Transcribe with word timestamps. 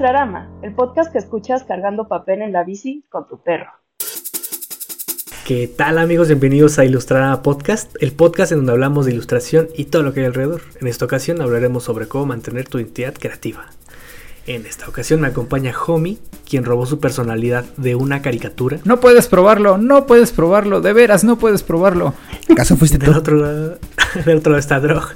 Ilustrarama, 0.00 0.48
el 0.62 0.72
podcast 0.72 1.12
que 1.12 1.18
escuchas 1.18 1.62
cargando 1.64 2.08
papel 2.08 2.40
en 2.40 2.54
la 2.54 2.64
bici 2.64 3.04
con 3.10 3.28
tu 3.28 3.42
perro. 3.42 3.70
¿Qué 5.46 5.68
tal 5.68 5.98
amigos? 5.98 6.28
Bienvenidos 6.28 6.78
a 6.78 6.86
Ilustrarama 6.86 7.42
Podcast, 7.42 7.94
el 8.00 8.12
podcast 8.12 8.50
en 8.50 8.60
donde 8.60 8.72
hablamos 8.72 9.04
de 9.04 9.12
ilustración 9.12 9.68
y 9.76 9.84
todo 9.84 10.02
lo 10.02 10.14
que 10.14 10.20
hay 10.20 10.26
alrededor. 10.26 10.62
En 10.80 10.86
esta 10.86 11.04
ocasión 11.04 11.42
hablaremos 11.42 11.84
sobre 11.84 12.08
cómo 12.08 12.24
mantener 12.24 12.66
tu 12.66 12.78
identidad 12.78 13.12
creativa. 13.12 13.66
En 14.46 14.64
esta 14.64 14.88
ocasión 14.88 15.20
me 15.20 15.28
acompaña 15.28 15.74
Homie, 15.86 16.16
quien 16.48 16.64
robó 16.64 16.86
su 16.86 16.98
personalidad 16.98 17.66
de 17.76 17.94
una 17.94 18.22
caricatura. 18.22 18.78
No 18.84 19.00
puedes 19.00 19.28
probarlo, 19.28 19.76
no 19.76 20.06
puedes 20.06 20.32
probarlo, 20.32 20.80
de 20.80 20.94
veras 20.94 21.24
no 21.24 21.36
puedes 21.36 21.62
probarlo. 21.62 22.14
¿Acaso 22.50 22.78
fuiste 22.78 22.96
Del 22.96 23.12
tú? 23.12 23.18
otro 23.18 23.36
lado, 23.36 23.78
del 24.24 24.38
otro 24.38 24.52
lado 24.52 24.60
está 24.60 24.80
Drog, 24.80 25.10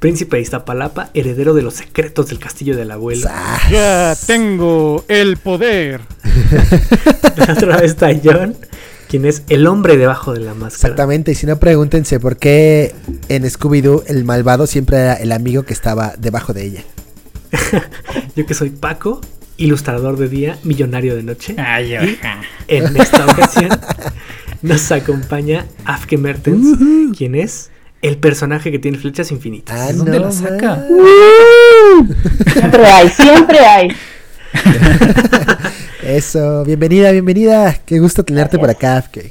príncipe 0.00 0.36
de 0.36 0.42
Iztapalapa, 0.42 1.10
heredero 1.14 1.54
de 1.54 1.62
los 1.62 1.74
secretos 1.74 2.28
del 2.28 2.38
castillo 2.38 2.76
del 2.76 2.90
abuelo. 2.90 3.28
Ya 3.70 4.16
tengo 4.26 5.04
el 5.08 5.36
poder. 5.36 6.00
Del 7.36 7.50
otro 7.50 7.68
lado 7.68 7.84
está 7.84 8.10
John, 8.22 8.56
quien 9.08 9.26
es 9.26 9.42
el 9.50 9.66
hombre 9.66 9.98
debajo 9.98 10.32
de 10.32 10.40
la 10.40 10.54
máscara. 10.54 10.94
Exactamente, 10.94 11.32
y 11.32 11.34
si 11.34 11.46
no 11.46 11.58
pregúntense 11.58 12.18
por 12.18 12.38
qué 12.38 12.94
en 13.28 13.44
Scooby-Doo 13.44 14.04
el 14.06 14.24
malvado 14.24 14.66
siempre 14.66 14.96
era 14.96 15.14
el 15.14 15.32
amigo 15.32 15.64
que 15.64 15.74
estaba 15.74 16.14
debajo 16.18 16.54
de 16.54 16.64
ella. 16.64 16.84
Yo 18.36 18.46
que 18.46 18.54
soy 18.54 18.70
Paco, 18.70 19.20
ilustrador 19.58 20.16
de 20.16 20.28
día, 20.28 20.58
millonario 20.64 21.14
de 21.14 21.22
noche. 21.22 21.54
Ay, 21.58 21.94
ajá. 21.94 22.40
En 22.68 22.96
esta 22.96 23.26
ocasión 23.26 23.68
nos 24.62 24.90
acompaña 24.92 25.66
Afke 25.84 26.16
Mertens, 26.16 26.78
quien 27.16 27.34
es 27.34 27.69
el 28.02 28.16
personaje 28.16 28.70
que 28.70 28.78
tiene 28.78 28.98
flechas 28.98 29.30
infinitas. 29.30 29.78
Ah, 29.78 29.86
¿De 29.88 29.92
dónde 29.94 30.18
no 30.18 30.26
la 30.26 30.32
saca? 30.32 30.86
Siempre 32.52 32.86
hay, 32.86 33.08
siempre 33.10 33.58
hay. 33.58 33.88
Eso, 36.02 36.64
bienvenida, 36.64 37.12
bienvenida. 37.12 37.76
Qué 37.84 37.98
gusto 37.98 38.24
tenerte 38.24 38.58
por 38.58 38.70
acá. 38.70 39.04
Sí, 39.12 39.30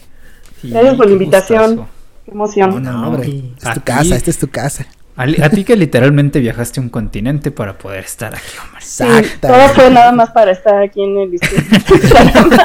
Gracias 0.70 0.95
por 0.95 1.08
la 1.08 1.11
invitación. 1.14 1.76
gustazo. 1.78 1.89
Qué 2.26 2.31
emoción. 2.31 2.84
No, 2.84 2.92
no, 2.92 3.08
hombre, 3.08 3.44
es 3.58 3.73
tu 3.73 3.81
casa, 3.81 4.16
esta 4.16 4.30
es 4.30 4.38
tu 4.38 4.50
casa. 4.50 4.86
A, 5.16 5.50
ti 5.50 5.66
que 5.66 5.76
literalmente 5.76 6.39
viajaste 6.39 6.80
un 6.80 6.88
continente 6.88 7.52
para 7.52 7.78
poder 7.78 8.06
estar 8.06 8.33
aquí, 8.33 8.54
hombre. 8.64 8.81
Sí, 8.81 9.04
Exacto. 9.04 9.48
todo 9.50 9.70
fue 9.70 9.89
nada 9.89 10.14
más 10.14 10.30
para 10.30 10.52
estar 10.52 10.81
aquí 10.81 11.04
en 11.04 11.17
el 11.17 11.33
Ilustrarama. 11.33 12.58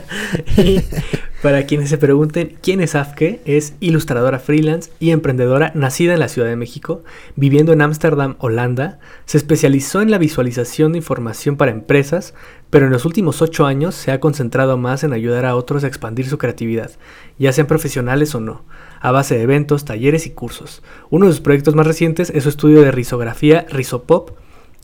Para 1.42 1.66
quienes 1.66 1.90
se 1.90 1.98
pregunten 1.98 2.56
quién 2.62 2.80
es 2.80 2.94
Afke, 2.94 3.40
es 3.44 3.74
ilustradora 3.80 4.38
freelance 4.38 4.90
y 4.98 5.10
emprendedora 5.10 5.72
nacida 5.74 6.14
en 6.14 6.20
la 6.20 6.28
Ciudad 6.28 6.48
de 6.48 6.56
México, 6.56 7.02
viviendo 7.36 7.72
en 7.72 7.82
Ámsterdam, 7.82 8.36
Holanda. 8.38 8.98
Se 9.26 9.36
especializó 9.36 10.00
en 10.00 10.10
la 10.10 10.18
visualización 10.18 10.92
de 10.92 10.98
información 10.98 11.56
para 11.56 11.70
empresas, 11.70 12.32
pero 12.70 12.86
en 12.86 12.92
los 12.92 13.04
últimos 13.04 13.42
ocho 13.42 13.66
años 13.66 13.94
se 13.94 14.10
ha 14.10 14.20
concentrado 14.20 14.78
más 14.78 15.04
en 15.04 15.12
ayudar 15.12 15.44
a 15.44 15.54
otros 15.54 15.84
a 15.84 15.86
expandir 15.86 16.26
su 16.26 16.38
creatividad, 16.38 16.92
ya 17.38 17.52
sean 17.52 17.66
profesionales 17.66 18.34
o 18.34 18.40
no, 18.40 18.64
a 19.00 19.12
base 19.12 19.36
de 19.36 19.42
eventos, 19.42 19.84
talleres 19.84 20.26
y 20.26 20.30
cursos. 20.30 20.82
Uno 21.10 21.26
de 21.26 21.32
sus 21.32 21.42
proyectos 21.42 21.74
más 21.74 21.86
recientes 21.86 22.30
es 22.30 22.44
su 22.44 22.48
estudio 22.48 22.80
de 22.80 22.90
risografía 22.90 23.66
Risopop, 23.68 24.30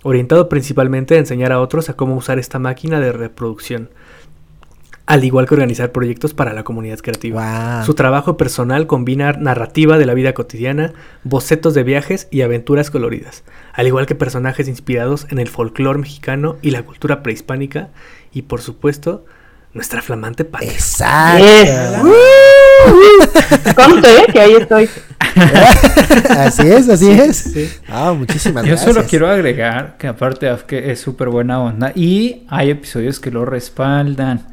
orientado 0.03 0.49
principalmente 0.49 1.15
a 1.15 1.19
enseñar 1.19 1.53
a 1.53 1.61
otros 1.61 1.89
a 1.89 1.95
cómo 1.95 2.17
usar 2.17 2.39
esta 2.39 2.59
máquina 2.59 3.01
de 3.01 3.13
reproducción 3.13 3.89
al 5.11 5.25
igual 5.25 5.49
que 5.49 5.55
organizar 5.55 5.91
proyectos 5.91 6.35
para 6.35 6.53
la 6.53 6.63
comunidad 6.63 7.01
creativa. 7.01 7.79
Wow. 7.79 7.85
Su 7.85 7.95
trabajo 7.95 8.37
personal 8.37 8.87
combina 8.87 9.33
narrativa 9.33 9.99
de 9.99 10.07
la 10.07 10.15
vida 10.15 10.35
cotidiana, 10.35 10.93
bocetos 11.25 11.75
de 11.75 11.83
viajes 11.83 12.29
y 12.31 12.43
aventuras 12.43 12.93
coloridas, 12.93 13.43
al 13.73 13.89
igual 13.89 14.07
que 14.07 14.15
personajes 14.15 14.69
inspirados 14.69 15.27
en 15.31 15.41
el 15.41 15.49
folclore 15.49 15.99
mexicano 15.99 16.59
y 16.63 16.71
la 16.71 16.85
cultura 16.85 17.25
prehispánica, 17.25 17.89
y 18.33 18.43
por 18.43 18.61
supuesto, 18.61 19.25
nuestra 19.75 20.01
flamante 20.01 20.45
patria. 20.45 20.73
Exacto. 20.73 21.45
Yes. 22.81 23.75
Conste, 23.75 24.09
¿eh? 24.09 24.27
que 24.33 24.41
ahí 24.41 24.55
estoy. 24.55 24.89
así 26.31 26.67
es, 26.67 26.89
así 26.89 27.11
es. 27.11 27.37
Sí. 27.37 27.71
Ah, 27.89 28.15
muchísimas 28.17 28.65
Yo 28.65 28.71
gracias. 28.71 28.95
solo 28.95 29.07
quiero 29.07 29.29
agregar 29.29 29.99
que 29.99 30.07
aparte 30.07 30.49
Afke 30.49 30.91
es 30.91 30.99
súper 30.99 31.29
buena 31.29 31.61
onda 31.61 31.93
y 31.95 32.45
hay 32.49 32.71
episodios 32.71 33.21
que 33.21 33.31
lo 33.31 33.45
respaldan. 33.45 34.50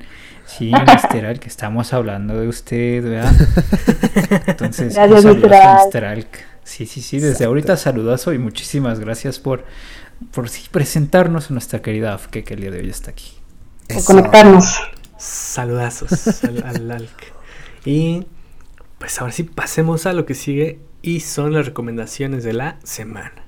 Sí, 0.58 0.72
Mr. 0.72 1.26
Alk, 1.26 1.40
que 1.40 1.48
estamos 1.48 1.94
hablando 1.94 2.40
de 2.40 2.48
usted, 2.48 3.04
¿verdad? 3.04 3.32
Entonces, 4.48 4.96
Gracias. 4.96 5.26
Mr. 5.26 6.06
Alk. 6.06 6.28
Sí, 6.64 6.86
sí, 6.86 7.02
sí, 7.02 7.18
desde 7.18 7.30
Exacto. 7.30 7.48
ahorita 7.48 7.78
saludazo 7.78 8.34
y 8.34 8.40
muchísimas 8.40 9.00
gracias 9.00 9.40
por, 9.40 9.66
por 10.32 10.50
sí, 10.50 10.64
presentarnos 10.72 11.50
a 11.50 11.54
nuestra 11.54 11.82
querida 11.82 12.14
Afke 12.14 12.44
que 12.44 12.56
el 12.56 12.62
día 12.62 12.72
de 12.72 12.80
hoy 12.80 12.90
está 12.90 13.12
aquí. 13.12 13.34
Por 13.88 14.04
conectarnos. 14.04 14.82
Saludazos 15.18 16.44
al, 16.44 16.64
al 16.64 16.92
Alc. 16.92 17.34
Y 17.86 18.26
pues 18.98 19.22
ahora 19.22 19.32
sí, 19.32 19.44
pasemos 19.44 20.06
a 20.08 20.14
lo 20.14 20.26
que 20.26 20.34
sigue 20.34 20.80
y 21.02 21.20
son 21.20 21.54
las 21.54 21.68
recomendaciones 21.68 22.44
de 22.44 22.54
la 22.54 22.80
semana. 22.84 23.46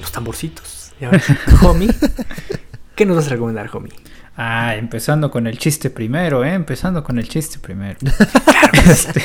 Los 0.00 0.12
tamborcitos. 0.12 0.92
Y 1.00 1.04
ahora, 1.04 1.20
homie, 1.62 1.90
¿qué 2.94 3.04
nos 3.04 3.16
vas 3.16 3.26
a 3.26 3.30
recomendar, 3.30 3.68
homie? 3.72 3.92
Ah, 4.36 4.74
empezando 4.76 5.30
con 5.30 5.46
el 5.46 5.58
chiste 5.58 5.90
primero, 5.90 6.44
¿eh? 6.44 6.54
Empezando 6.54 7.04
con 7.04 7.18
el 7.18 7.28
chiste 7.28 7.58
primero. 7.58 7.98
Este, 8.90 9.22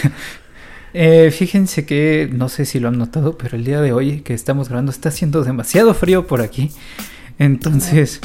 eh, 0.94 1.32
fíjense 1.32 1.86
que, 1.86 2.30
no 2.32 2.50
sé 2.50 2.66
si 2.66 2.80
lo 2.80 2.88
han 2.90 2.98
notado, 2.98 3.38
pero 3.38 3.58
el 3.58 3.66
día 3.66 3.82
de 3.82 3.92
hoy 3.92 4.22
que 4.22 4.34
estamos 4.34 4.70
grabando 4.70 4.92
está 4.92 5.10
haciendo 5.10 5.44
demasiado 5.44 5.94
frío 5.94 6.28
por 6.28 6.42
aquí. 6.42 6.72
Entonces, 7.40 8.22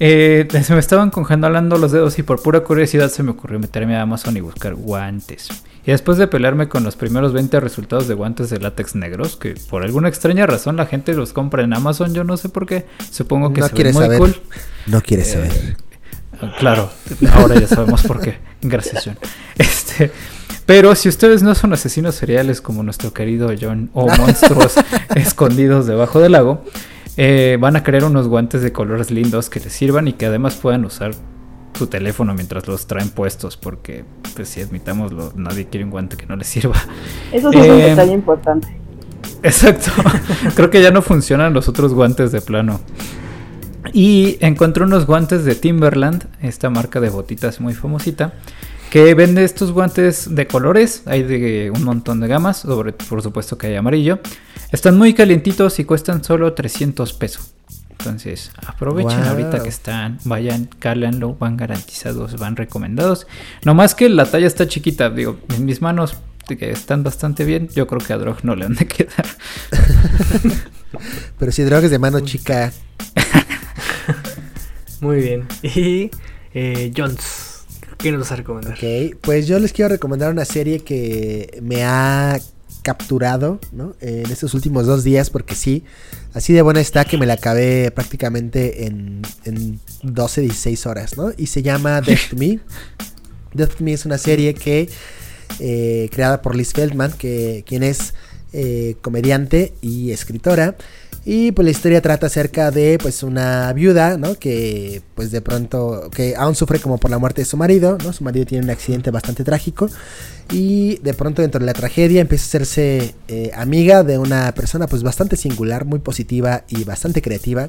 eh, 0.00 0.46
se 0.62 0.74
me 0.74 0.80
estaban 0.80 1.10
congelando 1.10 1.78
los 1.78 1.92
dedos 1.92 2.18
y 2.18 2.22
por 2.22 2.42
pura 2.42 2.60
curiosidad 2.60 3.08
se 3.10 3.22
me 3.22 3.30
ocurrió 3.30 3.58
meterme 3.58 3.96
a 3.96 4.02
Amazon 4.02 4.36
y 4.36 4.40
buscar 4.40 4.74
guantes. 4.74 5.48
Y 5.86 5.92
después 5.92 6.18
de 6.18 6.26
pelearme 6.26 6.68
con 6.68 6.84
los 6.84 6.96
primeros 6.96 7.32
20 7.32 7.58
resultados 7.60 8.06
de 8.08 8.14
guantes 8.14 8.50
de 8.50 8.58
látex 8.60 8.94
negros, 8.96 9.36
que 9.36 9.54
por 9.70 9.82
alguna 9.82 10.08
extraña 10.08 10.46
razón 10.46 10.76
la 10.76 10.86
gente 10.86 11.14
los 11.14 11.32
compra 11.32 11.62
en 11.62 11.72
Amazon, 11.72 12.12
yo 12.14 12.24
no 12.24 12.36
sé 12.36 12.48
por 12.50 12.66
qué, 12.66 12.86
supongo 13.10 13.52
que 13.52 13.60
No 13.60 13.66
se 13.68 13.72
ven 13.72 13.76
quieres 13.76 13.94
muy 13.94 14.02
saber. 14.04 14.18
cool. 14.18 14.36
No 14.86 15.00
quieres 15.00 15.28
Eh, 15.28 15.32
saber. 15.32 15.76
Claro, 16.58 16.90
ahora 17.34 17.58
ya 17.60 17.66
sabemos 17.66 18.02
por 18.02 18.20
qué. 18.20 18.38
Gracias, 18.62 19.04
John. 19.04 19.18
Este, 19.56 20.10
pero 20.66 20.94
si 20.94 21.08
ustedes 21.08 21.42
no 21.42 21.54
son 21.54 21.72
asesinos 21.72 22.14
seriales 22.14 22.60
como 22.60 22.82
nuestro 22.82 23.12
querido 23.12 23.50
John 23.60 23.90
o 23.92 24.06
monstruos 24.18 24.74
escondidos 25.14 25.86
debajo 25.86 26.20
del 26.20 26.32
lago, 26.32 26.64
eh, 27.16 27.58
van 27.60 27.76
a 27.76 27.82
querer 27.82 28.04
unos 28.04 28.28
guantes 28.28 28.62
de 28.62 28.72
colores 28.72 29.10
lindos 29.10 29.50
que 29.50 29.60
les 29.60 29.72
sirvan 29.72 30.08
y 30.08 30.12
que 30.14 30.26
además 30.26 30.54
puedan 30.56 30.84
usar 30.84 31.12
su 31.76 31.86
teléfono 31.86 32.34
mientras 32.34 32.66
los 32.68 32.86
traen 32.86 33.10
puestos, 33.10 33.56
porque 33.56 34.04
pues 34.34 34.48
si 34.48 34.60
admitámoslo, 34.60 35.32
nadie 35.36 35.66
quiere 35.66 35.84
un 35.84 35.90
guante 35.90 36.16
que 36.16 36.26
no 36.26 36.36
les 36.36 36.46
sirva. 36.46 36.76
Eso 37.32 37.50
sí 37.52 37.58
es 37.58 37.66
un 37.66 37.72
Eh, 37.80 37.84
detalle 37.90 38.12
importante. 38.12 38.68
Exacto. 39.42 39.90
Creo 40.54 40.70
que 40.70 40.82
ya 40.82 40.90
no 40.90 41.00
funcionan 41.02 41.52
los 41.54 41.68
otros 41.68 41.94
guantes 41.94 42.32
de 42.32 42.40
plano. 42.40 42.80
Y 43.92 44.36
encontré 44.40 44.84
unos 44.84 45.06
guantes 45.06 45.44
de 45.44 45.54
Timberland, 45.54 46.26
esta 46.42 46.70
marca 46.70 47.00
de 47.00 47.08
botitas 47.10 47.60
muy 47.60 47.74
famosita, 47.74 48.34
que 48.90 49.14
vende 49.14 49.44
estos 49.44 49.72
guantes 49.72 50.34
de 50.34 50.46
colores. 50.46 51.02
Hay 51.06 51.22
de 51.22 51.70
un 51.74 51.84
montón 51.84 52.20
de 52.20 52.28
gamas, 52.28 52.58
sobre, 52.58 52.92
por 52.92 53.22
supuesto 53.22 53.56
que 53.58 53.68
hay 53.68 53.76
amarillo. 53.76 54.20
Están 54.72 54.98
muy 54.98 55.14
calientitos 55.14 55.78
y 55.78 55.84
cuestan 55.84 56.22
solo 56.24 56.52
300 56.52 57.12
pesos. 57.14 57.52
Entonces, 57.98 58.50
aprovechen 58.66 59.20
Wow. 59.20 59.28
ahorita 59.28 59.62
que 59.62 59.68
están, 59.68 60.18
vayan, 60.24 60.68
cálenlo, 60.78 61.34
van 61.34 61.56
garantizados, 61.58 62.38
van 62.38 62.56
recomendados. 62.56 63.26
No 63.64 63.74
más 63.74 63.94
que 63.94 64.08
la 64.08 64.24
talla 64.24 64.46
está 64.46 64.66
chiquita, 64.66 65.10
digo, 65.10 65.38
en 65.54 65.66
mis 65.66 65.82
manos 65.82 66.16
que 66.48 66.70
están 66.70 67.04
bastante 67.04 67.44
bien, 67.44 67.68
yo 67.76 67.86
creo 67.86 68.00
que 68.00 68.12
a 68.12 68.16
Drog 68.18 68.38
no 68.44 68.56
le 68.56 68.64
han 68.64 68.74
de 68.74 68.86
quedar. 68.86 69.26
Pero 71.38 71.52
si 71.52 71.62
drogas 71.62 71.90
de 71.90 71.98
mano 71.98 72.20
chica. 72.20 72.72
Muy 75.00 75.16
bien. 75.18 75.46
Y 75.62 76.10
eh, 76.54 76.92
Jones, 76.96 77.64
¿qué 77.98 78.10
nos 78.10 78.20
vas 78.20 78.32
a 78.32 78.36
recomendar? 78.36 78.74
Ok, 78.74 79.16
pues 79.20 79.46
yo 79.46 79.58
les 79.58 79.72
quiero 79.72 79.88
recomendar 79.88 80.30
una 80.30 80.44
serie 80.44 80.80
que 80.80 81.58
me 81.62 81.84
ha 81.84 82.38
capturado, 82.82 83.60
¿no? 83.72 83.94
En 84.00 84.30
estos 84.30 84.54
últimos 84.54 84.86
dos 84.86 85.04
días, 85.04 85.30
porque 85.30 85.54
sí, 85.54 85.84
así 86.34 86.52
de 86.52 86.62
buena 86.62 86.80
está 86.80 87.04
que 87.04 87.18
me 87.18 87.26
la 87.26 87.34
acabé 87.34 87.90
prácticamente 87.90 88.86
en, 88.86 89.22
en 89.44 89.80
12, 90.02 90.40
16 90.42 90.86
horas, 90.86 91.16
¿no? 91.16 91.30
Y 91.36 91.46
se 91.46 91.62
llama 91.62 92.00
Death 92.06 92.30
to 92.30 92.36
Me. 92.36 92.58
Death 93.52 93.76
to 93.76 93.84
Me 93.84 93.92
es 93.92 94.06
una 94.06 94.18
serie 94.18 94.54
que 94.54 94.88
eh, 95.58 96.08
creada 96.12 96.42
por 96.42 96.54
Liz 96.54 96.72
Feldman, 96.72 97.12
que, 97.12 97.64
quien 97.66 97.82
es 97.82 98.14
eh, 98.52 98.96
comediante 99.02 99.74
y 99.80 100.12
escritora. 100.12 100.76
Y 101.24 101.52
pues 101.52 101.64
la 101.64 101.70
historia 101.70 102.00
trata 102.00 102.26
acerca 102.26 102.70
de 102.70 102.98
pues 103.00 103.22
una 103.22 103.70
viuda, 103.74 104.16
¿no? 104.16 104.36
Que 104.36 105.02
pues 105.14 105.30
de 105.30 105.42
pronto, 105.42 106.10
que 106.14 106.34
aún 106.34 106.54
sufre 106.54 106.78
como 106.78 106.98
por 106.98 107.10
la 107.10 107.18
muerte 107.18 107.42
de 107.42 107.44
su 107.44 107.58
marido, 107.58 107.98
¿no? 108.02 108.12
Su 108.12 108.24
marido 108.24 108.46
tiene 108.46 108.64
un 108.64 108.70
accidente 108.70 109.10
bastante 109.10 109.44
trágico 109.44 109.88
y 110.50 110.96
de 110.98 111.12
pronto 111.12 111.42
dentro 111.42 111.60
de 111.60 111.66
la 111.66 111.74
tragedia 111.74 112.22
empieza 112.22 112.44
a 112.44 112.46
hacerse 112.46 113.14
eh, 113.28 113.50
amiga 113.54 114.02
de 114.02 114.18
una 114.18 114.52
persona 114.54 114.86
pues 114.86 115.02
bastante 115.02 115.36
singular, 115.36 115.84
muy 115.84 115.98
positiva 115.98 116.64
y 116.68 116.84
bastante 116.84 117.20
creativa. 117.20 117.68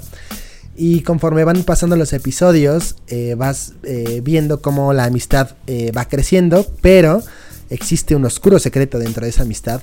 Y 0.78 1.02
conforme 1.02 1.44
van 1.44 1.64
pasando 1.64 1.98
los 1.98 2.14
episodios, 2.14 2.96
eh, 3.08 3.36
vas 3.38 3.74
eh, 3.84 4.22
viendo 4.24 4.62
cómo 4.62 4.94
la 4.94 5.04
amistad 5.04 5.50
va 5.96 6.08
creciendo, 6.08 6.66
pero 6.82 7.22
existe 7.70 8.16
un 8.16 8.26
oscuro 8.26 8.60
secreto 8.60 8.98
dentro 8.98 9.24
de 9.26 9.30
esa 9.30 9.44
amistad 9.44 9.82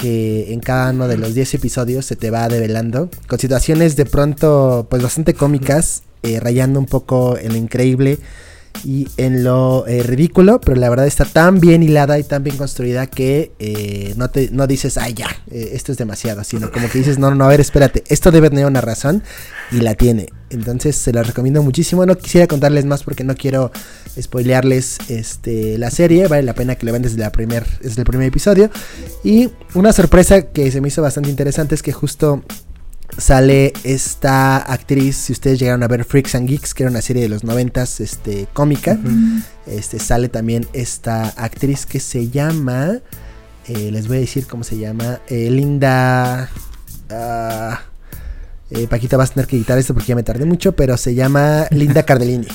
que 0.00 0.52
en 0.52 0.60
cada 0.60 0.90
uno 0.92 1.08
de 1.08 1.18
los 1.18 1.34
10 1.34 1.54
episodios 1.54 2.06
se 2.06 2.16
te 2.16 2.30
va 2.30 2.48
develando, 2.48 3.10
con 3.28 3.38
situaciones 3.38 3.96
de 3.96 4.06
pronto 4.06 4.86
pues 4.88 5.02
bastante 5.02 5.34
cómicas, 5.34 6.02
eh, 6.22 6.40
rayando 6.40 6.80
un 6.80 6.86
poco 6.86 7.36
en 7.36 7.52
lo 7.52 7.58
increíble 7.58 8.18
y 8.84 9.08
en 9.16 9.44
lo 9.44 9.86
eh, 9.86 10.02
ridículo, 10.02 10.60
pero 10.60 10.80
la 10.80 10.88
verdad 10.88 11.06
está 11.06 11.24
tan 11.24 11.60
bien 11.60 11.82
hilada 11.82 12.18
y 12.18 12.24
tan 12.24 12.42
bien 12.42 12.56
construida 12.56 13.06
que 13.06 13.52
eh, 13.58 14.14
no, 14.16 14.30
te, 14.30 14.50
no 14.52 14.66
dices, 14.66 14.96
ay 14.96 15.14
ya, 15.14 15.28
eh, 15.50 15.70
esto 15.74 15.92
es 15.92 15.98
demasiado, 15.98 16.44
sino 16.44 16.70
como 16.70 16.88
que 16.88 16.98
dices, 16.98 17.18
no, 17.18 17.34
no, 17.34 17.44
a 17.44 17.48
ver, 17.48 17.60
espérate, 17.60 18.04
esto 18.08 18.30
debe 18.30 18.48
tener 18.48 18.66
una 18.66 18.80
razón 18.80 19.22
y 19.70 19.80
la 19.80 19.94
tiene. 19.94 20.28
Entonces 20.48 20.96
se 20.96 21.12
la 21.12 21.22
recomiendo 21.22 21.62
muchísimo, 21.62 22.06
no 22.06 22.16
quisiera 22.16 22.46
contarles 22.46 22.84
más 22.84 23.04
porque 23.04 23.22
no 23.22 23.36
quiero 23.36 23.70
spoilearles 24.20 24.98
este, 25.08 25.78
la 25.78 25.90
serie, 25.90 26.26
vale 26.26 26.42
la 26.42 26.54
pena 26.54 26.74
que 26.74 26.86
lo 26.86 26.92
vean 26.92 27.02
desde, 27.02 27.18
la 27.18 27.30
primer, 27.30 27.66
desde 27.80 28.00
el 28.00 28.06
primer 28.06 28.26
episodio. 28.28 28.70
Y 29.22 29.50
una 29.74 29.92
sorpresa 29.92 30.42
que 30.42 30.70
se 30.72 30.80
me 30.80 30.88
hizo 30.88 31.02
bastante 31.02 31.30
interesante 31.30 31.74
es 31.74 31.82
que 31.82 31.92
justo 31.92 32.42
sale 33.18 33.72
esta 33.84 34.56
actriz, 34.58 35.16
si 35.16 35.32
ustedes 35.32 35.58
llegaron 35.58 35.82
a 35.82 35.88
ver 35.88 36.04
Freaks 36.04 36.34
and 36.34 36.48
Geeks, 36.48 36.74
que 36.74 36.84
era 36.84 36.90
una 36.90 37.02
serie 37.02 37.22
de 37.22 37.28
los 37.28 37.44
noventas, 37.44 38.00
este, 38.00 38.46
cómica, 38.52 38.98
este, 39.66 39.98
sale 39.98 40.28
también 40.28 40.66
esta 40.72 41.28
actriz 41.30 41.86
que 41.86 42.00
se 42.00 42.28
llama, 42.30 42.98
eh, 43.68 43.90
les 43.90 44.08
voy 44.08 44.18
a 44.18 44.20
decir 44.20 44.46
cómo 44.46 44.64
se 44.64 44.78
llama, 44.78 45.20
eh, 45.28 45.50
Linda... 45.50 46.48
ah, 47.10 47.80
eh, 48.70 48.86
Paquita 48.86 49.16
vas 49.16 49.30
a 49.30 49.34
tener 49.34 49.48
que 49.48 49.56
editar 49.56 49.78
esto 49.78 49.94
porque 49.94 50.08
ya 50.08 50.14
me 50.14 50.22
tardé 50.22 50.44
mucho, 50.44 50.72
pero 50.72 50.96
se 50.96 51.14
llama 51.14 51.66
Linda 51.70 52.02
Cardellini. 52.06 52.46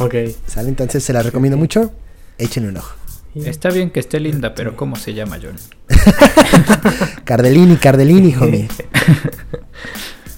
Ok. 0.00 0.14
¿Sale? 0.46 0.68
Entonces 0.68 1.04
se 1.04 1.12
la 1.12 1.22
recomiendo 1.22 1.56
mucho. 1.56 1.92
Échenle 2.38 2.70
un 2.70 2.78
ojo. 2.78 2.99
Está 3.34 3.70
bien 3.70 3.90
que 3.90 4.00
esté 4.00 4.18
linda, 4.20 4.54
pero 4.54 4.76
¿cómo 4.76 4.96
se 4.96 5.14
llama 5.14 5.38
John? 5.40 5.56
Cardellini, 7.24 7.76
Cardellini, 7.76 8.34
homie. 8.34 8.68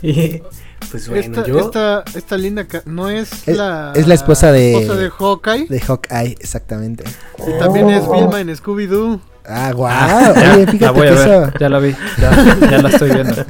Y 0.04 0.42
pues 0.90 1.08
bueno, 1.08 1.22
esta, 1.22 1.46
yo... 1.46 1.60
esta, 1.60 2.02
esta 2.16 2.36
linda 2.36 2.66
no 2.86 3.08
es, 3.08 3.46
Es- 3.46 3.56
la 3.56 3.92
es 3.94 4.08
la 4.08 4.14
esposa 4.14 4.50
de- 4.50 4.80
esposa 4.80 4.98
de 4.98 5.10
Hawkeye 5.10 5.66
De 5.68 5.78
Hawkeye, 5.80 6.36
exactamente. 6.40 7.04
y 7.38 7.56
también 7.60 7.88
es 7.88 8.02
Vilma 8.10 8.40
en 8.40 8.54
Scooby 8.56 8.86
Doo. 8.86 9.20
Ah, 9.46 9.70
guau. 9.72 9.88
Ah, 9.92 10.32
Oye, 10.36 10.66
ya, 10.66 10.72
fíjate 10.72 10.78
la 10.84 10.90
voy 10.90 11.06
a 11.06 11.10
que 11.10 11.16
ver, 11.16 11.28
eso. 11.44 11.52
ya 11.60 11.68
la 11.68 11.78
vi, 11.78 11.94
ya, 12.20 12.68
ya 12.70 12.78
la 12.82 12.88
estoy 12.88 13.10
viendo 13.12 13.44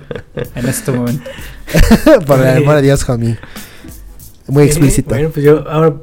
en 0.55 0.69
este 0.69 0.93
momento. 0.93 1.31
Por 2.27 2.41
el 2.47 2.57
amor 2.63 2.77
de 2.77 2.83
Dios, 2.83 3.09
homie. 3.09 3.39
Muy 4.47 4.65
Eh, 4.65 4.67
explícito. 4.67 5.09
Bueno, 5.09 5.31
pues 5.31 5.45
yo 5.45 5.67
ahora 5.71 5.95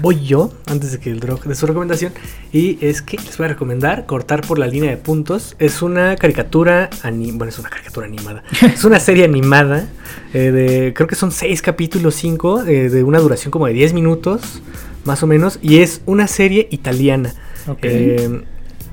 voy 0.00 0.24
yo, 0.24 0.52
antes 0.66 0.92
de 0.92 0.98
que 0.98 1.10
el 1.10 1.20
drog 1.20 1.44
de 1.44 1.54
su 1.54 1.66
recomendación, 1.66 2.12
y 2.52 2.78
es 2.84 3.02
que 3.02 3.16
les 3.16 3.36
voy 3.36 3.46
a 3.46 3.48
recomendar 3.48 4.06
Cortar 4.06 4.40
por 4.46 4.58
la 4.58 4.66
línea 4.66 4.90
de 4.90 4.96
puntos. 4.96 5.56
Es 5.58 5.82
una 5.82 6.16
caricatura, 6.16 6.90
bueno, 7.02 7.46
es 7.46 7.58
una 7.58 7.68
caricatura 7.68 8.06
animada. 8.06 8.42
es 8.62 8.84
una 8.84 9.00
serie 9.00 9.24
animada 9.24 9.88
eh, 10.34 10.50
de, 10.50 10.94
creo 10.94 11.08
que 11.08 11.14
son 11.14 11.32
seis 11.32 11.62
capítulos, 11.62 12.14
cinco, 12.14 12.62
eh, 12.62 12.88
de 12.88 13.02
una 13.02 13.18
duración 13.18 13.50
como 13.50 13.66
de 13.66 13.72
10 13.72 13.94
minutos, 13.94 14.62
más 15.04 15.22
o 15.22 15.26
menos, 15.26 15.58
y 15.62 15.78
es 15.78 16.02
una 16.06 16.26
serie 16.26 16.68
italiana. 16.70 17.34
Ok. 17.66 17.78
Eh, 17.82 18.42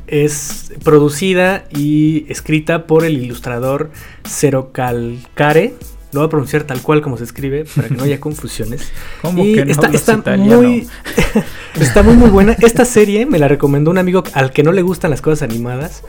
es 0.08 0.72
producida 0.84 1.66
y 1.72 2.26
escrita 2.30 2.86
por 2.86 3.06
el 3.06 3.18
ilustrador 3.18 3.90
Cero 4.24 4.70
Calcare. 4.72 5.74
Lo 6.15 6.21
voy 6.21 6.27
a 6.27 6.29
pronunciar 6.29 6.63
tal 6.63 6.81
cual 6.81 7.01
como 7.01 7.17
se 7.17 7.25
escribe 7.25 7.65
para 7.75 7.89
que 7.89 7.95
no 7.95 8.03
haya 8.03 8.19
confusiones. 8.19 8.91
¿Cómo 9.21 9.44
Y 9.44 9.53
que 9.53 9.65
no 9.65 9.71
está, 9.71 9.88
está 9.88 10.13
italiano? 10.13 10.62
muy 10.62 10.88
está 11.79 12.03
muy 12.03 12.15
muy 12.15 12.29
buena. 12.29 12.53
Esta 12.53 12.85
serie 12.85 13.25
me 13.25 13.38
la 13.38 13.50
recomendó 13.50 13.91
un 13.91 13.97
amigo 13.97 14.23
al 14.33 14.51
que 14.51 14.63
no 14.63 14.71
le 14.71 14.81
gustan 14.81 15.12
las 15.12 15.21
cosas 15.21 15.44
animadas. 15.44 16.03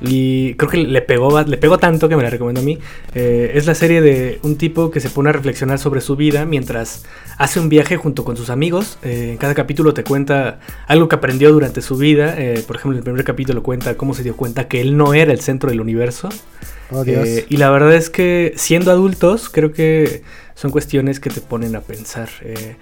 Y 0.00 0.54
creo 0.54 0.70
que 0.70 0.76
le 0.78 1.00
pegó, 1.00 1.40
le 1.40 1.56
pegó 1.56 1.78
tanto 1.78 2.08
que 2.08 2.16
me 2.16 2.22
la 2.22 2.28
recomendó 2.28 2.60
a 2.60 2.64
mí. 2.64 2.78
Eh, 3.14 3.52
es 3.54 3.66
la 3.66 3.74
serie 3.74 4.02
de 4.02 4.40
un 4.42 4.56
tipo 4.56 4.90
que 4.90 5.00
se 5.00 5.08
pone 5.08 5.30
a 5.30 5.32
reflexionar 5.32 5.78
sobre 5.78 6.00
su 6.00 6.16
vida 6.16 6.44
mientras 6.44 7.06
hace 7.38 7.60
un 7.60 7.68
viaje 7.68 7.96
junto 7.96 8.24
con 8.24 8.36
sus 8.36 8.50
amigos. 8.50 8.98
Eh, 9.02 9.30
en 9.30 9.36
cada 9.38 9.54
capítulo 9.54 9.94
te 9.94 10.04
cuenta 10.04 10.58
algo 10.86 11.08
que 11.08 11.14
aprendió 11.14 11.52
durante 11.52 11.80
su 11.80 11.96
vida. 11.96 12.34
Eh, 12.36 12.62
por 12.66 12.76
ejemplo, 12.76 12.92
en 12.92 12.98
el 12.98 13.04
primer 13.04 13.24
capítulo 13.24 13.62
cuenta 13.62 13.96
cómo 13.96 14.12
se 14.12 14.22
dio 14.22 14.36
cuenta 14.36 14.68
que 14.68 14.80
él 14.80 14.96
no 14.96 15.14
era 15.14 15.32
el 15.32 15.40
centro 15.40 15.70
del 15.70 15.80
universo. 15.80 16.28
Oh. 16.90 17.04
Eh, 17.06 17.46
y 17.48 17.56
la 17.56 17.70
verdad 17.70 17.94
es 17.94 18.10
que 18.10 18.52
siendo 18.56 18.90
adultos, 18.90 19.48
creo 19.48 19.72
que 19.72 20.22
son 20.54 20.70
cuestiones 20.70 21.20
que 21.20 21.30
te 21.30 21.40
ponen 21.40 21.76
a 21.76 21.80
pensar. 21.80 22.28
eh, 22.42 22.76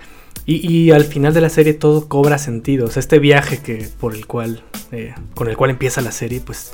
y, 0.47 0.91
al 0.91 1.05
final 1.05 1.33
de 1.33 1.41
la 1.41 1.49
serie 1.49 1.73
todo 1.73 2.07
cobra 2.07 2.37
sentido. 2.37 2.87
O 2.87 2.91
sea, 2.91 3.01
este 3.01 3.19
viaje 3.19 3.59
que 3.59 3.89
por 3.99 4.15
el 4.15 4.27
cual, 4.27 4.63
eh, 4.93 5.15
con 5.35 5.49
el 5.49 5.57
cual 5.57 5.71
empieza 5.71 6.03
la 6.03 6.13
serie, 6.13 6.43
pues 6.45 6.73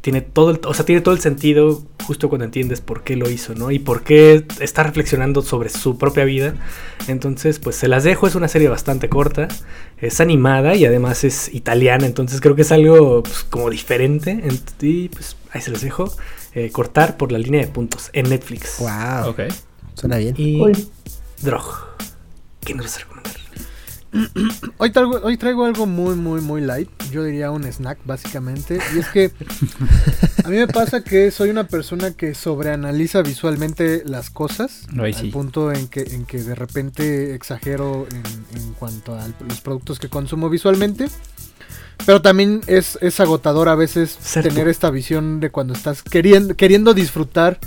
tiene 0.00 0.20
todo, 0.22 0.50
el, 0.50 0.60
o 0.64 0.72
sea, 0.74 0.84
tiene 0.86 1.00
todo 1.02 1.14
el 1.14 1.20
sentido 1.20 1.82
justo 2.06 2.28
cuando 2.28 2.44
entiendes 2.46 2.80
por 2.80 3.02
qué 3.04 3.16
lo 3.16 3.28
hizo, 3.28 3.54
¿no? 3.54 3.70
Y 3.70 3.78
por 3.78 4.02
qué 4.02 4.44
está 4.60 4.82
reflexionando 4.82 5.42
sobre 5.42 5.68
su 5.68 5.98
propia 5.98 6.24
vida. 6.24 6.54
Entonces, 7.06 7.58
pues 7.58 7.76
se 7.76 7.86
las 7.88 8.02
dejo. 8.04 8.26
Es 8.26 8.34
una 8.34 8.48
serie 8.48 8.68
bastante 8.68 9.08
corta, 9.08 9.48
es 9.98 10.20
animada 10.20 10.74
y 10.74 10.84
además 10.86 11.24
es 11.24 11.52
italiana. 11.54 12.06
Entonces 12.06 12.40
creo 12.40 12.54
que 12.56 12.62
es 12.62 12.72
algo 12.72 13.22
pues, 13.22 13.44
como 13.44 13.68
diferente. 13.70 14.32
Ent- 14.44 14.82
Y 14.82 15.08
pues 15.10 15.36
ahí 15.52 15.60
se 15.60 15.70
los 15.70 15.82
dejo. 15.82 16.10
eh, 16.54 16.70
cortar 16.72 17.16
por 17.16 17.30
la 17.30 17.38
línea 17.38 17.60
de 17.60 17.68
puntos 17.68 18.10
en 18.12 18.28
Netflix. 18.30 18.78
Wow. 18.78 19.30
Ok. 19.30 19.40
Suena 19.94 20.16
bien. 20.16 20.34
Y. 20.38 20.60
Drog. 21.42 21.64
¿Qué 22.64 22.74
nos 22.74 22.86
vas 22.86 22.96
a 22.96 22.98
recomendar? 23.00 23.09
Hoy 24.78 24.90
traigo, 24.90 25.20
hoy 25.22 25.36
traigo 25.36 25.64
algo 25.64 25.86
muy, 25.86 26.16
muy, 26.16 26.40
muy 26.40 26.60
light. 26.60 26.88
Yo 27.10 27.22
diría 27.22 27.50
un 27.50 27.64
snack, 27.64 27.98
básicamente. 28.04 28.78
Y 28.94 28.98
es 28.98 29.08
que 29.08 29.30
a 30.44 30.48
mí 30.48 30.56
me 30.56 30.66
pasa 30.66 31.02
que 31.04 31.30
soy 31.30 31.50
una 31.50 31.64
persona 31.64 32.12
que 32.12 32.34
sobreanaliza 32.34 33.22
visualmente 33.22 34.02
las 34.04 34.30
cosas. 34.30 34.86
Ay, 34.98 35.12
al 35.12 35.14
sí. 35.14 35.30
punto 35.30 35.72
en 35.72 35.88
que, 35.88 36.02
en 36.02 36.24
que 36.26 36.42
de 36.42 36.54
repente 36.54 37.34
exagero 37.34 38.06
en, 38.10 38.60
en 38.60 38.72
cuanto 38.74 39.14
a 39.14 39.28
los 39.46 39.60
productos 39.60 39.98
que 39.98 40.08
consumo 40.08 40.48
visualmente. 40.50 41.08
Pero 42.06 42.22
también 42.22 42.60
es, 42.66 42.98
es 43.00 43.20
agotador 43.20 43.68
a 43.68 43.74
veces 43.74 44.16
tener 44.42 44.68
esta 44.68 44.90
visión 44.90 45.40
de 45.40 45.50
cuando 45.50 45.74
estás 45.74 46.02
queriendo, 46.02 46.54
queriendo 46.56 46.94
disfrutar 46.94 47.58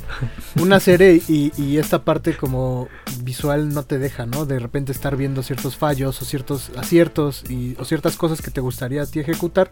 una 0.60 0.80
serie 0.80 1.22
y, 1.28 1.52
y 1.58 1.78
esta 1.78 2.04
parte 2.04 2.36
como 2.36 2.90
visual 3.22 3.74
no 3.74 3.84
te 3.84 4.00
deja, 4.00 4.25
¿no? 4.25 4.46
De 4.46 4.60
repente 4.60 4.92
estar 4.92 5.16
viendo 5.16 5.44
ciertos 5.44 5.78
fallos 5.78 6.22
o 6.22 6.25
ciertos 6.25 6.72
aciertos 6.75 7.44
y, 7.50 7.75
o 7.80 7.86
ciertas 7.86 8.16
cosas 8.16 8.42
que 8.42 8.52
te 8.52 8.62
gustaría 8.62 9.04
a 9.04 9.06
ti 9.06 9.20
ejecutar. 9.20 9.72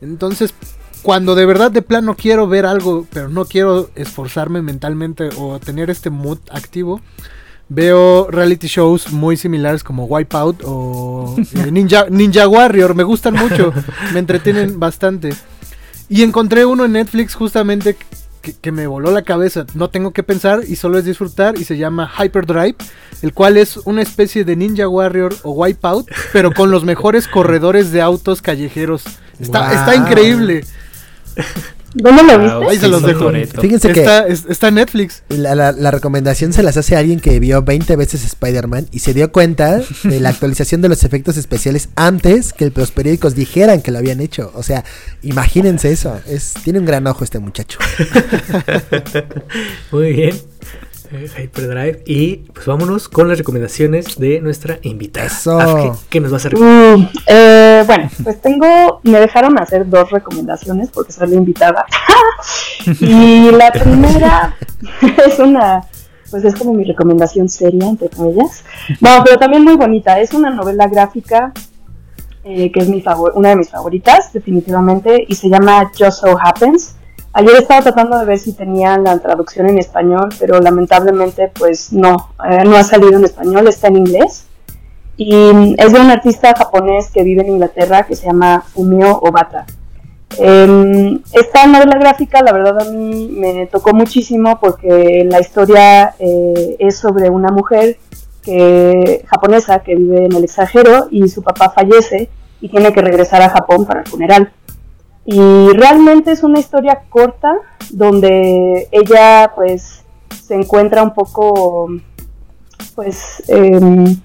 Entonces, 0.00 0.54
cuando 1.02 1.34
de 1.34 1.46
verdad 1.46 1.70
de 1.70 1.82
plano 1.82 2.16
quiero 2.16 2.46
ver 2.46 2.66
algo, 2.66 3.06
pero 3.12 3.28
no 3.28 3.44
quiero 3.44 3.90
esforzarme 3.94 4.62
mentalmente 4.62 5.28
o 5.36 5.58
tener 5.60 5.90
este 5.90 6.10
mood 6.10 6.38
activo, 6.50 7.00
veo 7.68 8.28
reality 8.30 8.68
shows 8.68 9.12
muy 9.12 9.36
similares 9.36 9.82
como 9.82 10.04
Wipeout 10.04 10.62
o 10.64 11.34
eh, 11.38 11.70
Ninja, 11.70 12.06
Ninja 12.10 12.46
Warrior. 12.48 12.94
Me 12.94 13.02
gustan 13.02 13.34
mucho, 13.34 13.72
me 14.12 14.18
entretienen 14.20 14.78
bastante. 14.78 15.34
Y 16.08 16.22
encontré 16.22 16.64
uno 16.64 16.84
en 16.84 16.92
Netflix 16.92 17.34
justamente 17.34 17.96
que, 18.40 18.52
que 18.54 18.70
me 18.70 18.86
voló 18.86 19.10
la 19.10 19.22
cabeza. 19.22 19.66
No 19.74 19.90
tengo 19.90 20.12
que 20.12 20.22
pensar 20.22 20.60
y 20.66 20.76
solo 20.76 20.98
es 20.98 21.04
disfrutar 21.04 21.58
y 21.58 21.64
se 21.64 21.76
llama 21.76 22.08
Hyperdrive, 22.18 22.76
el 23.22 23.32
cual 23.32 23.56
es 23.56 23.76
una 23.78 24.02
especie 24.02 24.44
de 24.44 24.54
Ninja 24.54 24.86
Warrior 24.88 25.34
o 25.42 25.50
Wipeout, 25.52 26.08
pero 26.32 26.52
con 26.52 26.70
los 26.70 26.84
mejores 26.84 27.26
corredores 27.26 27.90
de 27.90 28.02
autos 28.02 28.40
callejeros. 28.42 29.02
Está, 29.40 29.68
Wow. 29.68 29.78
está 29.78 29.96
increíble. 29.96 30.64
¿Dónde 31.94 32.22
lo 32.24 32.38
Wow, 32.38 32.60
viste? 32.60 32.72
Ahí 32.72 32.78
se 32.78 32.88
los 32.88 33.02
dejo. 33.02 33.20
Toretto. 33.26 33.60
Fíjense 33.62 33.92
que 33.92 34.00
Está, 34.00 34.26
es- 34.26 34.44
está 34.48 34.68
en 34.68 34.74
Netflix. 34.74 35.22
la, 35.28 35.54
la- 35.54 35.72
la 35.72 35.90
recomendación 35.90 36.52
se 36.52 36.62
las 36.62 36.76
hace 36.76 36.94
a 36.94 36.98
alguien 36.98 37.20
que 37.20 37.40
vio 37.40 37.62
20 37.62 37.96
veces 37.96 38.22
Spider-Man 38.24 38.88
y 38.92 38.98
se 38.98 39.14
dio 39.14 39.32
cuenta 39.32 39.80
de 40.04 40.20
la 40.20 40.28
actualización 40.28 40.82
de 40.82 40.90
los 40.90 41.04
efectos 41.04 41.38
especiales 41.38 41.88
antes 41.96 42.52
que 42.52 42.70
los 42.74 42.90
periódicos 42.90 43.34
dijeran 43.34 43.80
que 43.80 43.92
lo 43.92 43.98
habían 43.98 44.20
hecho. 44.20 44.52
O 44.54 44.62
sea, 44.62 44.84
imagínense 45.22 45.90
eso. 45.90 46.20
Es, 46.26 46.52
tiene 46.64 46.80
un 46.80 46.84
gran 46.84 47.06
ojo 47.06 47.24
este 47.24 47.38
muchacho. 47.38 47.78
Muy 49.90 50.12
bien. 50.12 50.36
Eh, 51.12 51.28
Hyperdrive. 51.36 52.02
Y 52.06 52.36
pues 52.52 52.66
vámonos 52.66 53.08
con 53.08 53.28
las 53.28 53.38
recomendaciones 53.38 54.18
de 54.18 54.40
nuestra 54.40 54.78
invitada. 54.82 55.26
Eso. 55.26 55.58
Afke, 55.58 55.92
¿Qué 56.08 56.20
nos 56.20 56.30
vas 56.30 56.46
a 56.46 56.48
recomendar? 56.50 56.98
Mm, 56.98 57.08
eh, 57.26 57.84
bueno, 57.86 58.10
pues 58.22 58.40
tengo, 58.40 59.00
me 59.02 59.20
dejaron 59.20 59.58
hacer 59.58 59.88
dos 59.88 60.10
recomendaciones 60.10 60.90
porque 60.90 61.12
soy 61.12 61.28
la 61.28 61.36
invitada. 61.36 61.86
Y 63.00 63.50
la 63.50 63.72
primera 63.72 64.56
es 65.26 65.38
una, 65.40 65.84
pues 66.30 66.44
es 66.44 66.54
como 66.54 66.72
mi 66.72 66.84
recomendación 66.84 67.48
seria, 67.48 67.88
entre 67.88 68.08
comillas. 68.10 68.62
No, 69.00 69.22
pero 69.24 69.38
también 69.38 69.64
muy 69.64 69.76
bonita. 69.76 70.20
Es 70.20 70.32
una 70.34 70.50
novela 70.50 70.86
gráfica 70.86 71.52
eh, 72.48 72.70
que 72.70 72.78
es 72.78 72.88
mi 72.88 73.00
favor 73.00 73.32
una 73.34 73.48
de 73.48 73.56
mis 73.56 73.70
favoritas, 73.70 74.32
definitivamente, 74.32 75.24
y 75.26 75.34
se 75.34 75.48
llama 75.48 75.90
Just 75.98 76.20
So 76.20 76.38
Happens. 76.40 76.94
Ayer 77.38 77.56
estaba 77.56 77.82
tratando 77.82 78.18
de 78.18 78.24
ver 78.24 78.38
si 78.38 78.54
tenían 78.54 79.04
la 79.04 79.18
traducción 79.18 79.68
en 79.68 79.78
español, 79.78 80.30
pero 80.40 80.58
lamentablemente 80.58 81.52
pues 81.52 81.92
no, 81.92 82.30
eh, 82.48 82.64
no 82.64 82.76
ha 82.76 82.82
salido 82.82 83.18
en 83.18 83.24
español, 83.24 83.68
está 83.68 83.88
en 83.88 83.98
inglés. 83.98 84.46
Y 85.18 85.34
mm, 85.34 85.74
es 85.76 85.92
de 85.92 86.00
un 86.00 86.10
artista 86.10 86.54
japonés 86.56 87.10
que 87.10 87.22
vive 87.22 87.42
en 87.42 87.50
Inglaterra 87.50 88.04
que 88.04 88.16
se 88.16 88.24
llama 88.24 88.62
Fumio 88.62 89.18
Obata. 89.18 89.66
Em, 90.38 91.20
esta 91.30 91.66
novela 91.66 91.98
gráfica, 91.98 92.40
la 92.40 92.54
verdad, 92.54 92.80
a 92.80 92.90
mí 92.90 93.28
me 93.30 93.66
tocó 93.66 93.92
muchísimo 93.92 94.58
porque 94.58 95.28
la 95.30 95.38
historia 95.38 96.14
eh, 96.18 96.76
es 96.78 96.96
sobre 96.96 97.28
una 97.28 97.50
mujer 97.50 97.98
que, 98.42 99.26
japonesa 99.26 99.80
que 99.80 99.94
vive 99.94 100.24
en 100.24 100.32
el 100.32 100.44
extranjero 100.44 101.08
y 101.10 101.28
su 101.28 101.42
papá 101.42 101.68
fallece 101.68 102.30
y 102.62 102.70
tiene 102.70 102.94
que 102.94 103.02
regresar 103.02 103.42
a 103.42 103.50
Japón 103.50 103.84
para 103.84 104.00
el 104.00 104.06
funeral. 104.06 104.52
Y 105.26 105.68
realmente 105.70 106.30
es 106.30 106.42
una 106.42 106.60
historia 106.60 107.02
corta 107.08 107.56
donde 107.90 108.88
ella 108.92 109.52
pues 109.54 110.02
se 110.46 110.54
encuentra 110.54 111.02
un 111.02 111.12
poco 111.12 111.88
pues 112.94 113.42
eh, 113.48 114.16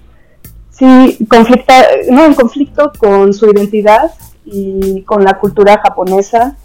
sí 0.70 1.18
conflicta, 1.28 1.84
no, 2.10 2.24
en 2.24 2.34
conflicto 2.34 2.92
con 2.98 3.34
su 3.34 3.46
identidad 3.50 4.12
y 4.44 5.02
con 5.02 5.24
la 5.24 5.38
cultura 5.38 5.80
japonesa, 5.82 6.56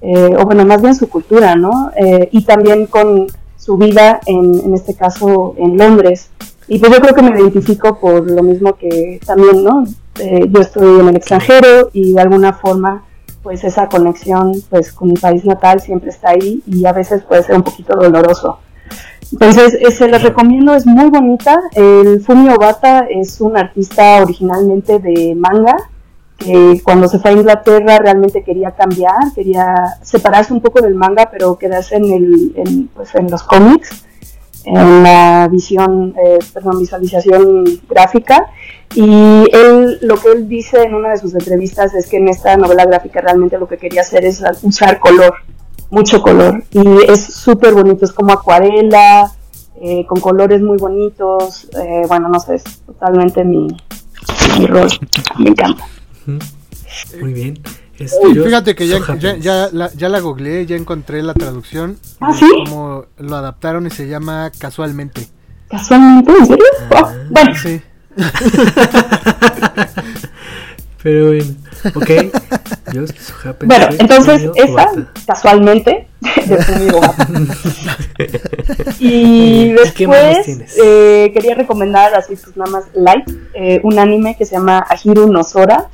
eh, 0.00 0.36
o 0.38 0.44
bueno, 0.44 0.64
más 0.64 0.82
bien 0.82 0.94
su 0.94 1.08
cultura, 1.08 1.56
¿no? 1.56 1.90
Eh, 1.96 2.28
y 2.32 2.44
también 2.44 2.86
con 2.86 3.26
su 3.56 3.76
vida 3.76 4.20
en, 4.26 4.60
en 4.64 4.74
este 4.74 4.94
caso 4.94 5.54
en 5.58 5.76
Londres. 5.76 6.30
Y 6.68 6.78
pues 6.78 6.92
yo 6.92 7.00
creo 7.00 7.14
que 7.14 7.22
me 7.22 7.40
identifico 7.40 7.98
por 7.98 8.30
lo 8.30 8.42
mismo 8.42 8.76
que 8.76 9.20
también, 9.24 9.64
¿no? 9.64 9.84
Eh, 10.18 10.46
yo 10.48 10.60
estoy 10.60 11.00
en 11.00 11.08
el 11.08 11.16
extranjero 11.16 11.90
y 11.92 12.12
de 12.12 12.20
alguna 12.20 12.52
forma 12.52 13.04
pues 13.46 13.62
esa 13.62 13.88
conexión 13.88 14.54
pues 14.70 14.90
con 14.90 15.06
mi 15.06 15.14
país 15.14 15.44
natal 15.44 15.80
siempre 15.80 16.10
está 16.10 16.30
ahí 16.30 16.64
y 16.66 16.84
a 16.84 16.92
veces 16.92 17.22
puede 17.22 17.44
ser 17.44 17.54
un 17.54 17.62
poquito 17.62 17.94
doloroso. 17.94 18.58
Entonces, 19.30 19.78
se 19.96 20.08
les 20.08 20.20
recomiendo, 20.20 20.74
es 20.74 20.84
muy 20.84 21.10
bonita. 21.10 21.56
El 21.70 22.20
Fumi 22.22 22.48
Obata 22.48 23.06
es 23.08 23.40
un 23.40 23.56
artista 23.56 24.20
originalmente 24.20 24.98
de 24.98 25.36
manga, 25.36 25.76
que 26.36 26.80
cuando 26.82 27.06
se 27.06 27.20
fue 27.20 27.30
a 27.30 27.34
Inglaterra 27.34 27.98
realmente 28.00 28.42
quería 28.42 28.72
cambiar, 28.72 29.32
quería 29.32 29.76
separarse 30.02 30.52
un 30.52 30.60
poco 30.60 30.82
del 30.82 30.96
manga, 30.96 31.28
pero 31.30 31.56
quedarse 31.56 31.94
en, 31.94 32.04
el, 32.12 32.52
en, 32.56 32.88
pues, 32.88 33.14
en 33.14 33.30
los 33.30 33.44
cómics, 33.44 34.05
en 34.66 35.02
la 35.02 35.48
visión, 35.50 36.14
eh, 36.22 36.38
perdón, 36.52 36.80
visualización 36.80 37.64
gráfica. 37.88 38.50
Y 38.94 39.46
él, 39.52 39.98
lo 40.02 40.16
que 40.20 40.32
él 40.32 40.48
dice 40.48 40.82
en 40.82 40.94
una 40.94 41.10
de 41.10 41.18
sus 41.18 41.34
entrevistas 41.34 41.94
es 41.94 42.08
que 42.08 42.16
en 42.16 42.28
esta 42.28 42.56
novela 42.56 42.84
gráfica 42.84 43.20
realmente 43.20 43.58
lo 43.58 43.68
que 43.68 43.78
quería 43.78 44.00
hacer 44.00 44.24
es 44.24 44.42
usar 44.62 44.98
color, 44.98 45.34
mucho 45.90 46.20
color. 46.20 46.64
Y 46.72 47.10
es 47.10 47.22
súper 47.24 47.74
bonito, 47.74 48.04
es 48.04 48.12
como 48.12 48.32
acuarela, 48.32 49.32
eh, 49.80 50.04
con 50.06 50.20
colores 50.20 50.60
muy 50.60 50.78
bonitos. 50.78 51.68
Eh, 51.80 52.02
bueno, 52.08 52.28
no 52.28 52.40
sé, 52.40 52.56
es 52.56 52.64
totalmente 52.86 53.44
mi, 53.44 53.68
mi 54.58 54.66
rol. 54.66 54.88
Me 55.38 55.50
encanta. 55.50 55.84
Muy 57.20 57.32
bien. 57.32 57.58
Uy, 58.22 58.34
fíjate 58.34 58.74
que 58.74 58.86
ya, 58.86 58.98
ya, 59.18 59.36
ya, 59.36 59.68
la, 59.72 59.92
ya 59.92 60.08
la 60.08 60.20
googleé, 60.20 60.66
ya 60.66 60.76
encontré 60.76 61.22
la 61.22 61.34
traducción. 61.34 61.98
¿Ah, 62.20 62.34
sí? 62.34 62.46
Como 62.64 63.06
lo 63.18 63.36
adaptaron 63.36 63.86
y 63.86 63.90
se 63.90 64.06
llama 64.08 64.50
Casualmente. 64.58 65.28
¿Casualmente? 65.68 66.32
¿En 66.38 66.46
serio? 66.46 66.64
Oh, 66.90 67.10
bueno. 67.30 67.54
Sí. 67.54 67.80
Pero 71.02 71.26
bueno, 71.28 71.54
ok. 71.94 72.10
Happens 73.44 73.68
Bueno, 73.68 73.86
entonces 73.98 74.50
esa, 74.56 74.90
casualmente, 75.26 76.08
de 76.20 76.92
Obata. 76.92 77.28
Y 78.98 79.72
¿Y 79.72 79.76
qué 79.94 80.08
más 80.08 80.46
después 80.46 80.76
eh, 80.82 81.30
quería 81.32 81.54
recomendar, 81.54 82.14
así 82.14 82.34
pues 82.34 82.56
nada 82.56 82.70
más 82.70 82.84
light, 82.94 83.28
eh, 83.54 83.80
un 83.84 83.98
anime 83.98 84.36
que 84.36 84.44
se 84.46 84.56
llama 84.56 84.84
Ahiru 84.88 85.30
no 85.30 85.44
Sora, 85.44 85.90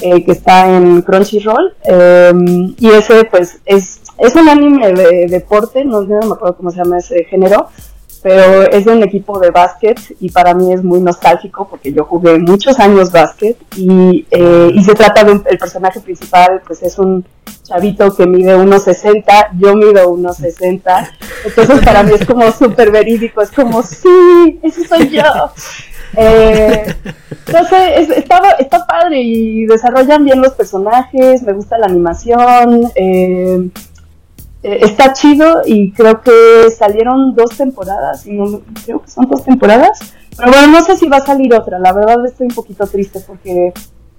eh, 0.00 0.24
que 0.24 0.32
está 0.32 0.74
en 0.76 1.02
Crunchyroll. 1.02 1.74
eh, 1.84 2.32
y 2.78 2.88
ese 2.88 3.24
pues 3.24 3.58
es, 3.66 4.00
es 4.18 4.34
un 4.34 4.48
anime 4.48 4.92
de 4.92 5.26
deporte, 5.28 5.84
no, 5.84 6.02
me 6.02 6.16
acuerdo 6.16 6.56
cómo 6.56 6.70
se 6.70 6.78
llama 6.78 6.98
ese 6.98 7.24
género, 7.24 7.68
pero 8.22 8.70
es 8.70 8.84
de 8.84 8.92
un 8.92 9.02
equipo 9.02 9.38
de 9.40 9.50
básquet 9.50 9.98
y 10.20 10.30
para 10.30 10.54
mí 10.54 10.72
es 10.72 10.84
muy 10.84 11.00
nostálgico 11.00 11.66
porque 11.68 11.92
yo 11.92 12.04
jugué 12.04 12.38
muchos 12.38 12.78
años 12.78 13.10
básquet 13.10 13.56
y, 13.76 14.24
eh, 14.30 14.70
se 14.84 14.94
trata 14.94 15.24
de 15.24 15.32
un, 15.32 15.42
personaje 15.42 16.00
principal, 16.00 16.62
pues 16.64 16.82
es 16.82 16.98
un 16.98 17.24
chavito 17.64 18.14
que 18.14 18.26
mide 18.26 18.56
1,60, 18.56 19.58
yo 19.58 19.74
mido 19.74 20.14
1,60, 20.14 21.10
entonces 21.46 21.84
para 21.84 22.02
mí 22.04 22.12
es 22.14 22.24
como 22.24 22.50
súper 22.52 22.92
verídico, 22.92 23.42
es 23.42 23.50
como, 23.50 23.82
sí, 23.82 24.60
ese 24.62 24.86
soy 24.86 25.08
yo. 25.10 25.22
Eh, 26.16 26.94
no 27.52 27.64
sé, 27.64 28.00
es- 28.00 28.10
está, 28.10 28.40
está 28.58 28.86
padre 28.86 29.20
y 29.22 29.64
desarrollan 29.66 30.24
bien 30.24 30.40
los 30.42 30.52
personajes, 30.52 31.42
me 31.42 31.52
gusta 31.52 31.78
la 31.78 31.86
animación, 31.86 32.82
eh, 32.94 33.68
eh, 34.62 34.78
está 34.82 35.12
chido 35.12 35.62
y 35.66 35.90
creo 35.92 36.20
que 36.20 36.70
salieron 36.76 37.34
dos 37.34 37.56
temporadas, 37.56 38.26
y 38.26 38.32
no, 38.32 38.60
creo 38.84 39.00
que 39.02 39.10
son 39.10 39.26
dos 39.28 39.42
temporadas, 39.44 39.98
pero 40.36 40.50
bueno, 40.52 40.66
no 40.68 40.82
sé 40.84 40.96
si 40.96 41.08
va 41.08 41.16
a 41.18 41.26
salir 41.26 41.54
otra, 41.54 41.78
la 41.78 41.92
verdad 41.92 42.24
estoy 42.26 42.46
un 42.48 42.54
poquito 42.54 42.86
triste 42.86 43.20
porque 43.26 43.72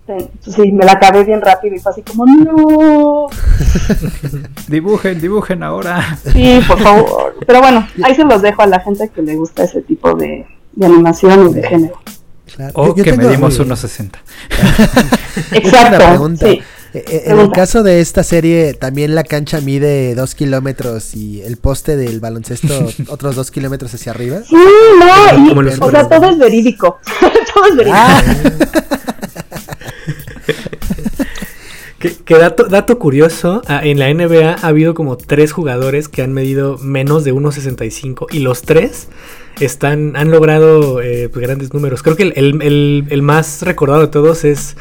eh, 0.08 0.28
pues 0.44 0.56
sí, 0.56 0.72
me 0.74 0.84
la 0.84 0.94
acabé 0.94 1.24
bien 1.24 1.40
rápido 1.42 1.76
y 1.76 1.80
fue 1.80 1.92
así 1.94 2.02
como, 2.02 2.26
no, 2.26 3.28
Dibujen, 4.68 5.22
dibujen 5.22 5.64
ahora. 5.64 6.18
sí, 6.32 6.60
por 6.68 6.80
favor, 6.80 7.36
pero 7.46 7.62
bueno, 7.62 7.88
ahí 8.04 8.16
se 8.16 8.24
los 8.26 8.42
dejo 8.42 8.62
a 8.64 8.68
la 8.68 8.80
gente 8.80 9.10
que 9.10 9.22
le 9.22 9.36
gusta 9.36 9.64
ese 9.64 9.82
tipo 9.82 10.14
de, 10.16 10.46
de 10.76 10.86
animación 10.86 11.50
y 11.50 11.54
de 11.56 11.64
género. 11.68 12.00
Claro. 12.56 12.72
O 12.76 12.88
Yo- 12.88 12.96
yo 12.98 13.04
que 13.04 13.12
tengo- 13.14 13.28
medimos 13.30 13.60
1.60. 13.60 14.20
Yo 14.50 15.44
tengo 15.50 15.68
Exacto, 15.68 15.96
una 15.98 16.10
pregunta. 16.10 16.46
sí. 16.48 16.62
Eh, 16.96 17.04
eh, 17.08 17.24
en 17.26 17.40
el 17.40 17.50
caso 17.52 17.82
de 17.82 18.02
esta 18.02 18.22
serie, 18.24 18.76
también 18.76 19.16
la 19.16 19.24
cancha 19.24 19.60
mide 19.62 20.14
dos 20.14 20.36
kilómetros 20.36 21.16
y 21.16 21.42
el 21.42 21.58
poste 21.58 21.96
del 21.96 22.20
baloncesto 22.20 22.68
otros 23.08 23.36
dos 23.36 23.50
kilómetros 23.50 23.92
hacia 23.96 24.12
arriba. 24.12 24.42
Sí, 24.48 24.56
no, 24.56 25.46
y, 25.46 25.50
Como 25.50 25.64
los 25.64 25.82
o 25.82 25.90
sea, 25.90 26.08
todo 26.08 26.30
es 26.30 26.38
verídico, 26.38 27.00
todo 27.56 27.66
es 27.66 27.76
verídico. 27.76 27.98
Ah, 28.00 28.22
Que, 32.04 32.14
que 32.26 32.38
dato, 32.38 32.66
dato 32.66 33.00
curioso, 33.00 33.62
ah, 33.68 33.80
en 33.84 33.98
la 33.98 34.14
NBA 34.14 34.56
ha 34.62 34.68
habido 34.68 34.94
como 34.94 35.16
tres 35.16 35.54
jugadores 35.54 36.10
que 36.10 36.22
han 36.22 36.34
medido 36.34 36.78
menos 36.80 37.24
de 37.24 37.34
1.65 37.34 38.28
y 38.32 38.40
los 38.40 38.62
tres 38.64 39.08
están, 39.62 40.16
han 40.18 40.30
logrado 40.30 41.02
eh, 41.02 41.30
pues, 41.30 41.42
grandes 41.46 41.74
números. 41.74 42.04
Creo 42.04 42.18
que 42.18 42.24
el, 42.24 42.34
el- 42.36 42.62
el- 42.62 43.06
el 43.10 43.22
más 43.22 43.62
recordado 43.62 44.02
de 44.02 44.08
todos 44.10 44.44
es 44.44 44.76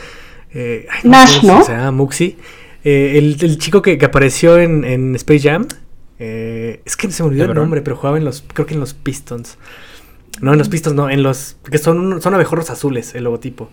eh, 0.52 0.86
ay, 0.90 1.08
Nash, 1.08 1.44
¿no? 1.44 1.64
Se 1.64 1.72
llama 1.72 1.92
Muxi. 1.92 2.36
Eh, 2.84 3.14
el, 3.18 3.36
el 3.40 3.58
chico 3.58 3.80
que, 3.82 3.96
que 3.98 4.04
apareció 4.06 4.58
en, 4.58 4.84
en 4.84 5.14
Space 5.14 5.48
Jam. 5.48 5.68
eh, 6.18 6.80
es 6.84 6.96
que 6.96 7.08
se 7.12 7.22
me 7.22 7.28
olvidó 7.28 7.44
el 7.44 7.48
nombre, 7.62 7.82
pero 7.82 7.94
jugaba 7.96 8.18
en 8.18 8.24
los, 8.24 8.44
creo 8.52 8.66
que 8.66 8.74
en 8.74 8.80
los 8.80 8.94
Pistons. 8.94 9.58
No, 10.40 10.52
en 10.52 10.58
los 10.58 10.68
Pistons 10.68 10.96
no, 10.96 11.08
en 11.08 11.22
los, 11.22 11.56
que 11.70 11.78
son, 11.78 12.20
son 12.20 12.34
abejorros 12.34 12.68
azules 12.70 13.14
el 13.14 13.22
logotipo. 13.24 13.70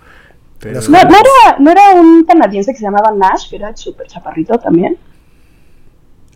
Pero- 0.60 0.82
No, 0.82 0.88
no, 1.04 1.10
era, 1.10 1.58
no 1.60 1.72
era 1.72 1.92
un 1.96 2.26
canadiense 2.26 2.72
que 2.74 2.78
se 2.80 2.84
llamaba 2.84 3.12
Nash, 3.16 3.50
que 3.50 3.56
era 3.56 3.76
súper 3.76 4.08
chaparrito 4.08 4.58
también. 4.60 4.98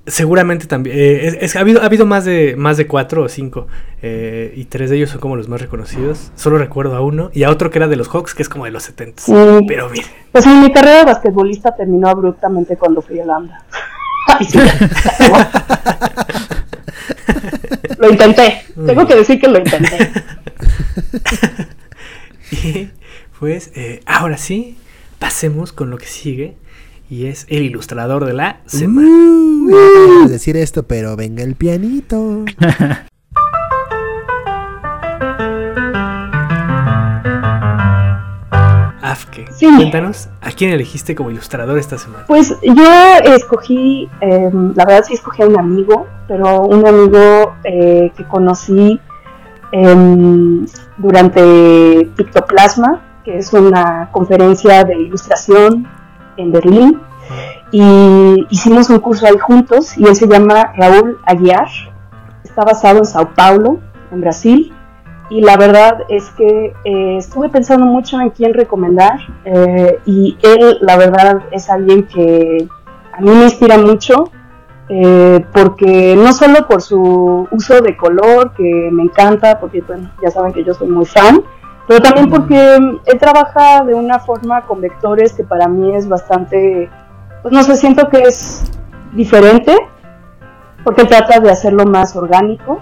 Seguramente 0.06 0.68
también. 0.68 0.98
eh, 0.98 1.27
es, 1.27 1.38
es- 1.39 1.56
ha, 1.56 1.62
habido, 1.62 1.82
ha 1.82 1.86
habido 1.86 2.06
más 2.06 2.25
de 2.25 2.56
más 2.58 2.75
de 2.75 2.88
cuatro 2.88 3.24
o 3.24 3.30
cinco. 3.30 3.68
eh, 4.01 4.51
y 4.56 4.65
tres 4.65 4.89
de 4.89 4.98
ellos 4.98 5.10
son 5.12 5.22
como 5.22 5.36
los 5.38 5.48
más 5.48 5.62
reconocidos. 5.62 6.32
Solo 6.36 6.58
recuerdo 6.58 6.96
a 6.96 7.01
uno. 7.01 7.30
Y 7.34 7.44
a 7.44 7.50
otro 7.50 7.70
que 7.70 7.80
era 7.80 7.88
de 7.88 7.96
los 7.96 8.10
Hawks, 8.10 8.34
que 8.36 8.44
es 8.44 8.50
como 8.50 8.65
de 8.65 8.72
los 8.72 8.84
70. 8.84 9.22
Sí. 9.24 9.34
Pero 9.68 9.89
mire. 9.89 10.06
Pues 10.34 10.46
mi 10.46 10.72
carrera 10.74 11.00
de 11.00 11.06
basquetbolista 11.06 11.74
terminó 11.75 12.10
abruptamente 12.10 12.75
cuando 12.75 13.01
fui 13.01 13.20
a 13.20 13.25
acabó. 13.25 13.63
lo 18.00 18.10
intenté. 18.10 18.63
Tengo 18.86 19.08
que 19.08 19.15
decir 19.15 19.39
que 19.39 19.48
lo 19.48 19.60
intenté. 19.60 20.12
Y 22.51 22.89
pues 23.43 23.71
eh, 23.75 24.00
ahora 24.05 24.38
sí, 24.38 24.77
pasemos 25.19 25.73
con 25.73 25.89
lo 25.89 25.97
que 25.97 26.05
sigue. 26.05 26.55
Y 27.09 27.25
es 27.25 27.45
el 27.50 27.63
ilustrador 27.63 28.23
de 28.23 28.31
la 28.31 28.62
semana. 28.67 29.05
uh, 29.05 29.69
no 29.69 29.75
quería 29.75 30.27
decir 30.29 30.55
esto, 30.55 30.83
pero 30.83 31.17
venga 31.17 31.43
el 31.43 31.55
pianito. 31.55 32.45
Af, 39.01 39.25
Afke. 39.25 39.45
Sí. 39.51 39.67
Cuéntanos, 39.75 40.29
¿a 40.39 40.51
quién 40.51 40.71
elegiste 40.71 41.13
como 41.13 41.29
ilustrador 41.29 41.77
esta 41.77 41.97
semana? 41.97 42.23
Pues 42.27 42.55
yo 42.62 43.17
escogí, 43.25 44.09
eh, 44.21 44.50
la 44.73 44.85
verdad 44.85 45.03
sí 45.05 45.15
escogí 45.15 45.41
a 45.41 45.47
un 45.47 45.59
amigo, 45.59 46.07
pero 46.29 46.62
un 46.62 46.88
amigo 46.88 47.57
eh, 47.65 48.09
que 48.15 48.23
conocí 48.23 49.01
em, 49.73 50.65
durante 50.97 52.09
Pictoplasma, 52.15 53.09
que 53.24 53.38
es 53.38 53.51
una 53.53 54.10
conferencia 54.12 54.84
de 54.84 54.96
ilustración 54.98 55.88
en 56.38 56.51
Berlín. 56.51 57.00
Y 57.72 58.46
hicimos 58.50 58.89
un 58.89 59.00
curso 59.00 59.25
ahí 59.25 59.38
juntos 59.39 59.98
y 59.98 60.06
él 60.06 60.15
se 60.15 60.27
llama 60.27 60.74
Raúl 60.75 61.18
Aguiar. 61.25 61.68
Está 62.44 62.63
basado 62.63 63.00
en 63.00 63.06
Sao 63.06 63.30
Paulo, 63.34 63.80
en 64.12 64.22
Brasil. 64.22 64.74
Y 65.30 65.42
la 65.42 65.58
verdad 65.58 66.03
es 66.10 66.30
que 66.32 66.74
eh, 66.84 67.18
estuve 67.18 67.50
pensando 67.50 67.86
mucho 67.86 68.20
en 68.20 68.30
quién 68.30 68.53
recomendar. 68.53 69.20
eh, 69.46 69.98
y 70.06 70.38
él, 70.44 70.77
la 70.82 70.98
verdad, 70.98 71.44
es 71.51 71.70
alguien 71.70 72.03
que 72.03 72.68
a 73.13 73.22
mí 73.22 73.32
me 73.32 73.46
inspira 73.46 73.77
mucho. 73.77 74.30
eh, 74.89 75.46
porque 75.53 76.15
no 76.15 76.34
solo 76.34 76.68
por 76.68 76.82
su 76.82 77.48
uso 77.51 77.82
de 77.82 77.96
color, 77.96 78.53
que 78.53 78.89
me 78.92 79.03
encanta, 79.03 79.60
porque 79.60 79.82
ya 80.22 80.30
saben 80.30 80.53
que 80.53 80.63
yo 80.63 80.74
soy 80.74 80.89
muy 80.89 81.06
fan, 81.06 81.42
pero 81.88 82.02
también 82.02 82.30
porque 82.30 82.75
él 82.75 83.20
trabaja 83.20 83.84
de 83.84 83.94
una 83.94 84.20
forma 84.20 84.66
con 84.66 84.82
vectores 84.82 85.34
que 85.34 85.44
para 85.44 85.68
mí 85.68 85.96
es 85.96 86.08
bastante, 86.08 86.90
pues 87.42 87.54
no 87.54 87.63
sé, 87.63 87.75
siento 87.75 88.10
que 88.10 88.20
es 88.20 88.63
diferente, 89.13 89.75
porque 90.84 91.06
trata 91.06 91.40
de 91.40 91.52
hacerlo 91.52 91.86
más 91.86 92.16
orgánico. 92.16 92.82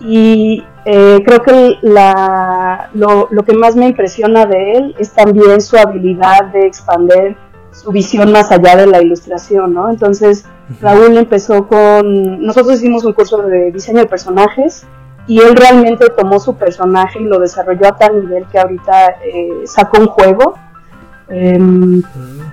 Y 0.00 0.62
eh, 0.84 1.22
creo 1.24 1.42
que 1.42 1.78
la, 1.80 2.90
lo, 2.92 3.28
lo 3.30 3.44
que 3.44 3.54
más 3.54 3.74
me 3.76 3.88
impresiona 3.88 4.44
de 4.44 4.72
él 4.72 4.94
es 4.98 5.12
también 5.12 5.60
su 5.62 5.78
habilidad 5.78 6.44
de 6.52 6.66
expandir 6.66 7.36
su 7.72 7.90
visión 7.92 8.32
más 8.32 8.50
allá 8.50 8.76
de 8.76 8.86
la 8.86 9.02
ilustración, 9.02 9.74
¿no? 9.74 9.90
Entonces, 9.90 10.46
Raúl 10.80 11.16
empezó 11.16 11.66
con, 11.66 12.44
nosotros 12.44 12.76
hicimos 12.76 13.04
un 13.04 13.12
curso 13.12 13.38
de 13.42 13.70
diseño 13.70 14.00
de 14.00 14.06
personajes 14.06 14.86
y 15.26 15.40
él 15.40 15.56
realmente 15.56 16.08
tomó 16.10 16.38
su 16.38 16.54
personaje 16.56 17.20
y 17.20 17.24
lo 17.24 17.38
desarrolló 17.38 17.88
a 17.88 17.96
tal 17.96 18.20
nivel 18.20 18.44
que 18.46 18.58
ahorita 18.58 19.06
eh, 19.24 19.62
sacó 19.66 20.00
un 20.00 20.06
juego 20.06 20.54
em, 21.28 22.02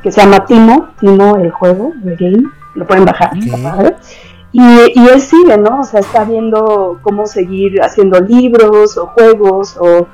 que 0.02 0.12
se 0.12 0.22
llama 0.22 0.46
Timo, 0.46 0.88
Timo 1.00 1.38
el 1.38 1.52
juego, 1.52 1.94
el 2.04 2.16
game, 2.18 2.44
lo 2.76 2.86
pueden 2.88 3.06
bajar, 3.06 3.38
está 3.38 3.56
Ok. 3.58 3.64
padre. 3.64 3.96
Y, 4.52 4.62
y 4.62 5.08
él 5.08 5.20
sigue, 5.22 5.58
¿no? 5.58 5.80
O 5.82 5.84
sea, 5.84 6.00
está 6.00 6.24
viendo 6.26 7.00
cómo 7.02 7.26
seguir 7.26 7.82
haciendo 7.82 8.20
libros 8.20 8.98
o 8.98 9.08
juegos 9.08 9.78
o 9.80 10.08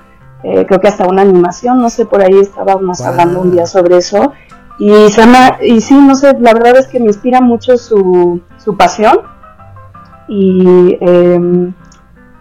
eh, 0.43 0.65
creo 0.65 0.79
que 0.79 0.87
hasta 0.87 1.05
una 1.07 1.21
animación, 1.23 1.81
no 1.81 1.89
sé, 1.89 2.05
por 2.05 2.21
ahí 2.21 2.39
estábamos 2.39 2.99
Wow. 2.99 3.07
hablando 3.07 3.41
un 3.41 3.51
día 3.51 3.65
sobre 3.65 3.97
eso. 3.97 4.33
Y, 4.77 4.91
se 5.09 5.21
y 5.61 5.81
sí, 5.81 5.93
no 5.93 6.15
sé, 6.15 6.37
la 6.39 6.53
verdad 6.53 6.77
es 6.77 6.87
que 6.87 6.99
me 7.01 7.07
inspira 7.07 7.41
mucho 7.41 7.77
su, 7.77 8.39
su 8.57 8.77
pasión. 8.77 9.19
Y, 10.29 10.97
eh, 11.01 11.71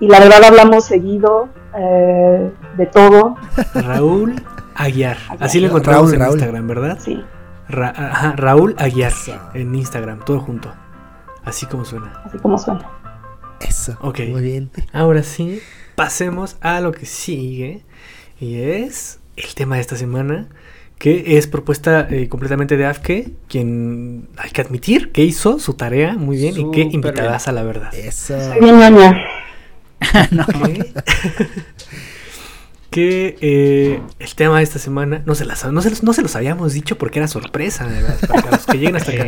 y 0.00 0.08
la 0.08 0.20
verdad 0.20 0.44
hablamos 0.44 0.84
seguido 0.84 1.48
eh, 1.76 2.50
de 2.76 2.86
todo. 2.86 3.36
Raúl 3.74 4.34
Aguiar. 4.74 5.16
Así 5.40 5.58
lo 5.60 5.68
Raúl, 5.68 5.78
encontramos 5.80 6.12
en 6.12 6.20
Raúl. 6.20 6.32
Instagram, 6.34 6.66
¿verdad? 6.68 6.98
Sí, 7.00 7.22
Ra- 7.68 7.94
ajá, 7.96 8.32
Raúl 8.36 8.74
Aguiar 8.78 9.12
Eso. 9.12 9.38
en 9.54 9.74
Instagram, 9.74 10.20
todo 10.24 10.40
junto. 10.40 10.72
Así 11.44 11.66
como 11.66 11.84
suena. 11.84 12.22
así 12.24 12.38
como 12.38 12.58
suena. 12.58 12.88
Eso. 13.60 13.96
Ok. 14.00 14.20
Muy 14.28 14.42
bien. 14.42 14.70
Ahora 14.92 15.22
sí, 15.22 15.60
pasemos 15.96 16.56
a 16.60 16.80
lo 16.80 16.92
que 16.92 17.06
sigue. 17.06 17.82
Y 18.40 18.60
es 18.60 19.18
el 19.36 19.54
tema 19.54 19.74
de 19.76 19.80
esta 19.80 19.96
semana. 19.96 20.48
Que 20.98 21.38
es 21.38 21.46
propuesta 21.46 22.06
eh, 22.10 22.28
completamente 22.28 22.76
de 22.76 22.84
Afke. 22.86 23.32
Quien 23.48 24.28
hay 24.36 24.50
que 24.50 24.60
admitir 24.60 25.10
que 25.12 25.22
hizo 25.24 25.58
su 25.58 25.74
tarea 25.74 26.14
muy 26.14 26.36
bien 26.36 26.56
y 26.58 26.70
que 26.72 26.80
invitadas 26.82 27.46
a 27.48 27.52
la 27.52 27.62
verdad. 27.62 27.94
Eso. 27.94 28.38
Soy 28.40 28.60
bien 28.60 28.78
ñoña. 28.78 29.16
que, 30.62 30.92
que, 32.90 33.36
eh, 33.40 34.00
el 34.18 34.34
tema 34.34 34.58
de 34.58 34.64
esta 34.64 34.78
semana 34.78 35.22
no 35.26 35.34
se, 35.34 35.44
las, 35.44 35.64
no, 35.70 35.82
se, 35.82 35.90
los- 35.90 36.02
no 36.02 36.12
se 36.12 36.22
los 36.22 36.34
habíamos 36.36 36.72
dicho 36.72 36.96
porque 36.96 37.18
era 37.18 37.28
sorpresa, 37.28 37.86
verdad, 37.86 38.18
para 38.26 38.50
los 38.50 38.66
que 38.66 38.78
lleguen 38.78 38.96
hasta 38.96 39.12
acá. 39.12 39.26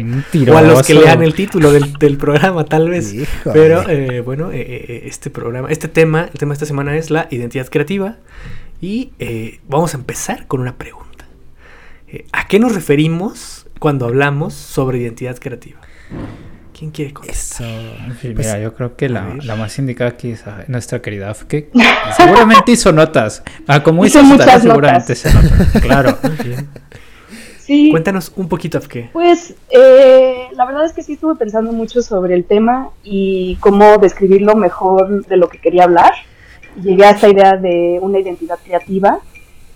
O 0.51 0.57
a 0.57 0.63
los 0.63 0.87
que 0.87 0.95
lean 0.95 1.23
el 1.23 1.35
título 1.35 1.71
del, 1.73 1.93
del 1.95 2.17
programa, 2.17 2.65
tal 2.65 2.89
vez. 2.89 3.13
Híjole. 3.13 3.53
Pero 3.53 3.89
eh, 3.89 4.21
bueno, 4.23 4.51
eh, 4.53 5.03
este 5.07 5.29
programa, 5.31 5.69
este 5.71 5.89
tema, 5.89 6.29
el 6.33 6.39
tema 6.39 6.51
de 6.51 6.55
esta 6.55 6.67
semana 6.67 6.97
es 6.97 7.11
la 7.11 7.29
identidad 7.31 7.69
creativa. 7.69 8.17
Y 8.81 9.11
vamos 9.69 9.93
a 9.93 9.99
empezar 9.99 10.47
con 10.47 10.61
una 10.63 10.77
pregunta. 10.79 11.27
¿A 12.33 12.49
qué 12.49 12.59
nos 12.59 12.75
referimos 12.75 13.67
cuando 13.79 14.07
hablamos 14.07 14.55
sobre 14.55 14.99
identidad 14.99 15.37
creativa? 15.39 15.79
¿Quién 16.81 16.93
quiere 16.93 17.13
contestar? 17.13 17.67
Eso. 17.67 18.19
Pues, 18.23 18.35
mira, 18.39 18.59
yo 18.59 18.73
creo 18.73 18.97
que 18.97 19.11
la, 19.11 19.37
la 19.43 19.55
más 19.55 19.79
indicada 19.79 20.09
aquí 20.09 20.31
es 20.31 20.47
ah, 20.47 20.65
nuestra 20.67 21.03
querida 21.03 21.29
Afke. 21.29 21.69
Seguramente 22.17 22.73
hizo 22.73 22.91
notas. 22.91 23.43
Ah, 23.67 23.83
como 23.83 24.03
Hizo 24.07 24.21
hizo 24.21 24.27
muchas 24.27 24.63
seguramente 24.63 25.15
se 25.15 25.31
nota. 25.31 25.67
Claro. 25.83 26.17
Sí, 27.59 27.91
Cuéntanos 27.91 28.33
un 28.35 28.49
poquito, 28.49 28.79
Afke. 28.79 29.11
Pues 29.13 29.53
eh, 29.69 30.47
la 30.53 30.65
verdad 30.65 30.87
es 30.87 30.95
que 30.95 31.03
sí 31.03 31.13
estuve 31.13 31.35
pensando 31.35 31.71
mucho 31.71 32.01
sobre 32.01 32.35
el 32.35 32.45
tema 32.47 32.89
y 33.05 33.57
cómo 33.61 33.99
describirlo 33.99 34.55
mejor 34.55 35.27
de 35.27 35.37
lo 35.37 35.51
que 35.51 35.59
quería 35.59 35.85
hablar. 35.85 36.15
Llegué 36.83 37.05
a 37.05 37.11
esta 37.11 37.29
idea 37.29 37.59
de 37.59 37.99
una 38.01 38.21
identidad 38.21 38.59
creativa, 38.65 39.19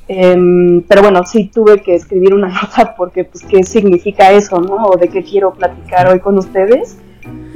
Em, 0.07 0.83
pero 0.83 1.03
bueno, 1.03 1.25
sí 1.25 1.51
tuve 1.53 1.81
que 1.81 1.95
escribir 1.95 2.35
una 2.35 2.49
nota 2.63 2.95
porque 2.97 3.25
pues 3.25 3.45
qué 3.45 3.63
significa 3.63 4.33
eso, 4.33 4.61
¿no? 4.61 4.77
O 4.87 4.97
de 4.97 5.09
qué 5.09 5.23
quiero 5.23 5.53
platicar 5.53 6.09
hoy 6.09 6.21
con 6.21 6.39
ustedes. 6.39 6.99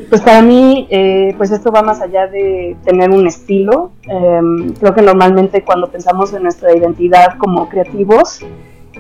Pues 0.09 0.23
para 0.23 0.41
mí, 0.41 0.87
eh, 0.91 1.35
pues 1.37 1.51
esto 1.51 1.71
va 1.71 1.83
más 1.83 2.01
allá 2.01 2.27
de 2.27 2.77
tener 2.85 3.11
un 3.11 3.27
estilo. 3.27 3.91
Em, 4.05 4.73
creo 4.75 4.95
que 4.95 5.03
normalmente 5.03 5.63
cuando 5.63 5.89
pensamos 5.89 6.33
en 6.33 6.45
nuestra 6.45 6.75
identidad 6.75 7.37
como 7.37 7.69
creativos, 7.69 8.41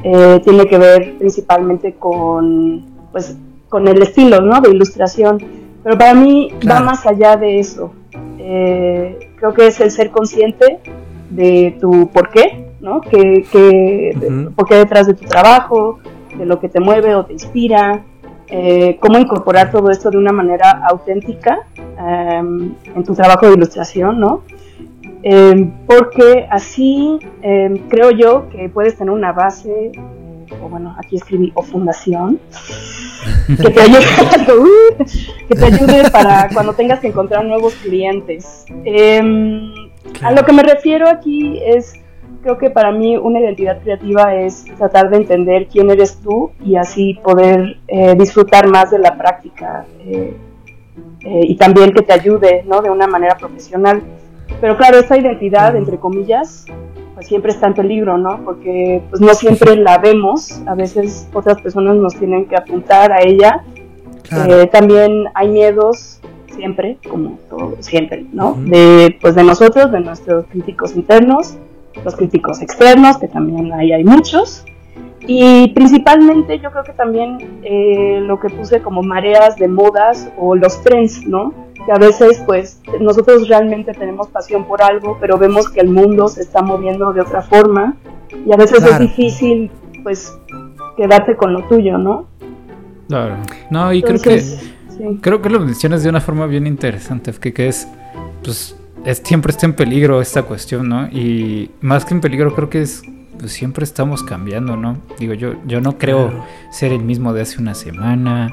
eh, 0.02 0.40
tiene 0.44 0.66
que 0.66 0.76
ver 0.76 1.16
principalmente 1.18 1.94
con, 1.94 2.84
pues, 3.10 3.36
con 3.70 3.88
el 3.88 4.02
estilo, 4.02 4.42
¿no? 4.42 4.60
De 4.60 4.70
ilustración. 4.70 5.38
Pero 5.82 5.96
para 5.96 6.14
mí 6.14 6.52
va 6.68 6.80
más 6.80 7.06
allá 7.06 7.36
de 7.36 7.58
eso. 7.58 7.92
Eh, 8.38 9.30
creo 9.36 9.54
que 9.54 9.68
es 9.68 9.80
el 9.80 9.90
ser 9.90 10.10
consciente 10.10 10.80
de 11.30 11.76
tu 11.80 12.08
por 12.08 12.30
qué, 12.30 12.67
¿no? 12.80 13.00
Que, 13.00 13.44
que, 13.50 14.50
por 14.54 14.66
qué 14.68 14.76
detrás 14.76 15.06
de 15.06 15.14
tu 15.14 15.24
trabajo, 15.24 15.98
de 16.36 16.46
lo 16.46 16.60
que 16.60 16.68
te 16.68 16.80
mueve 16.80 17.14
o 17.14 17.24
te 17.24 17.32
inspira, 17.32 18.04
eh, 18.50 18.96
cómo 19.00 19.18
incorporar 19.18 19.70
todo 19.70 19.90
esto 19.90 20.10
de 20.10 20.16
una 20.16 20.32
manera 20.32 20.82
auténtica 20.88 21.66
em, 21.76 22.74
en 22.94 23.04
tu 23.04 23.14
trabajo 23.14 23.46
de 23.46 23.54
ilustración, 23.54 24.18
¿no? 24.18 24.42
Em, 25.22 25.70
porque 25.86 26.46
así 26.50 27.18
em, 27.42 27.76
creo 27.88 28.10
yo 28.10 28.48
que 28.48 28.70
puedes 28.70 28.96
tener 28.96 29.12
una 29.12 29.32
base, 29.32 29.92
eh, 29.92 30.54
o 30.62 30.68
bueno, 30.68 30.94
aquí 30.98 31.16
escribí, 31.16 31.52
o 31.54 31.62
fundación, 31.62 32.40
que 33.48 33.70
te 33.70 33.80
ayude, 33.80 33.98
Uh, 34.48 35.04
que 35.48 35.54
te 35.54 35.64
ayude 35.66 36.10
para 36.10 36.48
cuando 36.54 36.72
tengas 36.72 37.00
que 37.00 37.08
encontrar 37.08 37.44
nuevos 37.44 37.74
clientes. 37.74 38.64
A 40.22 40.32
lo 40.32 40.44
que 40.44 40.52
me 40.52 40.62
refiero 40.62 41.08
aquí 41.08 41.60
es, 41.62 41.92
creo 42.42 42.58
que 42.58 42.70
para 42.70 42.92
mí 42.92 43.16
una 43.16 43.40
identidad 43.40 43.80
creativa 43.82 44.34
es 44.34 44.64
tratar 44.76 45.10
de 45.10 45.18
entender 45.18 45.68
quién 45.68 45.90
eres 45.90 46.18
tú 46.18 46.52
y 46.64 46.76
así 46.76 47.14
poder 47.22 47.78
eh, 47.88 48.14
disfrutar 48.16 48.68
más 48.68 48.90
de 48.90 48.98
la 48.98 49.16
práctica 49.16 49.86
eh, 50.00 50.36
eh, 51.20 51.40
y 51.42 51.56
también 51.56 51.92
que 51.92 52.02
te 52.02 52.12
ayude 52.12 52.64
¿no? 52.66 52.80
de 52.80 52.90
una 52.90 53.06
manera 53.06 53.36
profesional. 53.36 54.02
Pero 54.60 54.76
claro, 54.76 54.98
esta 54.98 55.16
identidad, 55.16 55.76
entre 55.76 55.98
comillas, 55.98 56.64
pues 57.14 57.26
siempre 57.26 57.52
está 57.52 57.66
en 57.66 57.74
peligro, 57.74 58.16
¿no? 58.16 58.42
Porque 58.44 59.02
pues 59.10 59.20
no 59.20 59.34
siempre 59.34 59.76
la 59.76 59.98
vemos, 59.98 60.62
a 60.66 60.74
veces 60.74 61.28
otras 61.34 61.60
personas 61.60 61.96
nos 61.96 62.14
tienen 62.14 62.46
que 62.46 62.56
apuntar 62.56 63.12
a 63.12 63.22
ella. 63.22 63.62
Claro. 64.22 64.66
También 64.68 65.24
hay 65.34 65.48
miedos, 65.48 66.20
siempre, 66.54 66.98
como 67.08 67.38
todo, 67.50 67.76
siempre, 67.80 68.24
¿no? 68.32 68.56
De, 68.58 69.16
pues 69.20 69.34
de 69.34 69.44
nosotros, 69.44 69.92
de 69.92 70.00
nuestros 70.00 70.46
críticos 70.46 70.96
internos, 70.96 71.58
los 72.04 72.16
críticos 72.16 72.60
externos, 72.62 73.18
que 73.18 73.28
también 73.28 73.72
ahí 73.72 73.92
hay 73.92 74.04
muchos. 74.04 74.64
Y 75.26 75.68
principalmente 75.74 76.58
yo 76.58 76.70
creo 76.70 76.84
que 76.84 76.92
también 76.92 77.60
eh, 77.62 78.20
lo 78.22 78.40
que 78.40 78.48
puse 78.48 78.80
como 78.80 79.02
mareas 79.02 79.56
de 79.56 79.68
modas 79.68 80.30
o 80.38 80.54
los 80.54 80.82
trends, 80.82 81.26
¿no? 81.26 81.52
Que 81.84 81.92
a 81.92 81.98
veces 81.98 82.42
pues 82.46 82.80
nosotros 83.00 83.46
realmente 83.48 83.92
tenemos 83.92 84.28
pasión 84.28 84.64
por 84.64 84.80
algo, 84.82 85.18
pero 85.20 85.36
vemos 85.36 85.68
que 85.70 85.80
el 85.80 85.88
mundo 85.90 86.28
se 86.28 86.40
está 86.42 86.62
moviendo 86.62 87.12
de 87.12 87.20
otra 87.20 87.42
forma 87.42 87.96
y 88.46 88.52
a 88.52 88.56
veces 88.56 88.78
Claro. 88.78 88.94
es 88.94 89.00
difícil 89.00 89.70
pues 90.02 90.38
quedarte 90.96 91.36
con 91.36 91.52
lo 91.52 91.62
tuyo, 91.68 91.98
¿no? 91.98 92.26
Claro. 93.08 93.36
No, 93.70 93.92
y 93.92 94.02
creo 94.02 94.20
que 94.20 94.30
Entonces, 94.34 94.72
sí. 94.96 95.18
creo 95.20 95.42
que 95.42 95.50
lo 95.50 95.60
mencionas 95.60 96.02
de 96.02 96.08
una 96.10 96.20
forma 96.20 96.46
bien 96.46 96.66
interesante, 96.66 97.32
que, 97.40 97.52
que 97.52 97.68
es, 97.68 97.88
pues, 98.42 98.76
es, 99.10 99.22
siempre 99.24 99.50
está 99.52 99.66
en 99.66 99.72
peligro 99.74 100.20
esta 100.20 100.42
cuestión, 100.42 100.88
¿no? 100.88 101.06
Y 101.08 101.70
más 101.80 102.04
que 102.04 102.14
en 102.14 102.20
peligro, 102.20 102.54
creo 102.54 102.68
que 102.68 102.82
es 102.82 103.02
pues 103.38 103.52
siempre 103.52 103.84
estamos 103.84 104.22
cambiando, 104.24 104.76
¿no? 104.76 104.98
Digo, 105.18 105.32
yo, 105.32 105.54
yo 105.66 105.80
no 105.80 105.96
creo 105.96 106.28
Claro. 106.28 106.44
ser 106.72 106.92
el 106.92 107.02
mismo 107.04 107.32
de 107.32 107.42
hace 107.42 107.60
una 107.60 107.74
semana. 107.74 108.50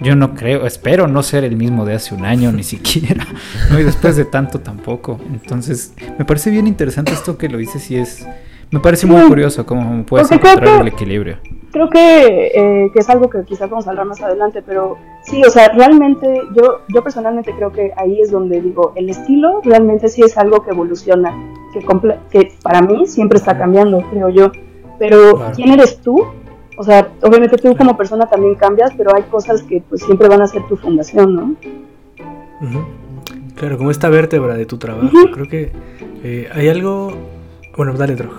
Yo 0.00 0.16
no 0.16 0.34
creo, 0.34 0.66
espero 0.66 1.06
no 1.06 1.22
ser 1.22 1.44
el 1.44 1.56
mismo 1.56 1.84
de 1.84 1.94
hace 1.94 2.14
un 2.14 2.24
año 2.24 2.50
ni 2.50 2.62
siquiera. 2.74 3.26
No, 3.70 3.78
y 3.78 3.84
después 3.84 4.16
de 4.16 4.24
tanto 4.24 4.58
tampoco. 4.58 5.20
Entonces, 5.32 5.94
me 6.18 6.24
parece 6.24 6.50
bien 6.50 6.66
interesante 6.66 7.12
esto 7.12 7.38
que 7.38 7.48
lo 7.48 7.58
dices 7.58 7.90
y 7.90 7.96
es... 7.96 8.26
Me 8.70 8.80
parece 8.80 9.06
muy 9.06 9.22
curioso 9.28 9.64
cómo 9.64 10.04
puedes 10.04 10.32
encontrar 10.32 10.80
el 10.80 10.88
equilibrio. 10.88 11.38
Creo 11.74 11.90
que, 11.90 12.52
eh, 12.54 12.90
que 12.92 13.00
es 13.00 13.10
algo 13.10 13.28
que 13.28 13.42
quizás 13.42 13.68
vamos 13.68 13.88
a 13.88 13.90
hablar 13.90 14.06
más 14.06 14.22
adelante, 14.22 14.62
pero 14.64 14.96
sí, 15.24 15.42
o 15.44 15.50
sea, 15.50 15.70
realmente 15.70 16.42
yo, 16.54 16.82
yo 16.86 17.02
personalmente 17.02 17.52
creo 17.52 17.72
que 17.72 17.90
ahí 17.96 18.20
es 18.20 18.30
donde 18.30 18.60
digo, 18.60 18.92
el 18.94 19.10
estilo 19.10 19.60
realmente 19.64 20.06
sí 20.06 20.22
es 20.22 20.38
algo 20.38 20.62
que 20.62 20.70
evoluciona, 20.70 21.34
que, 21.72 21.80
que 22.30 22.52
para 22.62 22.80
mí 22.80 23.08
siempre 23.08 23.38
está 23.38 23.58
cambiando, 23.58 24.00
creo 24.08 24.28
yo. 24.28 24.52
Pero 25.00 25.34
Claro. 25.34 25.52
¿quién 25.56 25.72
eres 25.72 25.98
tú? 26.00 26.24
O 26.78 26.84
sea, 26.84 27.08
obviamente 27.22 27.56
tú 27.56 27.76
como 27.76 27.96
persona 27.96 28.26
también 28.26 28.54
cambias, 28.54 28.92
pero 28.96 29.10
hay 29.12 29.24
cosas 29.24 29.64
que 29.64 29.82
pues 29.88 30.02
siempre 30.02 30.28
van 30.28 30.42
a 30.42 30.46
ser 30.46 30.62
tu 30.68 30.76
fundación, 30.76 31.34
¿no? 31.34 31.42
Ujú. 32.62 32.84
Claro, 33.56 33.78
como 33.78 33.90
esta 33.90 34.08
vértebra 34.08 34.54
de 34.54 34.66
tu 34.66 34.78
trabajo. 34.78 35.06
Ujú. 35.08 35.30
Creo 35.32 35.48
que 35.48 35.72
eh, 36.22 36.48
hay 36.54 36.68
algo... 36.68 37.12
Bueno, 37.76 37.94
dale, 37.94 38.14
Drog. 38.14 38.32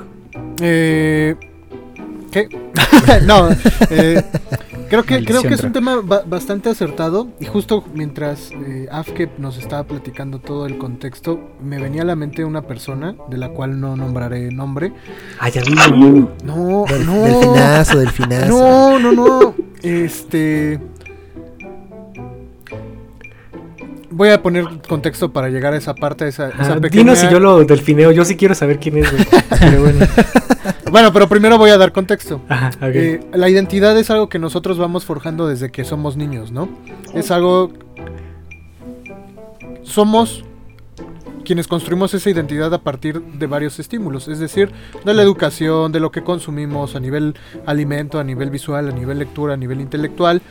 Eh, 0.62 1.36
¿Qué? 2.36 2.50
no, 3.26 3.48
eh, 3.91 4.21
creo 4.89 5.04
que 5.04 5.24
creo 5.24 5.41
que 5.41 5.54
es 5.54 5.63
un 5.63 5.71
tema 5.71 6.02
ba- 6.04 6.24
bastante 6.28 6.69
acertado 6.69 7.30
y 7.39 7.45
justo 7.45 7.86
mientras 7.93 8.52
eh, 8.52 8.89
Afke 8.91 9.30
nos 9.38 9.58
estaba 9.58 9.86
platicando 9.86 10.39
todo 10.39 10.65
el 10.65 10.78
contexto, 10.78 11.39
me 11.63 11.80
venía 11.80 12.02
a 12.02 12.06
la 12.06 12.17
mente 12.17 12.43
una 12.43 12.63
persona 12.63 13.15
de 13.30 13.38
la 13.38 13.48
cual 13.50 13.80
no 13.80 13.95
nombraré 13.95 14.52
nombre. 14.52 14.91
Ah, 15.39 15.48
ya 15.48 15.62
dilo. 15.62 16.30
No, 16.43 16.84
Del, 16.89 17.06
no. 17.06 17.13
delfinazo, 17.21 18.00
delfinazo. 18.00 18.48
No, 18.50 19.00
no, 19.00 19.12
no. 19.13 19.56
Este. 19.82 20.82
Voy 24.15 24.30
a 24.30 24.41
poner 24.41 24.65
contexto 24.88 25.34
para 25.34 25.49
llegar 25.49 25.73
a 25.73 25.78
esa 25.78 25.93
parte, 25.93 26.25
esa, 26.25 26.47
esa 26.49 26.73
Ah, 26.73 26.80
pequeña... 26.80 27.04
Dinos 27.04 27.19
si 27.19 27.28
yo 27.30 27.41
lo 27.41 27.65
delfineo. 27.65 28.13
Yo 28.13 28.23
sí 28.23 28.38
quiero 28.38 28.56
saber 28.56 28.80
quién 28.80 28.97
es, 28.97 29.12
güey. 29.12 29.25
Pero 29.60 29.82
bueno. 29.82 30.08
Bueno, 30.91 31.12
pero 31.12 31.28
primero 31.28 31.58
voy 31.58 31.71
a 31.71 31.78
dar 31.78 31.91
contexto. 31.91 32.39
Ajá, 32.47 32.69
ok. 32.78 32.95
Eh, 32.95 33.19
la 33.34 33.49
identidad 33.49 33.97
es 33.99 34.10
algo 34.10 34.30
que 34.30 34.39
nosotros 34.39 34.78
vamos 34.78 35.04
forjando 35.04 35.45
desde 35.45 35.69
que 35.69 35.84
somos 35.84 36.15
niños, 36.15 36.51
¿no? 36.54 36.69
Es 37.13 37.32
algo... 37.32 37.73
Somos 39.84 40.45
quienes 41.46 41.68
construimos 41.68 42.14
esa 42.14 42.30
identidad 42.30 42.74
a 42.74 42.82
partir 42.82 43.22
de 43.22 43.48
varios 43.48 43.80
estímulos, 43.80 44.28
es 44.28 44.40
decir, 44.40 44.72
de 45.06 45.14
la 45.14 45.22
educación, 45.22 45.94
de 45.94 46.02
lo 46.02 46.12
que 46.12 46.24
consumimos 46.24 46.96
a 46.96 47.00
nivel 47.00 47.36
alimento, 47.66 48.20
a 48.20 48.24
nivel 48.26 48.50
visual, 48.50 48.90
a 48.90 48.92
nivel 48.92 49.20
lectura, 49.20 49.54
a 49.54 49.58
nivel 49.58 49.80
intelectual, 49.80 50.42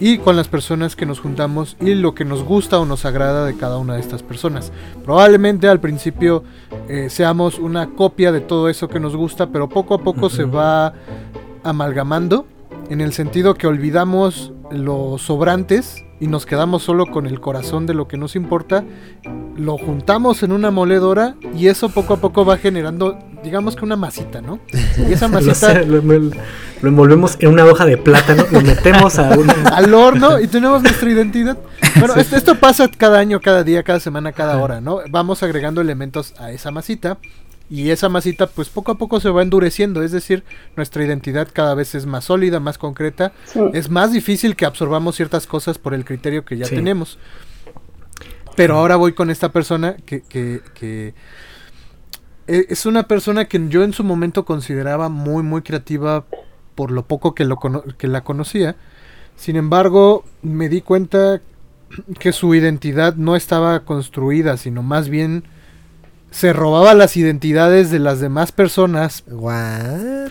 y 0.00 0.18
con 0.18 0.36
las 0.36 0.48
personas 0.48 0.96
que 0.96 1.06
nos 1.06 1.20
juntamos 1.20 1.76
y 1.80 1.94
lo 1.94 2.14
que 2.14 2.24
nos 2.24 2.42
gusta 2.42 2.80
o 2.80 2.86
nos 2.86 3.04
agrada 3.04 3.44
de 3.44 3.56
cada 3.56 3.78
una 3.78 3.94
de 3.94 4.00
estas 4.00 4.22
personas. 4.22 4.72
Probablemente 5.04 5.68
al 5.68 5.80
principio 5.80 6.44
eh, 6.88 7.08
seamos 7.10 7.58
una 7.58 7.90
copia 7.90 8.32
de 8.32 8.40
todo 8.40 8.68
eso 8.68 8.88
que 8.88 9.00
nos 9.00 9.14
gusta, 9.14 9.48
pero 9.48 9.68
poco 9.68 9.94
a 9.94 9.98
poco 9.98 10.30
se 10.30 10.44
va 10.44 10.94
amalgamando 11.62 12.46
en 12.90 13.00
el 13.00 13.12
sentido 13.12 13.54
que 13.54 13.66
olvidamos 13.66 14.52
los 14.70 15.22
sobrantes 15.22 16.03
y 16.20 16.26
nos 16.28 16.46
quedamos 16.46 16.82
solo 16.82 17.06
con 17.06 17.26
el 17.26 17.40
corazón 17.40 17.86
de 17.86 17.94
lo 17.94 18.06
que 18.08 18.16
nos 18.16 18.36
importa, 18.36 18.84
lo 19.56 19.76
juntamos 19.78 20.42
en 20.42 20.52
una 20.52 20.70
moledora 20.70 21.34
y 21.56 21.68
eso 21.68 21.88
poco 21.88 22.14
a 22.14 22.16
poco 22.18 22.44
va 22.44 22.56
generando, 22.56 23.18
digamos 23.42 23.76
que 23.76 23.84
una 23.84 23.96
masita, 23.96 24.40
¿no? 24.40 24.58
Y 25.08 25.12
esa 25.12 25.28
masita 25.28 25.82
lo- 25.82 26.00
lo- 26.02 26.30
lo 26.82 26.88
envolvemos 26.90 27.36
en 27.40 27.48
una 27.48 27.64
hoja 27.64 27.86
de 27.86 27.96
plátano, 27.96 28.44
lo 28.50 28.60
metemos 28.60 29.18
a 29.18 29.38
una... 29.38 29.52
al 29.74 29.94
horno 29.94 30.38
y 30.40 30.46
tenemos 30.48 30.82
nuestra 30.82 31.10
identidad. 31.10 31.56
Bueno, 31.98 32.14
esto, 32.16 32.36
esto 32.36 32.56
pasa 32.56 32.88
cada 32.96 33.18
año, 33.18 33.40
cada 33.40 33.64
día, 33.64 33.82
cada 33.82 34.00
semana, 34.00 34.32
cada 34.32 34.58
hora, 34.58 34.80
¿no? 34.82 34.98
Vamos 35.08 35.42
agregando 35.42 35.80
elementos 35.80 36.34
a 36.38 36.50
esa 36.52 36.70
masita 36.70 37.16
y 37.70 37.90
esa 37.90 38.08
masita 38.08 38.46
pues 38.46 38.68
poco 38.68 38.92
a 38.92 38.98
poco 38.98 39.20
se 39.20 39.30
va 39.30 39.42
endureciendo, 39.42 40.02
es 40.02 40.12
decir, 40.12 40.44
nuestra 40.76 41.04
identidad 41.04 41.48
cada 41.52 41.74
vez 41.74 41.94
es 41.94 42.04
más 42.06 42.24
sólida, 42.26 42.60
más 42.60 42.76
concreta, 42.78 43.32
Sí. 43.46 43.60
es 43.72 43.90
más 43.90 44.12
difícil 44.12 44.54
que 44.56 44.66
absorbamos 44.66 45.16
ciertas 45.16 45.46
cosas 45.46 45.78
por 45.78 45.94
el 45.94 46.04
criterio 46.04 46.44
que 46.44 46.56
ya 46.58 46.66
Sí. 46.66 46.74
tenemos. 46.76 47.18
Pero 48.56 48.76
ahora 48.76 48.96
voy 48.96 49.14
con 49.14 49.30
esta 49.30 49.50
persona 49.50 49.96
que, 50.06 50.22
que, 50.22 50.60
que 50.74 51.14
e- 52.46 52.66
es 52.68 52.86
una 52.86 53.04
persona 53.04 53.46
que 53.46 53.60
yo 53.68 53.82
en 53.82 53.92
su 53.92 54.04
momento 54.04 54.44
consideraba 54.44 55.08
muy, 55.08 55.42
muy 55.42 55.62
creativa 55.62 56.24
por 56.74 56.90
lo 56.90 57.06
poco 57.06 57.34
que, 57.34 57.44
lo 57.44 57.56
cono- 57.56 57.82
que 57.98 58.06
la 58.08 58.22
conocía. 58.22 58.76
Sin 59.36 59.56
embargo, 59.56 60.24
me 60.42 60.68
di 60.68 60.82
cuenta 60.82 61.40
que 62.18 62.32
su 62.32 62.54
identidad 62.54 63.14
no 63.16 63.34
estaba 63.36 63.80
construida, 63.80 64.56
sino 64.56 64.82
más 64.82 65.08
bien 65.08 65.44
se 66.34 66.52
robaba 66.52 66.92
las 66.94 67.16
identidades 67.16 67.90
de 67.92 68.00
las 68.00 68.18
demás 68.20 68.50
personas. 68.52 69.22
What? 69.28 70.30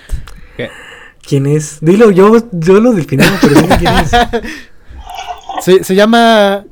¿Quién 1.26 1.46
es? 1.48 1.78
Dilo, 1.80 2.12
yo, 2.12 2.34
yo 2.52 2.82
lo 2.82 2.92
definimos, 2.92 3.32
pero 3.42 3.56
dime 3.62 3.78
quién 3.78 3.94
es. 3.96 4.12
Se, 5.62 5.82
se 5.84 5.96
llama... 5.96 6.66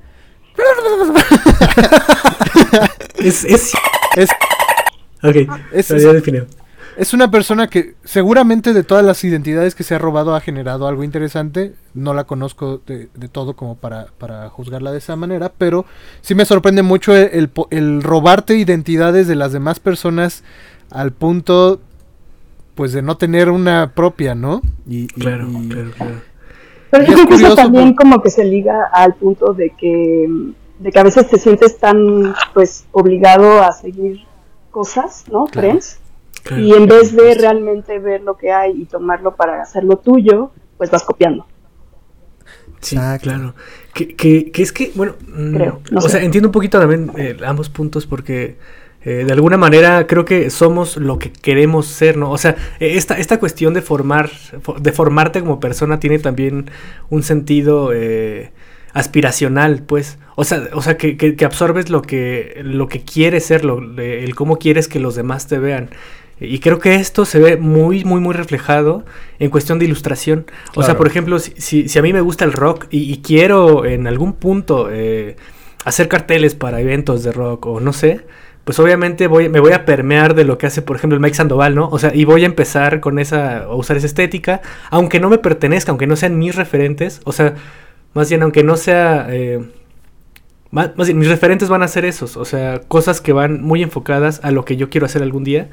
Es... 3.20 3.46
es... 3.46 3.72
Es, 4.18 4.30
Ok, 5.24 5.36
Es- 5.72 5.88
ya 5.88 6.12
definió. 6.14 6.46
Es 6.98 7.14
una 7.14 7.32
persona 7.32 7.68
que 7.68 7.96
seguramente 8.04 8.74
de 8.74 8.84
todas 8.84 9.04
las 9.06 9.24
identidades 9.24 9.76
que 9.76 9.84
se 9.84 9.96
ha 9.96 10.00
robado 10.00 10.36
ha 10.36 10.42
generado 10.42 10.88
algo 10.88 11.04
interesante. 11.04 11.74
No 11.94 12.14
la 12.14 12.26
conozco 12.26 12.82
de, 12.86 13.10
de 13.14 13.28
todo 13.28 13.56
como 13.56 13.76
para, 13.76 14.08
para 14.18 14.50
juzgarla 14.50 14.92
de 14.92 14.98
esa 15.00 15.16
manera, 15.16 15.52
pero 15.58 15.86
sí 16.22 16.36
me 16.36 16.46
sorprende 16.46 16.84
mucho 16.84 17.16
el, 17.16 17.30
el 17.34 17.50
po- 17.50 17.68
el 17.72 18.02
robarte 18.04 18.56
identidades 18.58 19.28
de 19.28 19.36
las 19.36 19.52
demás 19.54 19.80
personas 19.80 20.44
al 20.90 21.12
punto 21.12 21.80
pues 22.76 22.94
de 22.94 23.02
no 23.02 23.18
tener 23.18 23.50
una 23.50 23.92
propia, 23.94 24.34
¿no? 24.36 24.62
Y, 24.88 25.04
y- 25.04 25.08
Claro, 25.08 25.48
y- 25.50 25.70
claro, 25.70 25.92
claro. 25.98 26.16
Pero 26.90 27.06
yo 27.06 27.14
creo 27.14 27.28
que 27.28 27.34
eso 27.36 27.56
también 27.56 27.96
por- 27.96 28.04
como 28.04 28.22
que 28.22 28.30
se 28.30 28.44
liga 28.44 28.76
al 28.92 29.16
punto 29.16 29.54
de 29.54 29.72
que, 29.78 30.28
de 30.80 30.92
que 30.92 31.00
a 31.00 31.04
veces 31.04 31.30
te 31.30 31.38
sientes 31.40 31.78
tan 31.80 32.34
pues 32.54 32.86
obligado 32.92 33.64
a 33.64 33.72
seguir 33.72 34.26
cosas, 34.72 35.24
¿no? 35.32 35.46
Claro. 35.46 35.70
¿Crees? 35.70 36.00
Claro. 36.44 36.64
Y 36.64 36.74
en 36.74 36.88
vez 36.88 37.16
de 37.16 37.34
realmente 37.36 38.00
ver 38.00 38.22
lo 38.22 38.38
que 38.38 38.52
hay 38.52 38.82
y 38.82 38.86
tomarlo 38.86 39.36
para 39.36 39.62
hacerlo 39.62 39.98
tuyo, 39.98 40.52
pues 40.78 40.90
vas 40.92 41.04
copiando. 41.04 41.46
Sí, 42.82 42.96
Exacto. 42.96 43.24
claro. 43.24 43.56
Que, 43.94 44.16
que, 44.16 44.52
que 44.52 44.62
es 44.64 44.72
que, 44.72 44.92
bueno, 44.96 45.16
mm, 45.28 45.54
Creo, 45.56 45.82
no 45.92 46.02
o 46.02 46.02
sé. 46.02 46.10
sea, 46.10 46.24
entiendo 46.24 46.48
un 46.50 46.52
poquito 46.52 46.80
también 46.80 47.12
eh, 47.18 47.38
ambos 47.46 47.70
puntos 47.70 48.08
porque 48.08 48.58
eh, 49.04 49.24
de 49.26 49.34
alguna 49.34 49.58
manera 49.58 50.08
creo 50.08 50.26
que 50.26 50.50
somos 50.50 50.98
lo 50.98 51.20
que 51.20 51.32
queremos 51.32 51.86
ser, 51.88 52.18
¿no? 52.18 52.32
O 52.32 52.38
sea, 52.38 52.52
eh, 52.80 52.94
esta, 52.96 53.18
esta 53.20 53.40
cuestión 53.40 53.74
de 53.74 53.82
formar, 53.82 54.30
fo- 54.30 54.80
de 54.80 54.92
formarte 54.92 55.42
como 55.42 55.60
persona 55.60 56.00
tiene 56.00 56.18
también 56.20 56.72
un 57.10 57.22
sentido 57.24 57.92
eh, 57.94 58.52
aspiracional, 58.94 59.84
pues. 59.84 60.18
O 60.36 60.44
sea, 60.44 60.70
o 60.74 60.82
sea 60.82 60.98
que, 60.98 61.18
que- 61.18 61.36
que 61.36 61.46
absorbes 61.46 61.90
lo 61.90 62.02
que, 62.02 62.62
lo 62.64 62.88
que 62.88 63.04
quieres 63.04 63.46
ser, 63.46 63.64
lo, 63.66 63.80
el 64.02 64.34
cómo 64.36 64.58
quieres 64.58 64.88
que 64.88 65.00
los 65.00 65.16
demás 65.16 65.48
te 65.48 65.60
vean. 65.60 65.90
Y 66.44 66.60
creo 66.60 66.80
que 66.80 66.96
esto 66.96 67.24
se 67.24 67.40
ve 67.40 67.56
muy, 67.56 68.04
muy, 68.04 68.20
muy 68.20 68.34
reflejado 68.34 69.06
en 69.38 69.52
cuestión 69.52 69.78
de 69.78 69.86
ilustración. 69.86 70.48
O 70.76 70.82
sea, 70.82 70.98
por 70.98 71.06
ejemplo, 71.06 71.38
si, 71.38 71.54
si, 71.58 71.88
si 71.88 72.00
a 72.00 72.02
mí 72.02 72.14
me 72.14 72.22
gusta 72.22 72.46
el 72.46 72.52
rock 72.52 72.88
y, 72.90 73.14
y 73.14 73.22
quiero 73.22 73.86
en 73.86 74.08
algún 74.08 74.34
punto 74.34 74.90
eh, 74.92 75.36
hacer 75.86 76.08
carteles 76.08 76.56
para 76.56 76.82
eventos 76.82 77.24
de 77.24 77.32
rock 77.32 77.68
o 77.68 77.80
no 77.80 77.94
sé, 77.94 78.26
pues 78.64 78.80
obviamente 78.80 79.28
voy, 79.28 79.50
me 79.50 79.60
voy 79.60 79.74
a 79.74 79.86
permear 79.86 80.34
de 80.34 80.44
lo 80.44 80.58
que 80.58 80.66
hace, 80.66 80.82
por 80.82 80.96
ejemplo, 80.96 81.16
el 81.16 81.22
Mike 81.22 81.36
Sandoval, 81.36 81.76
¿no? 81.76 81.90
O 81.90 82.00
sea, 82.00 82.12
y 82.14 82.26
voy 82.26 82.42
a 82.42 82.48
empezar 82.48 83.02
con 83.02 83.20
esa, 83.20 83.64
a 83.64 83.76
usar 83.76 83.98
esa 83.98 84.08
estética, 84.08 84.62
aunque 84.90 85.20
no 85.20 85.30
me 85.30 85.38
pertenezca, 85.38 85.92
aunque 85.92 86.08
no 86.08 86.16
sean 86.16 86.40
mis 86.40 86.56
referentes, 86.56 87.22
o 87.24 87.32
sea, 87.34 87.54
más 88.14 88.30
bien 88.30 88.42
aunque 88.42 88.64
no 88.64 88.78
sea... 88.78 89.28
eh, 89.30 89.60
más, 90.72 90.92
más 90.96 91.08
bien, 91.08 91.20
mis 91.20 91.28
referentes 91.28 91.70
van 91.70 91.84
a 91.84 91.88
ser 91.88 92.06
esos, 92.06 92.38
o 92.38 92.46
sea, 92.46 92.80
cosas 92.88 93.20
que 93.20 93.34
van 93.34 93.62
muy 93.62 93.84
enfocadas 93.84 94.40
a 94.44 94.52
lo 94.52 94.64
que 94.64 94.78
yo 94.78 94.90
quiero 94.90 95.06
hacer 95.06 95.22
algún 95.22 95.44
día. 95.44 95.70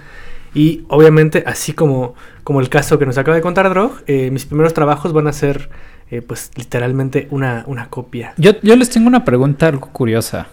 Y 0.54 0.84
obviamente, 0.88 1.44
así 1.46 1.72
como, 1.72 2.14
como 2.44 2.60
el 2.60 2.68
caso 2.68 2.98
que 2.98 3.06
nos 3.06 3.18
acaba 3.18 3.34
de 3.36 3.42
contar 3.42 3.68
Drog, 3.70 3.92
eh, 4.06 4.30
mis 4.30 4.44
primeros 4.46 4.74
trabajos 4.74 5.12
van 5.12 5.26
a 5.26 5.32
ser, 5.32 5.68
eh, 6.10 6.22
pues, 6.22 6.50
literalmente 6.56 7.28
una, 7.30 7.64
una 7.66 7.88
copia. 7.90 8.32
Yo, 8.38 8.52
yo 8.62 8.74
les 8.76 8.90
tengo 8.90 9.06
una 9.08 9.24
pregunta 9.24 9.66
algo 9.68 9.88
curiosa. 9.92 10.48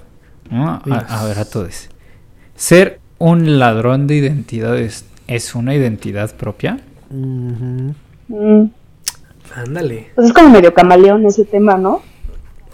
¿no? 0.52 0.70
A, 0.70 0.82
a 1.22 1.26
ver 1.26 1.40
a 1.40 1.46
todos. 1.46 1.90
¿Ser 2.56 3.00
un 3.18 3.58
ladrón 3.60 4.06
de 4.08 4.16
identidades 4.16 5.06
es 5.28 5.56
una 5.56 5.74
identidad 5.74 6.36
propia? 6.36 6.80
Mm, 7.10 7.90
Ándale. 9.56 10.10
Pues 10.16 10.28
es 10.28 10.34
como 10.34 10.50
medio 10.50 10.74
camaleón 10.74 11.26
ese 11.26 11.46
tema, 11.46 11.78
¿no? 11.78 11.94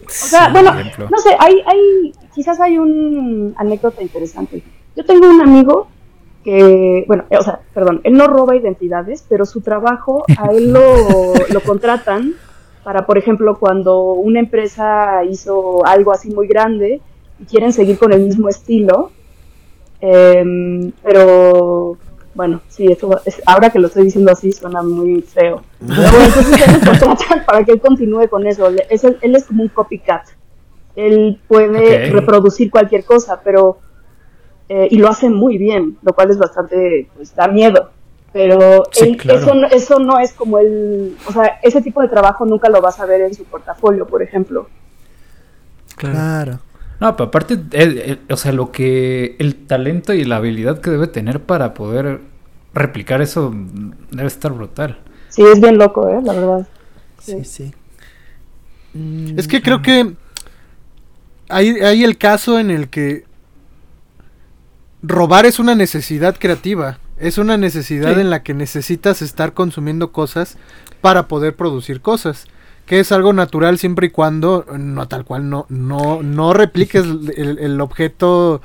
O 0.05 0.09
sea, 0.09 0.47
Sí. 0.47 0.51
bueno, 0.53 0.73
no 0.73 1.17
sé, 1.19 1.29
hay, 1.39 1.55
hay, 1.65 2.13
quizás 2.33 2.59
hay 2.59 2.77
un 2.77 3.53
anécdota 3.57 4.01
interesante. 4.01 4.63
Yo 4.95 5.05
tengo 5.05 5.29
un 5.29 5.41
amigo 5.41 5.87
que, 6.43 7.03
bueno, 7.07 7.25
o 7.29 7.43
sea, 7.43 7.59
perdón, 7.73 8.01
él 8.03 8.13
no 8.13 8.27
roba 8.27 8.55
identidades, 8.55 9.23
pero 9.29 9.45
su 9.45 9.61
trabajo 9.61 10.25
a 10.37 10.47
él 10.51 10.73
lo, 10.73 11.33
lo 11.49 11.59
contratan 11.61 12.33
para, 12.83 13.05
por 13.05 13.17
ejemplo, 13.17 13.59
cuando 13.59 14.13
una 14.13 14.39
empresa 14.39 15.23
hizo 15.23 15.85
algo 15.85 16.11
así 16.11 16.31
muy 16.31 16.47
grande 16.47 16.99
y 17.39 17.45
quieren 17.45 17.71
seguir 17.73 17.99
con 17.99 18.11
el 18.11 18.21
mismo 18.21 18.49
estilo, 18.49 19.11
em, 19.99 20.91
pero 21.03 21.97
bueno, 22.33 22.61
sí, 22.69 22.87
eso 22.87 23.19
es, 23.25 23.41
ahora 23.45 23.69
que 23.69 23.77
lo 23.79 23.87
estoy 23.87 24.05
diciendo 24.05 24.31
así 24.31 24.51
suena 24.51 24.81
muy 24.81 25.21
feo. 25.21 25.61
Pero 25.79 26.01
bueno, 26.11 26.25
entonces 26.25 26.67
él 26.67 26.73
lo 26.73 26.79
contratan 26.79 27.43
para 27.45 27.63
que 27.63 27.71
él 27.73 27.81
continúe 27.81 28.27
con 28.29 28.47
eso. 28.47 28.69
Le- 28.69 28.87
es 28.89 29.03
él 29.03 29.35
es 29.35 29.45
como 29.45 29.63
un 29.63 29.69
copycat. 29.69 30.23
Él 30.95 31.39
puede 31.47 32.09
reproducir 32.09 32.71
cualquier 32.71 33.03
cosa, 33.05 33.41
pero 33.43 33.77
eh, 34.73 34.87
y 34.89 34.97
lo 34.99 35.09
hace 35.09 35.29
muy 35.29 35.57
bien, 35.57 35.97
lo 36.01 36.13
cual 36.13 36.29
es 36.31 36.37
bastante, 36.37 37.09
pues 37.15 37.35
da 37.35 37.47
miedo. 37.49 37.89
Pero 38.31 38.83
Sí, 38.93 39.09
él- 39.09 39.17
claro. 39.17 39.39
eso, 39.39 39.53
no- 39.53 39.67
eso 39.67 39.99
no 39.99 40.17
es 40.19 40.31
como 40.31 40.59
el, 40.59 41.17
o 41.27 41.33
sea, 41.33 41.59
ese 41.61 41.81
tipo 41.81 42.01
de 42.01 42.07
trabajo 42.07 42.45
nunca 42.45 42.69
lo 42.69 42.79
vas 42.79 42.97
a 43.01 43.05
ver 43.05 43.19
en 43.21 43.33
su 43.33 43.43
portafolio, 43.43 44.07
por 44.07 44.21
ejemplo. 44.23 44.69
Claro. 45.97 46.15
Claro. 46.15 46.59
No, 47.01 47.15
pero 47.17 47.27
aparte, 47.27 47.55
el- 47.71 47.97
el- 47.97 48.19
o 48.29 48.37
sea, 48.37 48.51
lo 48.53 48.71
que 48.71 49.35
el 49.39 49.55
talento 49.65 50.13
y 50.13 50.23
la 50.23 50.37
habilidad 50.37 50.79
que 50.79 50.89
debe 50.91 51.07
tener 51.07 51.41
para 51.41 51.73
poder 51.73 52.21
replicar 52.73 53.21
eso 53.21 53.51
mm, 53.51 53.91
debe 54.11 54.27
estar 54.27 54.53
brutal. 54.53 54.99
Sí, 55.29 55.41
es 55.43 55.59
bien 55.59 55.77
loco, 55.77 56.07
¿eh? 56.07 56.21
La 56.23 56.33
verdad. 56.33 56.67
Sí, 57.19 57.43
sí. 57.43 57.73
Mm, 58.93 59.37
Es 59.37 59.47
que 59.47 59.61
creo 59.61 59.81
que 59.81 60.13
hay, 61.49 61.69
hay 61.81 62.03
el 62.03 62.17
caso 62.17 62.59
en 62.59 62.69
el 62.71 62.89
que 62.89 63.25
robar 65.03 65.45
es 65.45 65.59
una 65.59 65.75
necesidad 65.75 66.35
creativa. 66.37 66.97
Es 67.19 67.37
una 67.37 67.57
necesidad 67.57 68.15
Sí. 68.15 68.21
en 68.21 68.29
la 68.29 68.41
que 68.43 68.53
necesitas 68.53 69.21
estar 69.21 69.53
consumiendo 69.53 70.11
cosas 70.11 70.57
para 71.01 71.27
poder 71.27 71.55
producir 71.55 72.01
cosas. 72.01 72.45
Que 72.85 72.99
es 72.99 73.11
algo 73.11 73.31
natural 73.31 73.77
siempre 73.77 74.07
y 74.07 74.09
cuando, 74.09 74.65
no 74.77 75.07
tal 75.07 75.23
cual, 75.23 75.49
no, 75.49 75.65
no, 75.69 76.23
no 76.23 76.53
repliques 76.53 77.03
el, 77.37 77.59
el 77.59 77.79
objeto 77.79 78.61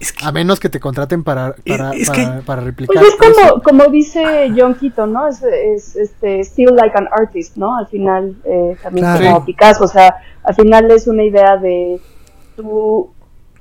Es 0.00 0.12
que- 0.12 0.24
a 0.24 0.32
menos 0.32 0.58
que 0.60 0.68
te 0.68 0.80
contraten 0.80 1.22
para, 1.22 1.54
Es- 1.64 1.76
para, 1.76 1.92
es 1.92 2.08
para, 2.10 2.36
que- 2.36 2.42
para 2.42 2.62
replicar. 2.62 2.96
Pues 2.96 3.08
es 3.08 3.16
como, 3.36 3.62
como 3.62 3.84
dice 3.86 4.52
John 4.56 4.74
Keaton, 4.74 5.12
¿no? 5.12 5.28
Es, 5.28 5.42
es 5.42 5.94
este, 5.96 6.40
still 6.42 6.74
like 6.74 6.96
an 6.98 7.08
artist, 7.12 7.56
¿no? 7.56 7.76
Al 7.76 7.86
final, 7.86 8.34
eh, 8.44 8.76
también 8.82 9.06
Claro. 9.06 9.24
como. 9.34 9.44
Picasso, 9.46 9.84
o 9.84 9.88
sea, 9.88 10.14
al 10.42 10.54
final 10.54 10.90
es 10.90 11.06
una 11.06 11.22
idea 11.22 11.56
de 11.56 12.00
tú 12.56 13.10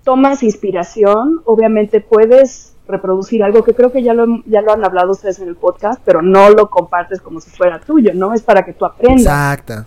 tomas 0.09 0.41
inspiración, 0.41 1.41
obviamente 1.45 2.01
puedes 2.01 2.73
reproducir 2.87 3.43
algo 3.43 3.63
que 3.63 3.75
creo 3.75 3.91
que 3.91 4.01
ya 4.01 4.15
lo, 4.15 4.41
ya 4.47 4.61
lo 4.61 4.73
han 4.73 4.83
hablado 4.83 5.11
ustedes 5.11 5.37
en 5.37 5.49
el 5.49 5.55
podcast, 5.55 6.01
pero 6.03 6.23
no 6.23 6.49
lo 6.49 6.67
compartes 6.71 7.21
como 7.21 7.39
si 7.39 7.51
fuera 7.51 7.79
tuyo, 7.79 8.11
¿no? 8.15 8.33
Es 8.33 8.41
para 8.41 8.65
que 8.65 8.73
tú 8.73 8.85
aprendas. 8.85 9.21
Exacto. 9.21 9.85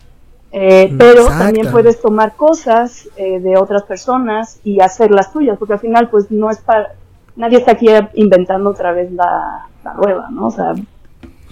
Eh, 0.53 0.95
pero 0.97 1.23
exacto. 1.23 1.45
también 1.45 1.73
puedes 1.73 2.01
tomar 2.01 2.37
cosas 2.37 3.09
eh, 3.17 3.41
de 3.41 3.57
otras 3.57 3.83
personas 3.83 4.61
y 4.63 4.79
hacerlas 4.79 5.33
tuyas, 5.33 5.59
porque 5.59 5.73
al 5.73 5.81
final, 5.81 6.09
pues 6.09 6.31
no 6.31 6.49
es 6.51 6.59
para. 6.59 6.95
Nadie 7.35 7.59
está 7.59 7.73
aquí 7.73 7.89
inventando 8.15 8.71
otra 8.71 8.93
vez 8.93 9.11
la, 9.11 9.67
la 9.83 9.93
rueda, 9.95 10.29
¿no? 10.31 10.47
O 10.47 10.51
sea, 10.53 10.75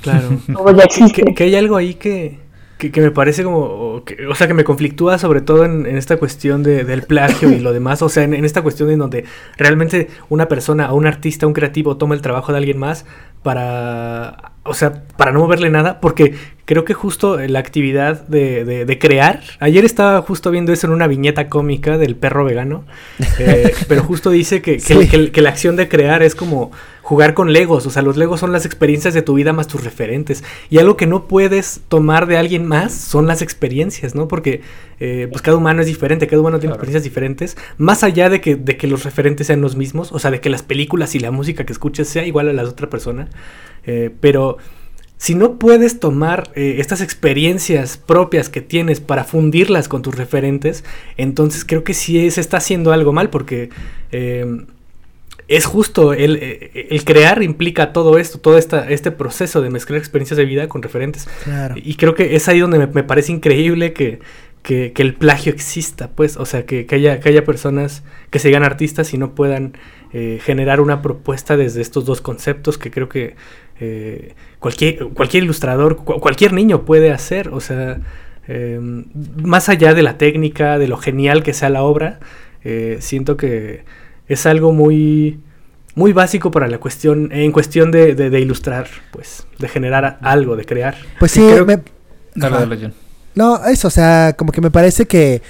Claro. 0.00 0.28
todo 0.52 0.70
ya 0.76 0.84
existe. 0.84 1.24
que, 1.24 1.34
que 1.34 1.42
hay 1.42 1.56
algo 1.56 1.74
ahí 1.74 1.94
que, 1.94 2.38
que, 2.80 2.90
que 2.90 3.00
me 3.00 3.12
parece 3.12 3.44
como, 3.44 3.58
o, 3.60 4.04
que- 4.04 4.26
o 4.26 4.34
sea, 4.34 4.48
que 4.48 4.54
me 4.54 4.64
conflictúa 4.64 5.18
sobre 5.18 5.40
todo 5.40 5.64
en, 5.64 5.86
en 5.86 5.96
esta 5.96 6.16
cuestión 6.16 6.64
de- 6.64 6.82
del 6.84 7.02
plagio 7.02 7.48
y 7.52 7.60
lo 7.60 7.72
demás, 7.72 8.02
o 8.02 8.08
sea, 8.08 8.24
en, 8.24 8.34
en 8.34 8.44
esta 8.44 8.62
cuestión 8.62 8.90
en 8.90 8.98
donde 8.98 9.24
realmente 9.56 10.08
una 10.28 10.48
persona 10.48 10.90
o 10.92 10.96
un 10.96 11.06
artista, 11.06 11.46
un 11.46 11.52
creativo 11.52 11.96
toma 11.96 12.16
el 12.16 12.22
trabajo 12.22 12.50
de 12.50 12.58
alguien 12.58 12.78
más 12.78 13.04
para, 13.64 14.52
o 14.64 14.74
sea, 14.74 15.02
para 15.16 15.32
no 15.32 15.40
moverle 15.40 15.70
nada, 15.70 16.00
porque 16.00 16.34
creo 16.64 16.84
que 16.84 16.94
justo 16.94 17.38
la 17.38 17.58
actividad 17.58 18.26
de, 18.28 18.64
de- 18.64 18.84
de 18.84 18.98
crear, 18.98 19.40
ayer 19.60 19.84
estaba 19.84 20.22
justo 20.22 20.50
viendo 20.50 20.72
eso 20.72 20.86
en 20.86 20.92
una 20.92 21.06
viñeta 21.06 21.48
cómica 21.48 21.98
del 21.98 22.16
perro 22.16 22.44
vegano, 22.44 22.84
eh, 23.38 23.72
pero 23.88 24.02
justo 24.02 24.30
dice 24.30 24.62
que, 24.62 24.74
que- 24.74 24.80
Sí. 24.80 25.08
que- 25.08 25.30
que 25.32 25.42
la 25.42 25.50
acción 25.50 25.76
de 25.76 25.88
crear 25.88 26.22
es 26.22 26.34
como 26.34 26.70
jugar 27.10 27.34
con 27.34 27.52
legos, 27.52 27.86
o 27.86 27.90
sea, 27.90 28.02
los 28.02 28.16
legos 28.16 28.38
son 28.38 28.52
las 28.52 28.64
experiencias 28.64 29.14
de 29.14 29.22
tu 29.22 29.34
vida 29.34 29.52
más 29.52 29.66
tus 29.66 29.82
referentes, 29.82 30.44
y 30.70 30.78
algo 30.78 30.96
que 30.96 31.08
no 31.08 31.26
puedes 31.26 31.80
tomar 31.88 32.28
de 32.28 32.36
alguien 32.36 32.64
más 32.64 32.94
son 32.94 33.26
las 33.26 33.42
experiencias, 33.42 34.14
¿no? 34.14 34.28
Porque 34.28 34.60
eh, 35.00 35.26
pues 35.28 35.42
cada 35.42 35.56
humano 35.56 35.80
es 35.80 35.88
diferente, 35.88 36.28
cada 36.28 36.40
humano 36.40 36.60
tiene 36.60 36.70
Claro. 36.70 36.84
experiencias 36.84 37.02
diferentes, 37.02 37.56
más 37.78 38.04
allá 38.04 38.30
de 38.30 38.40
que, 38.40 38.54
de 38.54 38.76
que 38.76 38.86
los 38.86 39.02
referentes 39.02 39.48
sean 39.48 39.60
los 39.60 39.74
mismos, 39.74 40.12
o 40.12 40.20
sea, 40.20 40.30
de 40.30 40.40
que 40.40 40.50
las 40.50 40.62
películas 40.62 41.16
y 41.16 41.18
la 41.18 41.32
música 41.32 41.66
que 41.66 41.72
escuches 41.72 42.08
sea 42.08 42.24
igual 42.24 42.48
a 42.48 42.52
la 42.52 42.62
de 42.62 42.68
otra 42.68 42.88
persona, 42.88 43.28
eh, 43.84 44.10
pero 44.20 44.58
si 45.16 45.34
no 45.34 45.58
puedes 45.58 45.98
tomar 45.98 46.52
eh, 46.54 46.76
estas 46.78 47.00
experiencias 47.00 47.96
propias 47.96 48.48
que 48.48 48.60
tienes 48.60 49.00
para 49.00 49.24
fundirlas 49.24 49.88
con 49.88 50.02
tus 50.02 50.14
referentes, 50.14 50.84
entonces 51.16 51.64
creo 51.64 51.82
que 51.82 51.92
sí 51.92 52.30
se 52.30 52.40
está 52.40 52.58
haciendo 52.58 52.92
algo 52.92 53.12
mal 53.12 53.30
porque 53.30 53.70
eh, 54.12 54.46
es 55.50 55.66
justo 55.66 56.12
el, 56.14 56.36
eh, 56.36 56.86
el 56.90 57.04
crear 57.04 57.42
implica 57.42 57.92
todo 57.92 58.18
esto, 58.18 58.38
todo 58.38 58.56
esta, 58.56 58.88
este 58.88 59.10
proceso 59.10 59.60
de 59.60 59.68
mezclar 59.68 59.98
experiencias 59.98 60.38
de 60.38 60.44
vida 60.44 60.68
con 60.68 60.80
referentes. 60.80 61.28
Claro. 61.44 61.74
Y 61.76 61.96
creo 61.96 62.14
que 62.14 62.36
es 62.36 62.48
ahí 62.48 62.60
donde 62.60 62.78
me, 62.78 62.86
me 62.86 63.02
parece 63.02 63.32
increíble 63.32 63.92
que, 63.92 64.20
que- 64.62 64.92
que 64.92 65.02
el 65.02 65.14
plagio 65.14 65.52
exista, 65.52 66.08
pues, 66.14 66.36
o 66.36 66.46
sea, 66.46 66.64
que, 66.66 66.86
que 66.86 66.94
haya, 66.94 67.18
que 67.20 67.28
haya 67.30 67.44
personas 67.44 68.02
que 68.30 68.38
se 68.38 68.48
digan 68.48 68.62
artistas 68.62 69.12
y 69.12 69.18
no 69.18 69.34
puedan 69.34 69.76
eh, 70.12 70.38
generar 70.42 70.80
una 70.80 71.02
propuesta 71.02 71.56
desde 71.56 71.80
estos 71.82 72.04
dos 72.04 72.20
conceptos 72.20 72.78
que 72.78 72.90
creo 72.90 73.08
que 73.08 73.34
eh, 73.80 74.34
cualquier, 74.60 75.06
cualquier 75.14 75.42
ilustrador, 75.44 75.96
cu- 75.96 76.20
cualquier 76.20 76.52
niño 76.52 76.84
puede 76.84 77.10
hacer, 77.10 77.48
o 77.48 77.60
sea, 77.60 77.98
eh, 78.48 78.78
más 79.42 79.68
allá 79.68 79.94
de 79.94 80.02
la 80.02 80.16
técnica, 80.18 80.78
de 80.78 80.86
lo 80.88 80.96
genial 80.96 81.42
que 81.42 81.54
sea 81.54 81.70
la 81.70 81.82
obra, 81.82 82.20
siento 83.00 83.36
que 83.36 83.84
es 84.30 84.46
algo 84.46 84.72
muy 84.72 85.38
muy 85.94 86.12
básico 86.14 86.50
para 86.50 86.66
la 86.68 86.78
cuestión 86.78 87.30
en 87.32 87.52
cuestión 87.52 87.90
de, 87.90 88.14
de- 88.14 88.30
de 88.30 88.40
ilustrar 88.40 88.86
pues 89.12 89.44
de 89.58 89.68
generar 89.68 90.18
algo 90.22 90.56
de 90.56 90.64
crear 90.64 90.96
Pues 91.18 91.32
sí, 91.32 91.40
creo- 91.40 91.66
me- 91.66 91.82
Dale, 92.34 92.56
Ajá. 92.56 92.64
dale, 92.66 92.78
John. 92.80 92.94
No, 93.34 93.64
eso, 93.66 93.88
o 93.88 93.90
sea, 93.90 94.34
como 94.38 94.52
que 94.52 94.60
me 94.60 94.70
parece 94.70 95.06
que 95.06 95.42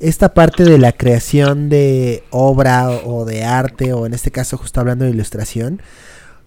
esta 0.00 0.34
parte 0.34 0.64
de 0.64 0.76
la 0.78 0.92
creación 0.92 1.68
de 1.70 2.22
obra 2.30 2.90
o, 2.90 3.20
o 3.20 3.24
de 3.24 3.42
arte, 3.44 3.92
o 3.94 4.04
en 4.06 4.12
este 4.14 4.30
caso 4.30 4.58
justo 4.58 4.78
hablando 4.80 5.06
de 5.06 5.10
ilustración, 5.12 5.80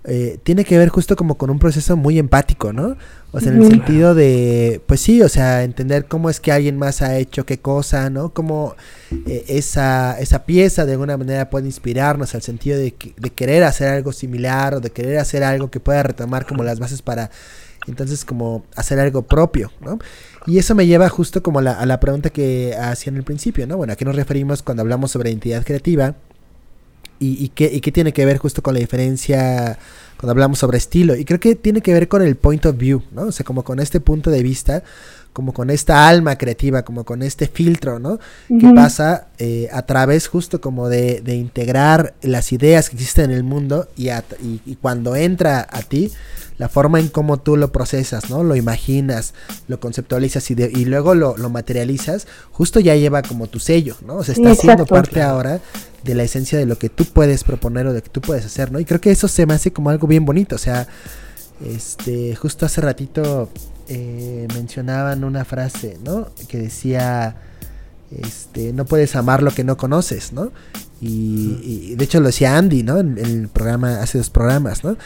eh, 0.10 0.40
tiene 0.44 0.66
que 0.66 0.78
ver 0.78 0.90
justo 0.90 1.16
como 1.16 1.38
con 1.38 1.50
un 1.50 1.60
proceso 1.60 1.96
muy 1.96 2.18
empático, 2.20 2.74
¿no? 2.74 2.98
O 3.32 3.40
sea, 3.40 3.52
en 3.52 3.58
el 3.60 3.64
sentido 3.70 4.16
de, 4.16 4.82
pues 4.88 5.00
sí, 5.02 5.22
o 5.22 5.30
sea, 5.30 5.64
entender 5.64 6.06
cómo 6.06 6.30
es 6.32 6.40
que 6.40 6.52
alguien 6.52 6.78
más 6.78 7.02
ha 7.04 7.16
hecho 7.18 7.46
qué 7.46 7.60
cosa, 7.60 8.10
¿no? 8.10 8.34
Cómo 8.34 8.76
eh, 9.28 9.46
esa, 9.50 10.20
esa 10.20 10.46
pieza 10.46 10.86
de 10.88 10.94
alguna 10.94 11.16
manera 11.16 11.50
puede 11.52 11.68
inspirarnos 11.68 12.34
al 12.34 12.42
sentido 12.42 12.78
de, 12.80 12.92
que- 12.96 13.14
de 13.18 13.30
querer 13.30 13.64
hacer 13.64 13.88
algo 13.90 14.12
similar 14.12 14.74
o 14.74 14.80
de 14.80 14.90
querer 14.90 15.20
hacer 15.20 15.44
algo 15.44 15.70
que 15.70 15.80
pueda 15.80 16.02
retomar 16.04 16.46
como 16.48 16.64
las 16.64 16.80
bases 16.80 17.02
para 17.04 17.30
entonces 17.88 18.26
como 18.26 18.66
hacer 18.76 19.00
algo 19.00 19.22
propio, 19.24 19.72
¿no? 19.82 20.00
Y 20.48 20.58
eso 20.58 20.74
me 20.76 20.86
lleva 20.88 21.08
justo 21.10 21.42
como 21.44 21.62
la, 21.62 21.74
a 21.74 21.86
la 21.86 22.00
pregunta 22.00 22.30
que 22.32 22.76
hacía 22.76 23.12
en 23.12 23.18
el 23.18 23.24
principio, 23.24 23.68
¿no? 23.68 23.78
Bueno, 23.78 23.94
¿a 23.94 23.96
qué 23.96 24.06
nos 24.06 24.16
referimos 24.16 24.64
cuando 24.64 24.82
hablamos 24.82 25.12
sobre 25.12 25.30
identidad 25.30 25.64
creativa? 25.64 26.16
¿Y, 27.20 27.44
y 27.44 27.50
qué, 27.50 27.70
y 27.74 27.82
qué 27.82 27.92
tiene 27.92 28.14
que 28.14 28.26
ver 28.26 28.38
justo 28.38 28.62
con 28.62 28.74
la 28.74 28.80
diferencia 28.80 29.78
cuando 30.18 30.32
hablamos 30.32 30.60
sobre 30.60 30.78
estilo? 30.78 31.16
Y 31.16 31.26
creo 31.26 31.40
que 31.40 31.56
tiene 31.56 31.82
que 31.82 31.94
ver 31.94 32.08
con 32.08 32.22
el 32.22 32.36
point 32.36 32.66
of 32.66 32.78
view, 32.78 33.04
¿no? 33.12 33.24
O 33.24 33.32
sea, 33.32 33.46
como 33.46 33.64
con 33.64 33.80
este 33.80 34.00
punto 34.00 34.32
de 34.32 34.42
vista, 34.44 34.84
como 35.34 35.54
con 35.54 35.70
esta 35.70 36.08
alma 36.08 36.38
creativa, 36.38 36.84
como 36.84 37.04
con 37.04 37.22
este 37.22 37.48
filtro, 37.48 38.00
¿no? 38.00 38.20
Que 38.48 38.56
pasa 38.74 39.28
eh, 39.38 39.68
a 39.72 39.82
través 39.84 40.28
justo 40.28 40.60
como 40.62 40.90
de, 40.90 41.22
de 41.22 41.36
integrar 41.36 42.14
las 42.22 42.52
ideas 42.52 42.90
que 42.90 42.96
existen 42.96 43.26
en 43.32 43.38
el 43.38 43.44
mundo 43.44 43.88
y, 43.98 44.10
a- 44.10 44.24
y- 44.42 44.62
y 44.66 44.76
cuando 44.76 45.16
entra 45.16 45.68
a 45.70 45.82
ti, 45.82 46.12
la 46.60 46.70
forma 46.70 47.00
en 47.00 47.08
cómo 47.08 47.40
tú 47.40 47.58
lo 47.58 47.72
procesas, 47.72 48.30
¿no? 48.30 48.44
Lo 48.44 48.56
imaginas, 48.56 49.34
lo 49.68 49.80
conceptualizas 49.80 50.52
y, 50.52 50.56
de- 50.56 50.70
y 50.72 50.86
luego 50.86 51.16
lo, 51.16 51.36
lo 51.38 51.50
materializas, 51.50 52.28
justo 52.52 52.80
ya 52.80 52.96
lleva 52.96 53.24
como 53.24 53.48
tu 53.48 53.60
sello, 53.60 53.96
¿no? 54.06 54.18
O 54.18 54.24
sea, 54.24 54.34
está 54.36 54.54
siendo 54.54 54.84
exacto. 54.84 54.94
parte 54.94 55.22
ahora 55.24 55.60
de 56.04 56.16
la 56.16 56.24
esencia 56.24 56.60
de 56.60 56.66
lo 56.68 56.78
que 56.78 56.90
tú 56.90 57.06
puedes 57.06 57.44
proponer 57.44 57.88
o 57.88 57.94
de 57.94 58.00
lo 58.00 58.04
que 58.04 58.10
tú 58.10 58.22
puedes 58.22 58.46
hacer, 58.46 58.72
¿no? 58.72 58.80
Y 58.80 58.86
creo 58.86 59.02
que 59.02 59.10
eso 59.10 59.28
se 59.28 59.46
me 59.48 59.56
hace 59.56 59.72
como 59.74 59.90
algo 59.90 60.06
bien 60.06 60.26
bonito, 60.26 60.56
o 60.56 60.60
sea, 60.60 60.88
este, 61.66 62.36
justo 62.36 62.66
hace 62.66 62.82
ratito 62.82 63.50
eh, 63.88 64.48
mencionaban 64.54 65.24
una 65.24 65.46
frase, 65.46 65.98
¿no? 66.04 66.28
Que 66.48 66.58
decía, 66.58 67.36
este, 68.12 68.74
no 68.74 68.86
puedes 68.86 69.16
amar 69.16 69.44
lo 69.44 69.52
que 69.52 69.64
no 69.64 69.78
conoces, 69.78 70.32
¿no? 70.34 70.52
Y, 71.02 71.90
y 71.92 71.96
de 71.96 72.04
hecho 72.04 72.20
lo 72.20 72.28
decía 72.28 72.58
Andy, 72.58 72.84
¿no? 72.84 72.98
En, 73.00 73.18
en 73.18 73.26
el 73.26 73.48
programa, 73.48 74.02
hace 74.02 74.18
dos 74.18 74.30
programas, 74.30 74.84
¿no? 74.84 74.98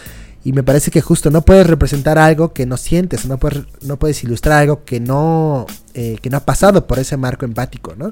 Y 0.46 0.52
me 0.52 0.62
parece 0.62 0.92
que 0.92 1.00
justo 1.00 1.32
no 1.32 1.42
puedes 1.44 1.66
representar 1.68 2.18
algo 2.18 2.52
que 2.52 2.66
no 2.66 2.76
sientes, 2.76 3.26
no 3.26 3.38
puedes, 3.38 3.64
no 3.82 3.98
puedes 3.98 4.24
ilustrar 4.24 4.60
algo 4.60 4.84
que 4.84 5.00
no, 5.00 5.66
eh, 5.94 6.18
que 6.22 6.30
no 6.30 6.38
ha 6.38 6.42
pasado 6.42 6.86
por 6.86 7.00
ese 7.00 7.16
marco 7.16 7.46
empático, 7.46 7.94
¿no? 7.96 8.12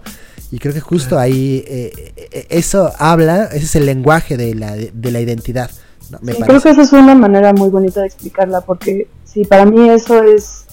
Y 0.49 0.59
creo 0.59 0.73
que 0.73 0.79
justo 0.79 1.19
ahí 1.19 1.63
eh, 1.67 2.13
eh, 2.15 2.47
eso 2.49 2.91
habla, 2.97 3.45
ese 3.45 3.65
es 3.65 3.75
el 3.75 3.85
lenguaje 3.85 4.37
de 4.37 4.55
la, 4.55 4.75
de 4.75 5.11
la 5.11 5.19
identidad, 5.19 5.71
¿no? 6.09 6.19
Me 6.21 6.33
Sí, 6.33 6.41
creo 6.41 6.61
que 6.61 6.69
esa 6.69 6.81
es 6.81 6.93
una 6.93 7.15
manera 7.15 7.51
muy 7.51 7.69
bonita 7.69 7.99
de 7.99 8.07
explicarla, 8.07 8.61
porque 8.61 9.07
sí, 9.25 9.43
para 9.43 9.65
mí 9.65 9.89
eso 9.89 10.23
es. 10.23 10.65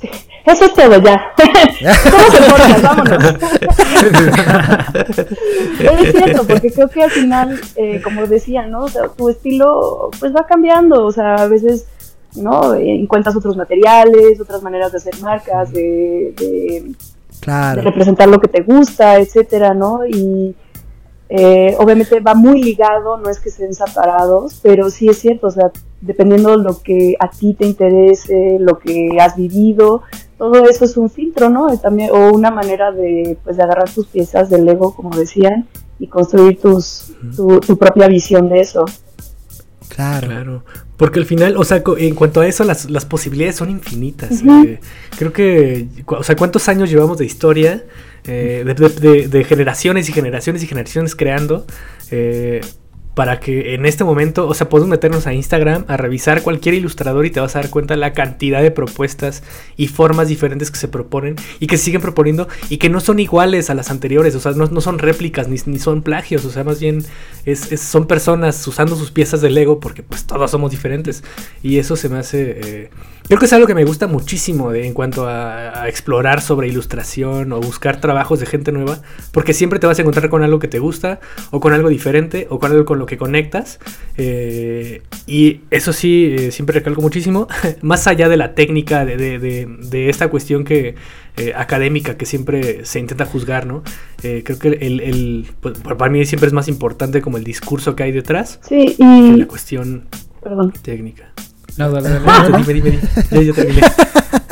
sí, 0.00 0.08
eso 0.44 0.64
es 0.64 0.74
todo 0.74 0.98
ya. 0.98 1.32
¿Cómo 2.10 2.24
se 2.30 2.42
podcast? 2.50 2.82
Vámonos. 2.82 3.24
es 6.00 6.12
cierto, 6.12 6.44
porque 6.46 6.72
creo 6.72 6.88
que 6.88 7.02
al 7.02 7.10
final, 7.10 7.60
eh, 7.76 8.00
como 8.02 8.26
decía, 8.26 8.66
¿no? 8.66 8.84
O 8.84 8.88
sea, 8.88 9.08
tu 9.08 9.28
estilo 9.28 10.08
pues 10.18 10.34
va 10.34 10.46
cambiando, 10.46 11.04
o 11.04 11.12
sea, 11.12 11.34
a 11.36 11.46
veces, 11.46 11.86
¿no? 12.34 12.74
Encuentras 12.74 13.36
otros 13.36 13.56
materiales, 13.56 14.40
otras 14.40 14.62
maneras 14.62 14.92
de 14.92 14.98
hacer 14.98 15.14
marcas, 15.20 15.72
de, 15.72 16.34
de 16.36 16.94
representar 17.82 18.28
lo 18.28 18.40
que 18.40 18.48
te 18.48 18.62
gusta, 18.62 19.18
etcétera, 19.18 19.74
¿no? 19.74 20.06
Y 20.06 20.56
eh, 21.34 21.74
obviamente 21.78 22.20
va 22.20 22.34
muy 22.34 22.62
ligado, 22.62 23.16
no 23.16 23.30
es 23.30 23.40
que 23.40 23.48
estén 23.48 23.72
separados, 23.72 24.60
pero 24.62 24.90
sí 24.90 25.08
es 25.08 25.18
cierto, 25.18 25.46
o 25.46 25.50
sea, 25.50 25.70
dependiendo 26.02 26.50
de 26.50 26.62
lo 26.62 26.82
que 26.82 27.14
a 27.18 27.30
ti 27.30 27.54
te 27.54 27.64
interese, 27.64 28.58
lo 28.60 28.78
que 28.78 29.16
has 29.18 29.34
vivido, 29.34 30.02
todo 30.42 30.68
eso 30.68 30.84
es 30.84 30.96
un 30.96 31.08
filtro, 31.08 31.48
¿no? 31.50 31.78
También, 31.78 32.10
o 32.10 32.32
una 32.32 32.50
manera 32.50 32.90
de, 32.90 33.38
pues, 33.44 33.56
de 33.56 33.62
agarrar 33.62 33.88
tus 33.88 34.08
piezas 34.08 34.50
del 34.50 34.64
Lego, 34.64 34.92
como 34.92 35.16
decían, 35.16 35.68
y 36.00 36.08
construir 36.08 36.58
tus, 36.60 37.12
tu, 37.36 37.60
tu 37.60 37.78
propia 37.78 38.08
visión 38.08 38.48
de 38.48 38.58
eso. 38.60 38.84
Claro. 39.88 40.26
Claro, 40.26 40.64
porque 40.96 41.20
al 41.20 41.26
final, 41.26 41.56
o 41.56 41.62
sea, 41.64 41.80
en 41.98 42.14
cuanto 42.16 42.40
a 42.40 42.46
eso, 42.48 42.64
las, 42.64 42.90
las 42.90 43.04
posibilidades 43.04 43.54
son 43.54 43.70
infinitas. 43.70 44.42
Eh, 44.42 44.80
creo 45.16 45.32
que, 45.32 45.86
o 46.06 46.24
sea, 46.24 46.34
¿cuántos 46.34 46.68
años 46.68 46.90
llevamos 46.90 47.18
de 47.18 47.24
historia? 47.26 47.84
eh, 48.24 48.62
de, 48.64 48.74
de- 48.74 48.88
de- 49.00 49.28
de 49.28 49.44
generaciones 49.44 50.08
y 50.08 50.12
generaciones 50.12 50.62
y 50.62 50.66
generaciones 50.66 51.14
creando. 51.14 51.66
eh, 52.10 52.60
para 53.14 53.40
que 53.40 53.74
en 53.74 53.84
este 53.84 54.04
momento, 54.04 54.48
o 54.48 54.54
sea, 54.54 54.68
podemos 54.70 54.88
meternos 54.88 55.26
a 55.26 55.34
Instagram 55.34 55.84
a 55.88 55.96
revisar 55.98 56.42
cualquier 56.42 56.74
ilustrador 56.74 57.26
y 57.26 57.30
te 57.30 57.40
vas 57.40 57.54
a 57.56 57.60
dar 57.60 57.68
cuenta 57.70 57.94
la 57.96 58.12
cantidad 58.14 58.62
de 58.62 58.70
propuestas 58.70 59.42
y 59.76 59.88
formas 59.88 60.28
diferentes 60.28 60.70
que 60.70 60.78
se 60.78 60.88
proponen 60.88 61.36
y 61.60 61.66
que 61.66 61.76
siguen 61.76 62.00
proponiendo 62.00 62.48
y 62.70 62.78
que 62.78 62.88
no 62.88 63.00
son 63.00 63.18
iguales 63.20 63.68
a 63.68 63.74
las 63.74 63.90
anteriores, 63.90 64.34
o 64.34 64.40
sea, 64.40 64.52
no, 64.52 64.66
no 64.66 64.80
son 64.80 64.98
réplicas 64.98 65.48
ni, 65.48 65.56
ni 65.66 65.78
son 65.78 66.02
plagios, 66.02 66.44
o 66.46 66.50
sea, 66.50 66.64
más 66.64 66.80
bien 66.80 67.04
es, 67.44 67.68
son 67.80 68.06
personas 68.06 68.66
usando 68.66 68.96
sus 68.96 69.10
piezas 69.10 69.40
de 69.42 69.50
Lego 69.50 69.78
porque 69.78 70.02
pues 70.02 70.24
todos 70.24 70.50
somos 70.50 70.70
diferentes. 70.70 71.22
Y 71.62 71.78
eso 71.78 71.96
se 71.96 72.08
me 72.08 72.18
hace... 72.18 72.60
eh, 72.84 72.90
creo 73.28 73.38
que 73.38 73.46
es 73.46 73.52
algo 73.52 73.66
que 73.66 73.74
me 73.74 73.84
gusta 73.84 74.06
muchísimo 74.06 74.70
de- 74.72 74.86
en 74.86 74.94
cuanto 74.94 75.26
a, 75.28 75.82
a 75.82 75.88
explorar 75.88 76.40
sobre 76.40 76.68
ilustración 76.68 77.52
o 77.52 77.60
buscar 77.60 78.00
trabajos 78.00 78.40
de 78.40 78.46
gente 78.46 78.72
nueva 78.72 79.00
porque 79.32 79.52
siempre 79.54 79.78
te 79.78 79.86
vas 79.86 79.98
a 79.98 80.02
encontrar 80.02 80.28
con 80.30 80.42
algo 80.42 80.58
que 80.58 80.68
te 80.68 80.78
gusta 80.78 81.20
o 81.50 81.60
con 81.60 81.72
algo 81.72 81.88
diferente 81.88 82.46
o 82.50 82.58
con 82.58 82.72
algo 82.72 82.84
con 82.84 82.98
lo 83.02 83.06
que 83.06 83.16
conectas 83.18 83.80
eh, 84.16 85.02
y 85.26 85.60
eso 85.70 85.92
sí, 85.92 86.34
eh, 86.38 86.50
siempre 86.52 86.74
recalco 86.78 87.02
muchísimo, 87.02 87.48
más 87.82 88.06
allá 88.06 88.28
de 88.28 88.36
la 88.36 88.54
técnica 88.54 89.04
de, 89.04 89.16
de- 89.16 89.38
de- 89.38 89.66
de 89.66 90.08
esta 90.08 90.28
cuestión 90.28 90.64
que 90.64 90.94
eh, 91.36 91.52
académica 91.56 92.16
que 92.16 92.26
siempre 92.26 92.84
se 92.84 93.00
intenta 93.00 93.24
juzgar, 93.26 93.66
¿no? 93.66 93.82
Eh, 94.22 94.42
creo 94.44 94.58
que 94.58 94.68
el, 94.68 95.00
el- 95.00 95.46
pues, 95.60 95.78
para 95.78 96.10
mí 96.10 96.24
siempre 96.26 96.46
es 96.46 96.52
más 96.52 96.68
importante 96.68 97.20
como 97.22 97.38
el 97.38 97.44
discurso 97.44 97.96
que 97.96 98.04
hay 98.04 98.12
detrás 98.12 98.60
Sí, 98.62 98.94
que 98.96 99.04
y... 99.04 99.36
la 99.36 99.46
cuestión 99.46 100.06
Perdón. 100.42 100.72
técnica. 100.82 101.32
No, 101.78 101.90
dale, 101.90 102.08
dale. 102.10 102.24
Ah, 102.28 102.46
dime, 102.58 102.72
dime, 102.74 102.90
dime. 102.90 103.02
Ya, 103.30 103.42
ya 103.42 103.52
terminé. 103.52 103.80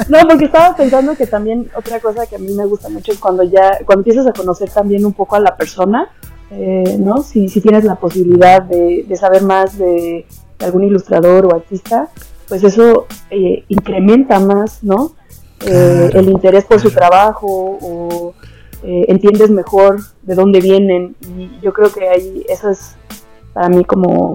No, 0.09 0.19
porque 0.29 0.47
estaba 0.47 0.75
pensando 0.77 1.15
que 1.15 1.27
también 1.27 1.69
otra 1.77 2.01
cosa 2.01 2.27
que 2.27 2.37
a 2.37 2.39
mí 2.39 2.53
me 2.55 2.65
gusta 2.67 2.89
mucho 2.89 3.13
es 3.13 3.19
cuando 3.19 3.43
ya, 3.45 3.79
cuando 3.85 4.01
empiezas 4.01 4.27
a 4.27 4.33
conocer 4.33 4.69
también 4.71 5.05
un 5.07 5.13
poco 5.13 5.37
a 5.37 5.41
la 5.41 5.57
persona, 5.57 6.09
eh, 6.51 6.97
¿no? 6.99 7.23
Si, 7.23 7.49
si 7.49 7.61
tienes 7.61 7.85
la 7.85 7.97
posibilidad 7.97 8.63
de, 8.63 9.05
de 9.07 9.17
saber 9.17 9.43
más 9.43 9.79
de, 9.79 10.27
de 10.59 10.65
algún 10.65 10.85
ilustrador 10.85 11.47
o 11.47 11.55
artista, 11.55 12.09
pues 12.49 12.65
eso 12.65 13.07
eh, 13.31 13.65
incrementa 13.69 14.41
más, 14.41 14.83
¿no? 14.83 15.13
Eh, 15.65 16.11
el 16.15 16.29
interés 16.31 16.65
por 16.65 16.81
su 16.81 16.91
trabajo 16.91 17.47
o 17.81 18.35
eh, 18.83 19.05
entiendes 19.09 19.51
mejor 19.51 20.01
de 20.23 20.35
dónde 20.35 20.61
vienen 20.61 21.15
y 21.37 21.51
yo 21.61 21.75
creo 21.75 21.93
que 21.93 22.09
ahí 22.09 22.47
eso 22.49 22.71
es 22.71 22.97
para 23.53 23.69
mí 23.69 23.85
como, 23.85 24.33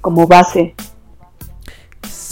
como 0.00 0.26
base. 0.26 0.74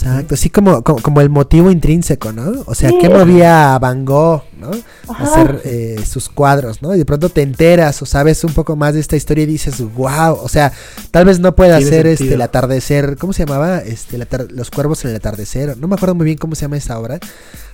Exacto, 0.05 0.35
así 0.35 0.49
como, 0.49 0.83
como, 0.83 1.01
como 1.01 1.21
el 1.21 1.29
motivo 1.29 1.71
intrínseco, 1.71 2.31
¿no? 2.31 2.63
O 2.67 2.75
sea, 2.75 2.89
Sí. 2.89 2.97
¿qué 3.01 3.09
movía 3.09 3.73
a 3.75 3.79
Van 3.79 4.05
Gogh, 4.05 4.43
¿no? 4.59 4.71
A 5.09 5.23
hacer 5.23 5.61
eh, 5.65 5.99
sus 6.07 6.29
cuadros, 6.29 6.81
¿no? 6.81 6.93
Y 6.93 6.97
de 6.99 7.05
pronto 7.05 7.29
te 7.29 7.41
enteras 7.41 8.01
o 8.01 8.05
sabes 8.05 8.43
un 8.43 8.53
poco 8.53 8.75
más 8.75 8.93
de 8.93 8.99
esta 8.99 9.15
historia 9.15 9.43
y 9.43 9.47
dices, 9.47 9.81
wow, 9.95 10.33
o 10.41 10.47
sea, 10.49 10.71
tal 11.11 11.25
vez 11.25 11.39
no 11.39 11.55
pueda 11.55 11.77
hacer 11.77 12.05
este, 12.07 12.33
el 12.35 12.41
atardecer, 12.41 13.17
¿cómo 13.17 13.33
se 13.33 13.45
llamaba? 13.45 13.79
Este, 13.79 14.19
Los 14.49 14.69
cuervos 14.71 15.03
en 15.05 15.11
el 15.11 15.17
atardecer, 15.17 15.77
no 15.77 15.87
me 15.87 15.95
acuerdo 15.95 16.15
muy 16.15 16.25
bien 16.25 16.37
cómo 16.37 16.53
se 16.55 16.61
llama 16.61 16.77
esa 16.77 16.99
obra, 16.99 17.19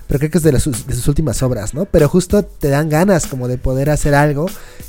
pero 0.07 0.19
creo 0.19 0.31
que 0.31 0.37
es 0.37 0.43
de, 0.43 0.51
las 0.53 0.63
sus- 0.63 0.87
de 0.87 0.93
sus 0.95 1.07
últimas 1.07 1.41
obras, 1.43 1.73
¿no? 1.73 1.85
Pero 1.85 2.07
justo 2.09 2.43
te 2.43 2.69
dan 2.69 2.89
ganas 2.89 3.25
como 3.27 3.47
de 3.47 3.57
poder 3.57 3.89
hacer 3.89 4.15
algo 4.15 4.45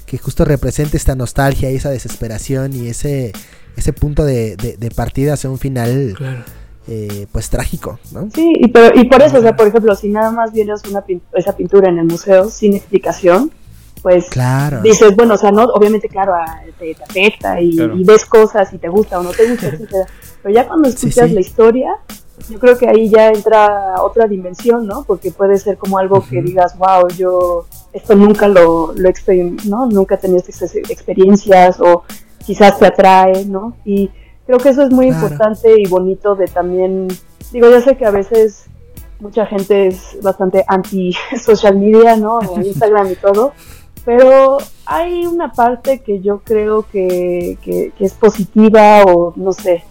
que 0.06 0.18
justo 0.18 0.44
represente 0.44 0.96
esta 0.96 1.14
nostalgia 1.14 1.70
y 1.70 1.76
esa 1.76 1.90
desesperación 1.90 2.74
y 2.74 2.88
ese, 2.88 3.32
ese 3.76 3.92
punto 3.92 4.24
de, 4.24 4.56
de- 4.56 4.76
de 4.76 4.90
partida 4.90 5.34
hacia 5.34 5.50
un 5.50 5.58
final, 5.58 6.14
Claro. 6.16 6.44
Eh, 6.86 7.26
pues 7.32 7.48
trágico, 7.50 7.98
¿no? 8.12 8.28
Sí, 8.34 8.52
y, 8.56 8.68
pero, 8.68 8.98
y 9.00 9.04
por 9.04 9.22
eso, 9.22 9.38
o 9.38 9.40
sea, 9.40 9.56
por 9.56 9.66
ejemplo, 9.66 9.94
si 9.94 10.08
nada 10.08 10.30
más 10.30 10.52
vienes 10.52 10.82
una 10.90 11.04
pin- 11.04 11.22
esa 11.34 11.56
pintura 11.56 11.88
en 11.88 11.98
el 11.98 12.04
museo 12.06 12.50
sin 12.50 12.74
explicación, 12.74 13.50
pues 14.02 14.26
Claro. 14.28 14.82
dices, 14.82 15.16
bueno, 15.16 15.34
o 15.34 15.38
sea, 15.38 15.50
no, 15.50 15.64
obviamente, 15.64 16.08
claro, 16.08 16.34
a- 16.34 16.60
te, 16.78 16.94
te 16.94 17.02
afecta 17.02 17.60
y, 17.60 17.76
Claro. 17.76 17.96
y 17.96 18.04
ves 18.04 18.26
cosas 18.26 18.70
y 18.74 18.78
te 18.78 18.88
gusta 18.88 19.18
o 19.18 19.22
no 19.22 19.30
te 19.30 19.48
gusta, 19.48 19.68
etcétera. 19.68 20.06
Pero 20.42 20.54
ya 20.54 20.66
cuando 20.68 20.88
escuchas 20.88 21.28
sí. 21.30 21.34
la 21.34 21.40
historia, 21.40 21.90
yo 22.50 22.58
creo 22.58 22.76
que 22.76 22.86
ahí 22.86 23.08
ya 23.08 23.28
entra 23.30 23.94
otra 24.02 24.26
dimensión, 24.26 24.86
¿no? 24.86 25.04
Porque 25.04 25.30
puede 25.30 25.56
ser 25.58 25.78
como 25.78 25.96
algo 25.96 26.22
que 26.28 26.42
digas, 26.42 26.76
wow, 26.76 27.08
yo 27.16 27.66
esto 27.94 28.14
nunca 28.14 28.46
lo, 28.48 28.92
lo 28.94 29.10
¿no? 29.66 29.86
Nunca 29.86 30.16
he 30.16 30.18
tenido 30.18 30.40
estas 30.46 30.74
ex- 30.74 30.90
experiencias 30.90 31.80
o 31.80 32.02
quizás 32.44 32.78
te 32.78 32.86
atrae, 32.86 33.46
¿no? 33.46 33.74
Y 33.86 34.10
creo 34.46 34.58
que 34.58 34.68
eso 34.70 34.82
es 34.82 34.90
muy 34.90 35.08
Claro. 35.08 35.24
importante 35.26 35.80
y 35.80 35.86
bonito 35.86 36.34
de 36.34 36.46
también, 36.46 37.08
digo, 37.52 37.68
yo 37.70 37.80
sé 37.80 37.96
que 37.96 38.06
a 38.06 38.10
veces 38.10 38.64
mucha 39.20 39.46
gente 39.46 39.86
es 39.88 40.18
bastante 40.22 40.64
anti 40.68 41.14
social 41.44 41.78
media, 41.78 42.16
¿no? 42.16 42.40
En 42.42 42.64
Instagram 42.66 43.10
y 43.12 43.16
todo, 43.16 43.52
pero 44.04 44.58
hay 44.86 45.24
una 45.26 45.52
parte 45.52 46.00
que 46.00 46.20
yo 46.20 46.40
creo 46.44 46.86
que, 46.90 47.56
que, 47.62 47.92
que 47.96 48.04
es 48.04 48.12
positiva 48.14 49.02
o 49.04 49.32
no 49.36 49.52
sé. 49.52 49.84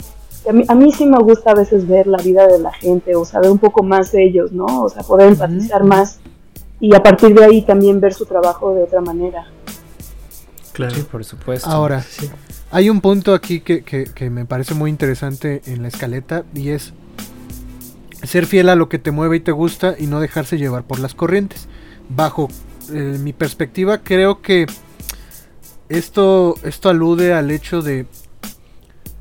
A 0.48 0.52
mí, 0.52 0.66
a 0.68 0.76
mí 0.76 0.92
sí 0.92 1.06
me 1.06 1.18
gusta 1.20 1.52
a 1.52 1.56
veces 1.56 1.88
ver 1.88 2.06
la 2.06 2.18
vida 2.18 2.46
de 2.48 2.60
la 2.60 2.72
gente 2.74 3.16
o 3.16 3.24
saber 3.24 3.50
un 3.50 3.60
poco 3.60 3.82
más 3.82 4.12
de 4.12 4.26
ellos, 4.26 4.52
¿no? 4.52 4.66
O 4.84 4.90
sea, 4.90 5.02
poder 5.04 5.30
empatizar 5.30 5.84
más 5.86 6.20
y 6.82 6.94
a 6.94 7.02
partir 7.02 7.34
de 7.34 7.46
ahí 7.46 7.62
también 7.62 8.02
ver 8.02 8.14
su 8.14 8.26
trabajo 8.26 8.76
de 8.76 8.84
otra 8.84 9.00
manera. 9.00 9.48
Claro. 10.74 10.94
Sí, 10.96 11.02
por 11.04 11.24
supuesto. 11.24 11.70
Ahora, 11.70 12.02
Sí. 12.02 12.30
Hay 12.74 12.90
un 12.90 13.02
punto 13.02 13.36
aquí 13.36 13.60
que, 13.62 13.84
que- 13.84 14.30
me 14.32 14.46
parece 14.46 14.74
muy 14.74 14.90
interesante 14.90 15.62
en 15.68 15.84
la 15.84 15.90
escaleta 15.90 16.44
y 16.56 16.70
es 16.70 16.92
ser 18.24 18.48
fiel 18.48 18.68
a 18.70 18.76
lo 18.76 18.90
que 18.90 18.98
te 18.98 19.12
mueve 19.12 19.38
y 19.38 19.42
te 19.42 19.52
gusta 19.52 19.96
y 19.98 20.08
no 20.08 20.20
dejarse 20.20 20.58
llevar 20.58 20.84
por 20.84 20.98
las 20.98 21.14
corrientes. 21.14 21.68
Bajo 22.10 22.50
eh, 22.92 23.18
mi 23.20 23.32
perspectiva, 23.32 24.00
creo 24.00 24.42
que 24.42 24.66
esto, 25.88 26.56
esto 26.64 26.90
alude 26.90 27.34
al 27.34 27.52
hecho 27.52 27.84
de 27.84 28.08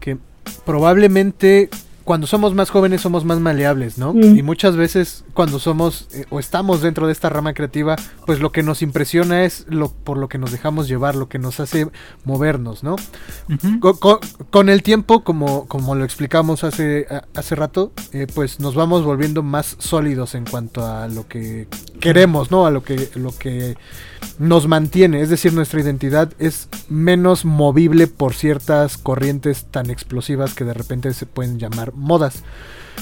que 0.00 0.16
probablemente 0.64 1.68
cuando 2.04 2.26
somos 2.26 2.54
más 2.54 2.70
jóvenes 2.70 3.00
somos 3.00 3.24
más 3.24 3.40
maleables, 3.40 3.98
¿no? 3.98 4.12
Mm. 4.14 4.36
Y 4.38 4.42
muchas 4.42 4.76
veces 4.76 5.24
cuando 5.34 5.58
somos 5.58 6.08
eh, 6.12 6.24
o 6.30 6.38
estamos 6.40 6.82
dentro 6.82 7.06
de 7.06 7.12
esta 7.12 7.28
rama 7.28 7.54
creativa, 7.54 7.96
pues 8.26 8.40
lo 8.40 8.52
que 8.52 8.62
nos 8.62 8.82
impresiona 8.82 9.44
es 9.44 9.66
lo 9.68 9.88
por 9.90 10.18
lo 10.18 10.28
que 10.28 10.38
nos 10.38 10.52
dejamos 10.52 10.88
llevar, 10.88 11.14
lo 11.14 11.28
que 11.28 11.38
nos 11.38 11.60
hace 11.60 11.88
movernos, 12.24 12.82
¿no? 12.82 12.96
Con, 14.50 14.68
el 14.68 14.82
tiempo, 14.82 15.24
como, 15.24 15.66
como 15.66 15.94
lo 15.94 16.04
explicamos 16.04 16.64
hace, 16.64 17.06
a- 17.10 17.24
hace 17.38 17.54
rato, 17.54 17.92
eh, 18.12 18.26
pues 18.34 18.60
nos 18.60 18.74
vamos 18.74 19.04
volviendo 19.04 19.42
más 19.42 19.76
sólidos 19.78 20.34
en 20.34 20.44
cuanto 20.44 20.86
a 20.86 21.08
lo 21.08 21.26
que 21.28 21.66
queremos, 22.00 22.50
¿no? 22.50 22.66
A 22.66 22.70
lo 22.70 22.82
que, 22.82 23.08
lo 23.14 23.36
que 23.36 23.76
nos 24.38 24.66
mantiene. 24.68 25.20
Es 25.20 25.28
decir, 25.30 25.52
nuestra 25.52 25.80
identidad 25.80 26.32
es 26.38 26.68
menos 26.88 27.44
movible 27.44 28.06
por 28.06 28.34
ciertas 28.34 28.96
corrientes 28.98 29.66
tan 29.70 29.90
explosivas 29.90 30.54
que 30.54 30.64
de 30.64 30.74
repente 30.74 31.12
se 31.14 31.26
pueden 31.26 31.58
llamar 31.58 31.92
modas. 31.94 32.42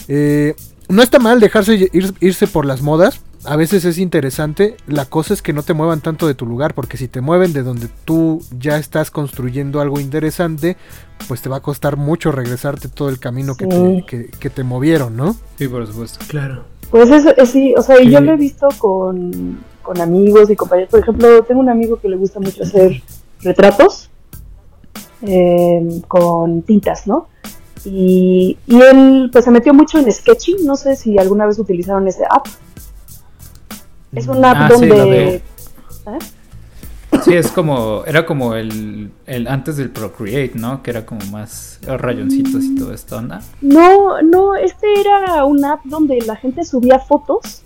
Eh, 0.09 0.55
no 0.89 1.03
está 1.03 1.19
mal 1.19 1.41
dejarse 1.41 1.75
ir- 1.93 2.15
irse 2.21 2.47
por 2.47 2.67
las 2.67 2.83
modas. 2.83 3.21
A 3.45 3.57
veces 3.57 3.85
es 3.87 3.97
interesante. 3.97 4.77
La 4.87 5.07
cosa 5.07 5.33
es 5.33 5.41
que 5.41 5.53
no 5.55 5.63
te 5.63 5.73
muevan 5.73 6.01
tanto 6.01 6.27
de 6.27 6.35
tu 6.35 6.45
lugar. 6.47 6.75
Porque 6.75 6.97
si 6.99 7.09
te 7.09 7.21
mueven 7.23 7.53
de 7.53 7.63
donde 7.63 7.89
tú 8.05 8.43
ya 8.59 8.77
estás 8.77 9.11
construyendo 9.11 9.81
algo 9.81 9.99
interesante, 10.01 10.77
pues 11.29 11.41
te 11.41 11.49
va 11.49 11.57
a 11.59 11.61
costar 11.63 11.97
mucho 11.97 12.33
regresarte 12.33 12.89
todo 12.89 13.09
el 13.09 13.19
camino 13.19 13.55
que, 13.57 13.65
Sí. 13.65 13.71
te, 13.71 14.05
que- 14.07 14.31
que 14.39 14.51
te 14.51 14.63
movieron, 14.65 15.17
¿no? 15.17 15.37
Sí, 15.59 15.69
por 15.69 15.87
supuesto. 15.87 16.19
Claro. 16.29 16.65
Pues 16.91 17.09
eso, 17.09 17.31
sí, 17.47 17.73
o 17.79 17.83
sea, 17.83 18.03
y 18.03 18.11
yo 18.11 18.21
lo 18.21 18.33
he 18.33 18.37
visto 18.37 18.67
con, 18.79 19.61
con 19.91 20.01
amigos 20.01 20.49
y 20.51 20.55
compañeros. 20.55 20.89
Por 20.89 21.01
ejemplo, 21.01 21.43
tengo 21.43 21.61
un 21.61 21.69
amigo 21.69 21.99
que 22.01 22.09
le 22.09 22.15
gusta 22.15 22.39
mucho 22.39 22.63
hacer 22.63 23.03
retratos 23.41 24.09
eh, 25.23 26.01
con 26.07 26.63
tintas, 26.63 27.09
¿no? 27.09 27.27
Y, 27.85 28.57
y 28.69 28.81
él 28.83 29.31
pues 29.33 29.45
se 29.47 29.51
metió 29.51 29.75
mucho 29.75 29.99
en 29.99 30.13
Sketchy, 30.13 30.59
no 30.65 30.77
sé 30.77 30.95
si 30.95 31.19
alguna 31.19 31.45
vez 31.45 31.59
utilizaron 31.59 32.07
ese 32.07 32.23
app. 32.25 32.47
Es 34.13 34.29
una 34.29 34.53
app 34.53 34.57
Ah, 34.61 34.69
donde... 34.69 34.87
de- 34.95 35.35
¿Eh? 35.35 35.43
Sí, 37.25 37.35
es 37.35 37.51
como, 37.51 38.05
era 38.07 38.25
como 38.25 38.55
el, 38.55 39.11
el 39.27 39.49
antes 39.49 39.77
del 39.77 39.91
Procreate, 39.91 40.53
¿no? 40.55 40.85
Que 40.85 40.91
era 40.93 41.05
como 41.05 41.21
más 41.33 41.81
rayoncitos 41.85 42.63
y 42.63 42.77
toda 42.77 42.95
esta 42.95 43.17
onda. 43.17 43.43
No, 43.61 44.23
no, 44.23 44.55
este 44.55 44.87
era 45.01 45.45
una 45.45 45.73
app 45.73 45.81
donde 45.85 46.21
la 46.21 46.37
gente 46.37 46.65
subía 46.65 47.01
fotos 47.01 47.63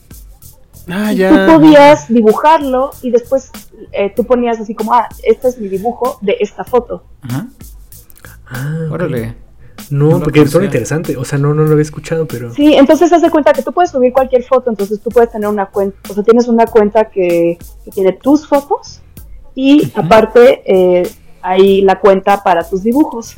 Ah, 0.89 1.12
y 1.12 1.16
ya. 1.16 1.47
tú 1.47 1.53
podías 1.55 2.09
dibujarlo 2.09 2.91
y 3.03 3.11
después 3.11 3.51
eh, 3.93 4.12
tú 4.14 4.24
ponías 4.24 4.61
así 4.61 4.74
como, 4.74 4.93
ah, 4.93 5.09
este 5.22 5.49
es 5.49 5.59
mi 5.59 5.68
dibujo 5.68 6.18
de 6.20 6.37
esta 6.41 6.64
foto. 6.64 7.05
Ajá. 7.22 7.47
Ah. 8.47 8.89
Órale. 8.91 9.35
No, 9.91 10.20
porque 10.20 10.41
suena 10.41 10.51
conocía. 10.51 10.64
interesante. 10.64 11.16
O 11.16 11.24
sea, 11.24 11.39
no, 11.39 11.53
no 11.53 11.64
lo 11.64 11.72
había 11.72 11.82
escuchado, 11.82 12.26
pero. 12.26 12.53
Sí, 12.55 12.74
entonces 12.74 13.12
haz 13.12 13.22
de 13.22 13.30
cuenta 13.30 13.53
que 13.53 13.62
tú 13.62 13.72
puedes 13.72 13.91
subir 13.91 14.12
cualquier 14.12 14.43
foto, 14.43 14.70
entonces 14.70 15.01
tú 15.01 15.11
puedes 15.11 15.30
tener 15.30 15.49
una 15.49 15.66
cuenta, 15.66 15.97
o 16.11 16.14
sea, 16.14 16.22
tienes 16.22 16.49
una 16.49 16.66
cuenta 16.66 17.11
que, 17.11 17.59
que 17.85 17.91
tiene 17.91 18.12
tus 18.12 18.47
fotos 18.47 19.03
y 19.55 19.93
aparte 19.95 20.62
eh, 20.66 21.09
hay 21.43 21.82
la 21.82 22.01
cuenta 22.01 22.43
para 22.43 22.68
tus 22.68 22.82
dibujos. 22.82 23.37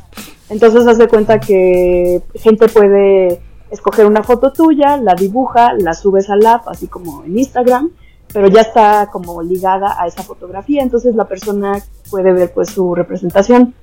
Entonces 0.49 0.87
haz 0.87 0.97
de 0.97 1.07
cuenta 1.07 1.39
que 1.39 2.21
gente 2.35 2.69
puede 2.69 3.41
escoger 3.71 4.05
una 4.05 4.23
foto 4.23 4.51
tuya, 4.51 4.97
la 4.97 5.13
dibuja, 5.13 5.73
la 5.73 5.93
subes 5.93 6.29
al 6.29 6.45
app, 6.45 6.67
así 6.67 6.87
como 6.87 7.23
en 7.23 7.37
Instagram, 7.37 7.91
pero 8.33 8.47
ya 8.47 8.61
está 8.61 9.09
como 9.11 9.41
ligada 9.41 10.01
a 10.01 10.07
esa 10.07 10.23
fotografía, 10.23 10.83
entonces 10.83 11.15
la 11.15 11.25
persona 11.25 11.81
puede 12.09 12.33
ver 12.33 12.53
pues 12.53 12.69
su 12.69 12.95
representación. 12.95 13.73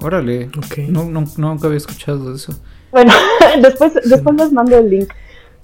Órale. 0.00 0.50
Ok. 0.56 0.78
No, 0.88 1.04
no, 1.04 1.24
nunca 1.36 1.66
había 1.66 1.78
escuchado 1.78 2.34
eso. 2.34 2.54
Bueno, 2.92 3.12
después, 3.62 3.94
después 4.04 4.36
les 4.36 4.52
mando 4.52 4.78
el 4.78 4.88
link. 4.88 5.12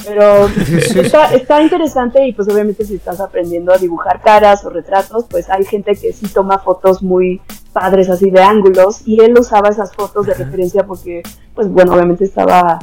Pero 0.05 0.49
está, 0.97 1.35
está 1.35 1.63
interesante 1.63 2.27
y 2.27 2.33
pues 2.33 2.49
obviamente 2.49 2.85
si 2.85 2.97
estás 2.97 3.21
aprendiendo 3.21 3.73
a 3.73 3.79
dibujar 3.79 4.21
caras 4.21 4.65
o 4.65 4.71
retratos, 4.71 5.25
pues 5.31 5.49
hay 5.49 5.65
gente 5.65 5.95
que 5.95 6.13
sí 6.13 6.27
toma 6.29 6.59
fotos 6.59 7.03
muy 7.03 7.41
padres 7.73 8.11
así 8.11 8.31
de 8.31 8.43
ángulos 8.43 9.07
y 9.07 9.21
él 9.23 9.39
usaba 9.39 9.69
esas 9.69 9.95
fotos 9.95 10.27
de 10.27 10.35
referencia 10.35 10.85
porque 10.85 11.23
pues 11.55 11.69
bueno, 11.69 11.95
obviamente 11.95 12.25
estaba 12.25 12.79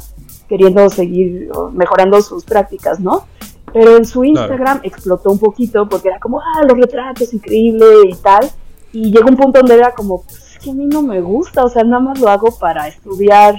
queriendo 0.48 0.90
seguir 0.90 1.50
mejorando 1.74 2.22
sus 2.22 2.44
prácticas, 2.44 3.00
¿no? 3.00 3.26
Pero 3.74 3.96
en 3.96 4.06
su 4.06 4.24
Instagram 4.24 4.82
explotó 4.84 5.32
un 5.32 5.40
poquito 5.40 5.88
porque 5.88 6.10
era 6.10 6.20
como, 6.20 6.40
ah, 6.40 6.66
los 6.68 6.78
retratos, 6.78 7.34
increíble 7.34 7.86
y 8.10 8.16
tal. 8.16 8.50
Y 8.92 9.12
llegó 9.12 9.30
un 9.30 9.38
punto 9.38 9.60
donde 9.60 9.76
era 9.76 9.94
como, 9.94 10.24
pues 10.24 10.56
es 10.56 10.60
que 10.60 10.72
a 10.72 10.74
mí 10.74 10.86
no 10.86 11.02
me 11.02 11.22
gusta, 11.22 11.64
o 11.64 11.70
sea, 11.70 11.84
nada 11.84 12.04
más 12.04 12.20
lo 12.20 12.28
hago 12.28 12.58
para 12.60 12.88
estudiar 12.88 13.56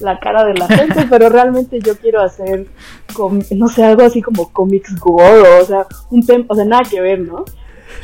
la 0.00 0.18
cara 0.18 0.44
de 0.44 0.54
la 0.54 0.68
gente, 0.68 1.06
pero 1.10 1.28
realmente 1.28 1.80
yo 1.80 1.96
quiero 1.96 2.20
hacer, 2.20 2.66
no 3.50 3.68
sé, 3.68 3.84
algo 3.84 4.02
así 4.02 4.22
como 4.22 4.52
comics 4.52 4.98
gore, 4.98 5.60
o 5.60 5.64
sea, 5.64 5.86
un 6.10 6.24
tema, 6.24 6.44
o 6.48 6.54
sea, 6.54 6.64
nada 6.64 6.82
que 6.88 7.00
ver, 7.00 7.20
¿no? 7.20 7.44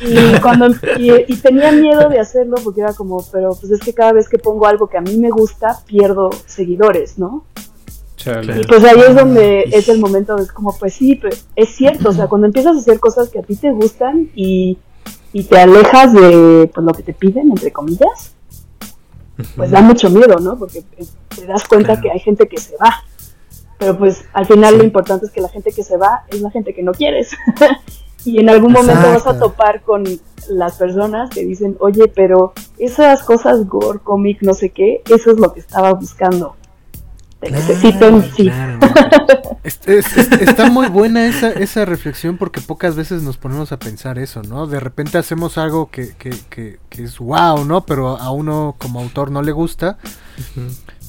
Y, 0.01 0.39
cuando, 0.41 0.67
y, 0.97 1.11
y 1.27 1.35
tenía 1.37 1.71
miedo 1.71 2.09
de 2.09 2.19
hacerlo 2.19 2.57
porque 2.63 2.81
era 2.81 2.93
como, 2.93 3.23
pero 3.31 3.51
pues 3.59 3.71
es 3.71 3.79
que 3.79 3.93
cada 3.93 4.13
vez 4.13 4.29
que 4.29 4.37
pongo 4.37 4.67
algo 4.67 4.87
que 4.87 4.97
a 4.97 5.01
mí 5.01 5.17
me 5.17 5.29
gusta, 5.29 5.79
pierdo 5.85 6.29
seguidores, 6.45 7.17
¿no? 7.17 7.45
Chale. 8.15 8.61
Y 8.61 8.63
pues 8.65 8.83
ahí 8.83 8.99
es 8.99 9.15
donde 9.15 9.63
Ah, 9.65 9.69
es 9.71 9.89
el 9.89 9.99
momento 9.99 10.35
de 10.35 10.47
como, 10.47 10.77
pues 10.77 10.93
sí, 10.93 11.15
pues, 11.15 11.45
es 11.55 11.69
cierto, 11.69 12.09
o 12.09 12.13
sea, 12.13 12.27
cuando 12.27 12.47
empiezas 12.47 12.75
a 12.75 12.79
hacer 12.79 12.99
cosas 12.99 13.29
que 13.29 13.39
a 13.39 13.43
ti 13.43 13.55
te 13.55 13.71
gustan 13.71 14.29
y, 14.35 14.77
y 15.33 15.43
te 15.43 15.59
alejas 15.59 16.13
de 16.13 16.69
pues, 16.73 16.85
lo 16.85 16.93
que 16.93 17.03
te 17.03 17.13
piden, 17.13 17.49
entre 17.49 17.71
comillas, 17.71 18.35
pues 19.55 19.71
da 19.71 19.81
mucho 19.81 20.09
miedo, 20.09 20.39
¿no? 20.39 20.57
Porque 20.57 20.83
te 21.35 21.45
das 21.45 21.65
cuenta 21.67 21.87
Claro. 21.93 22.01
que 22.01 22.11
hay 22.11 22.19
gente 22.19 22.47
que 22.47 22.57
se 22.57 22.75
va. 22.77 23.03
Pero 23.77 23.97
pues 23.97 24.23
al 24.33 24.45
final 24.45 24.73
Sí. 24.73 24.77
lo 24.79 24.83
importante 24.83 25.25
es 25.25 25.31
que 25.31 25.41
la 25.41 25.49
gente 25.49 25.71
que 25.71 25.83
se 25.83 25.97
va 25.97 26.23
es 26.29 26.41
la 26.41 26.51
gente 26.51 26.73
que 26.73 26.83
no 26.83 26.91
quieres. 26.91 27.31
y 28.25 28.39
en 28.39 28.49
algún 28.49 28.71
momento 28.73 29.01
vas 29.01 29.25
a 29.25 29.39
topar 29.39 29.81
con 29.81 30.03
las 30.49 30.75
personas 30.75 31.29
que 31.31 31.43
dicen, 31.45 31.77
oye, 31.79 32.07
pero 32.07 32.53
esas 32.77 33.23
cosas 33.23 33.67
gore, 33.67 33.99
cómic, 34.03 34.39
no 34.41 34.53
sé 34.53 34.69
qué, 34.69 35.01
eso 35.09 35.31
es 35.31 35.39
lo 35.39 35.53
que 35.53 35.59
estaba 35.61 35.93
buscando. 35.93 36.55
Te 37.41 37.47
Claro, 37.49 37.65
necesito 37.67 38.07
en 38.07 38.31
sí. 38.35 38.43
Claro. 38.43 38.79
Es- 39.63 39.79
es- 39.85 40.17
es- 40.17 40.31
está 40.41 40.69
muy 40.69 40.87
buena 40.87 41.25
esa, 41.25 41.49
esa 41.51 41.85
reflexión 41.85 42.37
porque 42.37 42.61
pocas 42.61 42.95
veces 42.95 43.21
nos 43.23 43.37
ponemos 43.37 43.71
a 43.71 43.77
pensar 43.79 44.17
eso, 44.19 44.41
¿no? 44.43 44.65
De 44.67 44.79
repente 44.79 45.17
hacemos 45.17 45.57
algo 45.57 45.89
que, 45.91 46.15
que, 46.17 46.31
que, 46.49 46.79
que 46.89 47.03
es 47.03 47.19
wow, 47.19 47.63
¿no? 47.65 47.85
Pero 47.85 48.17
a 48.17 48.31
uno 48.31 48.75
como 48.77 48.99
autor 49.01 49.29
no 49.31 49.41
le 49.41 49.51
gusta. 49.51 49.97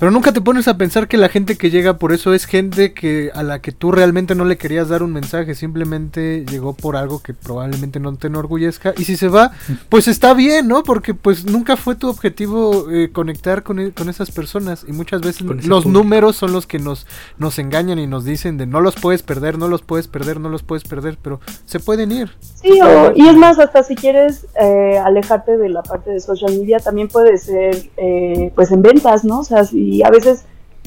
Pero 0.03 0.11
nunca 0.11 0.33
te 0.33 0.41
pones 0.41 0.67
a 0.67 0.77
pensar 0.77 1.07
que 1.07 1.17
la 1.17 1.29
gente 1.29 1.57
que 1.57 1.71
llega 1.71 1.97
por 1.97 2.13
eso 2.13 2.35
es 2.35 2.45
gente 2.47 2.93
que 2.93 3.31
a 3.37 3.45
la 3.45 3.61
que 3.61 3.71
tú 3.71 3.93
realmente 3.93 4.35
no 4.35 4.45
le 4.45 4.57
querías 4.59 4.89
dar 4.89 5.05
un 5.05 5.13
mensaje, 5.13 5.55
simplemente 5.55 6.45
llegó 6.51 6.73
por 6.75 6.97
algo 6.97 7.23
que 7.23 7.35
probablemente 7.35 8.01
no 8.01 8.13
te 8.17 8.27
enorgullezca 8.27 8.95
y 8.99 9.05
si 9.05 9.17
se 9.17 9.29
va, 9.29 9.53
pues 9.91 10.09
está 10.09 10.35
bien, 10.35 10.67
¿no? 10.67 10.83
Porque 10.83 11.15
pues 11.15 11.45
nunca 11.45 11.77
fue 11.77 11.95
tu 11.95 12.09
objetivo 12.09 12.91
eh, 12.91 13.11
conectar 13.13 13.63
con, 13.63 13.79
e- 13.79 13.93
con 13.93 14.09
esas 14.09 14.33
personas 14.33 14.85
y 14.89 14.91
muchas 14.91 15.21
veces 15.21 15.43
los 15.43 15.85
público. 15.85 15.89
números 15.89 16.35
son 16.35 16.51
los 16.53 16.67
que 16.67 16.81
nos 16.81 17.07
nos 17.39 17.61
engañan 17.61 18.01
y 18.01 18.09
nos 18.09 18.25
dicen 18.25 18.59
de 18.59 18.67
no 18.67 18.81
los 18.81 18.97
puedes 18.97 19.23
perder, 19.23 19.57
no 19.57 19.69
los 19.69 19.83
puedes 19.83 20.09
perder, 20.09 20.41
no 20.41 20.49
los 20.49 20.65
puedes 20.65 20.83
perder, 20.83 21.17
pero 21.23 21.39
se 21.65 21.79
pueden 21.79 22.11
ir. 22.11 22.29
Sí, 22.61 22.81
o- 22.81 23.13
y 23.15 23.29
es 23.29 23.37
más, 23.37 23.61
hasta 23.61 23.85
si 23.85 23.95
quieres 23.95 24.49
eh, 24.61 24.99
alejarte 24.99 25.57
de 25.59 25.69
la 25.69 25.85
parte 25.85 26.11
de 26.11 26.19
social 26.19 26.59
media, 26.59 26.81
también 26.81 27.07
puede 27.07 27.39
ser 27.39 27.89
eh, 27.97 28.51
pues 28.57 28.73
en 28.73 28.83
ventas, 28.83 29.23
¿no? 29.25 29.39
O 29.39 29.45
sea, 29.45 29.63
si 29.63 29.92
a 30.03 30.09
veces 30.11 30.45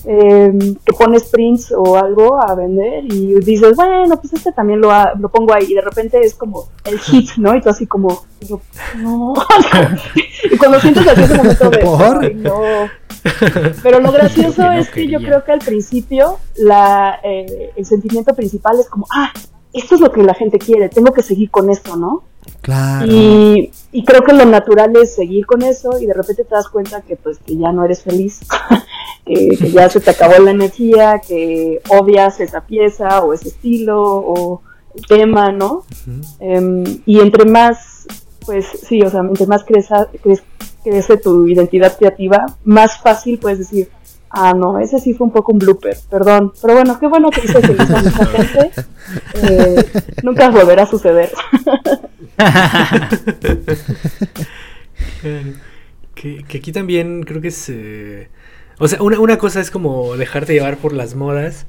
eh, 0.08 0.52
te 0.84 0.94
pones 0.94 1.24
prints 1.26 1.74
o 1.76 1.98
algo 1.98 2.40
a 2.42 2.54
vender 2.56 3.06
y 3.06 3.36
dices, 3.40 3.76
bueno, 3.76 4.20
pues 4.20 4.34
este 4.34 4.52
también 4.52 4.80
lo, 4.82 4.92
ha- 4.92 5.14
lo 5.20 5.30
pongo 5.30 5.54
ahí 5.54 5.66
y 5.70 5.74
de 5.74 5.82
repente 5.82 6.20
es 6.22 6.36
como 6.36 6.70
el 6.86 7.00
hit, 7.00 7.30
¿no? 7.38 7.56
Y 7.56 7.62
tú 7.62 7.70
así 7.70 7.86
como, 7.88 8.24
y 8.40 8.46
yo, 8.48 8.62
no. 8.98 9.34
y 10.52 10.58
cuando 10.58 10.80
sientes 10.80 11.08
así 11.08 11.22
ese 11.24 11.36
momento 11.36 11.70
de, 11.70 11.78
¿Por? 11.80 12.24
"Ay, 12.24 12.34
no. 12.36 12.62
Pero 13.82 14.00
lo 14.00 14.12
gracioso 14.12 14.56
que 14.62 14.62
no 14.64 14.72
es 14.74 14.90
que 14.90 15.08
yo 15.08 15.20
creo 15.20 15.44
que 15.44 15.52
al 15.52 15.60
principio 15.60 16.38
la, 16.58 17.20
eh, 17.24 17.72
el 17.76 17.86
sentimiento 17.86 18.34
principal 18.36 18.80
es 18.80 18.88
como, 18.90 19.08
ah, 19.12 19.32
esto 19.74 19.96
es 19.96 20.02
lo 20.02 20.12
que 20.12 20.22
la 20.24 20.34
gente 20.36 20.60
quiere, 20.60 20.88
tengo 20.90 21.12
que 21.14 21.24
seguir 21.24 21.50
con 21.50 21.70
esto, 21.70 21.96
¿no? 21.96 22.24
Claro. 22.62 23.12
Y, 23.12 23.72
y 23.92 24.04
creo 24.06 24.22
que 24.24 24.34
lo 24.34 24.46
natural 24.46 24.96
es 24.98 25.16
seguir 25.16 25.46
con 25.46 25.62
eso 25.64 26.00
y 26.00 26.06
de 26.06 26.14
repente 26.14 26.44
te 26.44 26.56
das 26.56 26.68
cuenta 26.70 27.02
que 27.02 27.16
pues 27.16 27.38
que 27.40 27.58
ya 27.58 27.72
no 27.72 27.84
eres 27.86 28.04
feliz, 28.04 28.42
que, 29.26 29.50
que 29.58 29.72
ya 29.72 29.90
se 29.90 30.00
te 30.00 30.12
acabó 30.12 30.38
la 30.44 30.52
energía, 30.52 31.22
que 31.28 31.82
odias 31.90 32.40
esa 32.40 32.62
pieza 32.62 33.22
o 33.24 33.34
ese 33.34 33.50
estilo 33.50 34.02
o 34.04 34.62
el 34.96 35.06
tema, 35.08 35.52
¿no? 35.52 35.86
Em, 36.40 36.84
y 37.06 37.20
entre 37.20 37.46
más, 37.46 38.06
pues 38.46 38.66
sí, 38.88 39.02
o 39.02 39.10
sea, 39.10 39.22
entre 39.22 39.46
más 39.48 39.66
creza- 39.66 40.10
crez- 40.24 40.44
crece 40.84 41.18
tu 41.18 41.48
identidad 41.48 41.98
creativa, 41.98 42.46
más 42.64 43.00
fácil 43.02 43.40
puedes 43.40 43.60
decir, 43.60 43.90
ah, 44.36 44.54
no, 44.54 44.80
ese 44.80 45.00
sí 45.00 45.14
fue 45.14 45.28
un 45.28 45.34
poco 45.34 45.52
un 45.54 45.60
blooper, 45.60 45.98
perdón. 46.10 46.52
Pero 46.62 46.74
bueno, 46.76 47.00
qué 47.00 47.08
bueno 47.08 47.30
que 47.32 47.42
hice 47.46 47.62
feliz 47.62 47.90
a 47.90 48.02
mucha 48.04 48.26
gente. 48.26 48.72
Eh, 49.42 49.86
nunca 50.24 50.50
volverá 50.50 50.84
a 50.84 50.88
suceder. 50.88 51.32
Claro. 52.36 53.08
Que, 56.14 56.44
que 56.48 56.58
aquí 56.60 56.72
también 56.72 57.24
creo 57.24 57.42
que 57.42 57.50
es... 57.50 57.70
eh, 57.70 58.30
o 58.80 58.88
sea, 58.88 59.02
una, 59.02 59.20
una 59.20 59.38
cosa 59.38 59.60
es 59.60 59.72
como 59.72 60.16
dejarte 60.18 60.54
llevar 60.54 60.78
por 60.78 60.94
las 60.94 61.16
modas. 61.16 61.66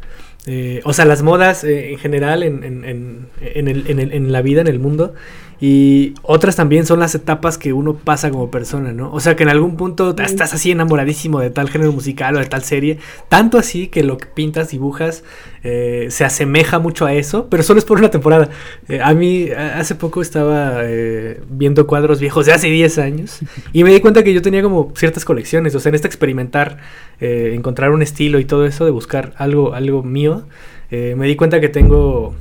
eh, 0.46 0.80
o 0.84 0.92
sea, 0.92 1.04
las 1.04 1.22
modas 1.22 1.64
eh, 1.64 1.92
en 1.92 1.98
general 1.98 2.42
en, 2.42 2.62
en, 2.64 2.84
en, 2.84 3.28
en 3.40 3.68
el- 3.68 3.90
en 3.90 3.98
el- 4.00 4.12
en 4.12 4.32
la 4.32 4.42
vida, 4.42 4.60
en 4.60 4.68
el 4.68 4.78
mundo. 4.78 5.14
Y 5.58 6.14
otras 6.22 6.54
también 6.54 6.84
son 6.84 7.00
las 7.00 7.14
etapas 7.14 7.56
que 7.56 7.72
uno 7.72 7.94
pasa 7.94 8.30
como 8.30 8.50
persona, 8.50 8.92
¿no? 8.92 9.10
O 9.12 9.20
sea, 9.20 9.36
que 9.36 9.44
en 9.44 9.48
algún 9.48 9.76
punto 9.76 10.14
estás 10.18 10.52
así 10.52 10.70
enamoradísimo 10.70 11.40
de 11.40 11.48
tal 11.48 11.70
género 11.70 11.92
musical 11.92 12.36
o 12.36 12.38
de 12.38 12.44
tal 12.44 12.62
serie. 12.62 12.98
Tanto 13.30 13.56
así 13.56 13.88
que 13.88 14.02
lo 14.02 14.18
que 14.18 14.26
pintas, 14.26 14.70
dibujas, 14.70 15.24
eh, 15.64 16.08
se 16.10 16.24
asemeja 16.24 16.78
mucho 16.78 17.06
a 17.06 17.14
eso, 17.14 17.48
pero 17.48 17.62
solo 17.62 17.78
es 17.78 17.86
por 17.86 17.98
una 17.98 18.10
temporada. 18.10 18.50
Eh, 18.88 19.00
a 19.02 19.14
mí, 19.14 19.48
hace 19.50 19.94
poco 19.94 20.20
estaba 20.20 20.80
eh, 20.82 21.40
viendo 21.48 21.86
cuadros 21.86 22.20
viejos 22.20 22.44
de 22.44 22.52
hace 22.52 22.68
10 22.68 22.98
años 22.98 23.38
y 23.72 23.82
me 23.82 23.92
di 23.92 24.00
cuenta 24.00 24.22
que 24.22 24.34
yo 24.34 24.42
tenía 24.42 24.62
como 24.62 24.92
ciertas 24.94 25.24
colecciones. 25.24 25.74
O 25.74 25.80
sea, 25.80 25.88
en 25.88 25.94
este 25.94 26.06
experimentar, 26.06 26.78
encontrar 27.18 27.92
un 27.92 28.02
estilo 28.02 28.38
y 28.38 28.44
todo 28.44 28.66
eso, 28.66 28.84
de 28.84 28.90
buscar 28.90 29.32
algo, 29.38 29.72
algo 29.72 30.02
mío, 30.02 30.44
me 30.90 31.26
di 31.26 31.34
cuenta 31.34 31.60
que 31.60 31.70
tengo. 31.70 32.34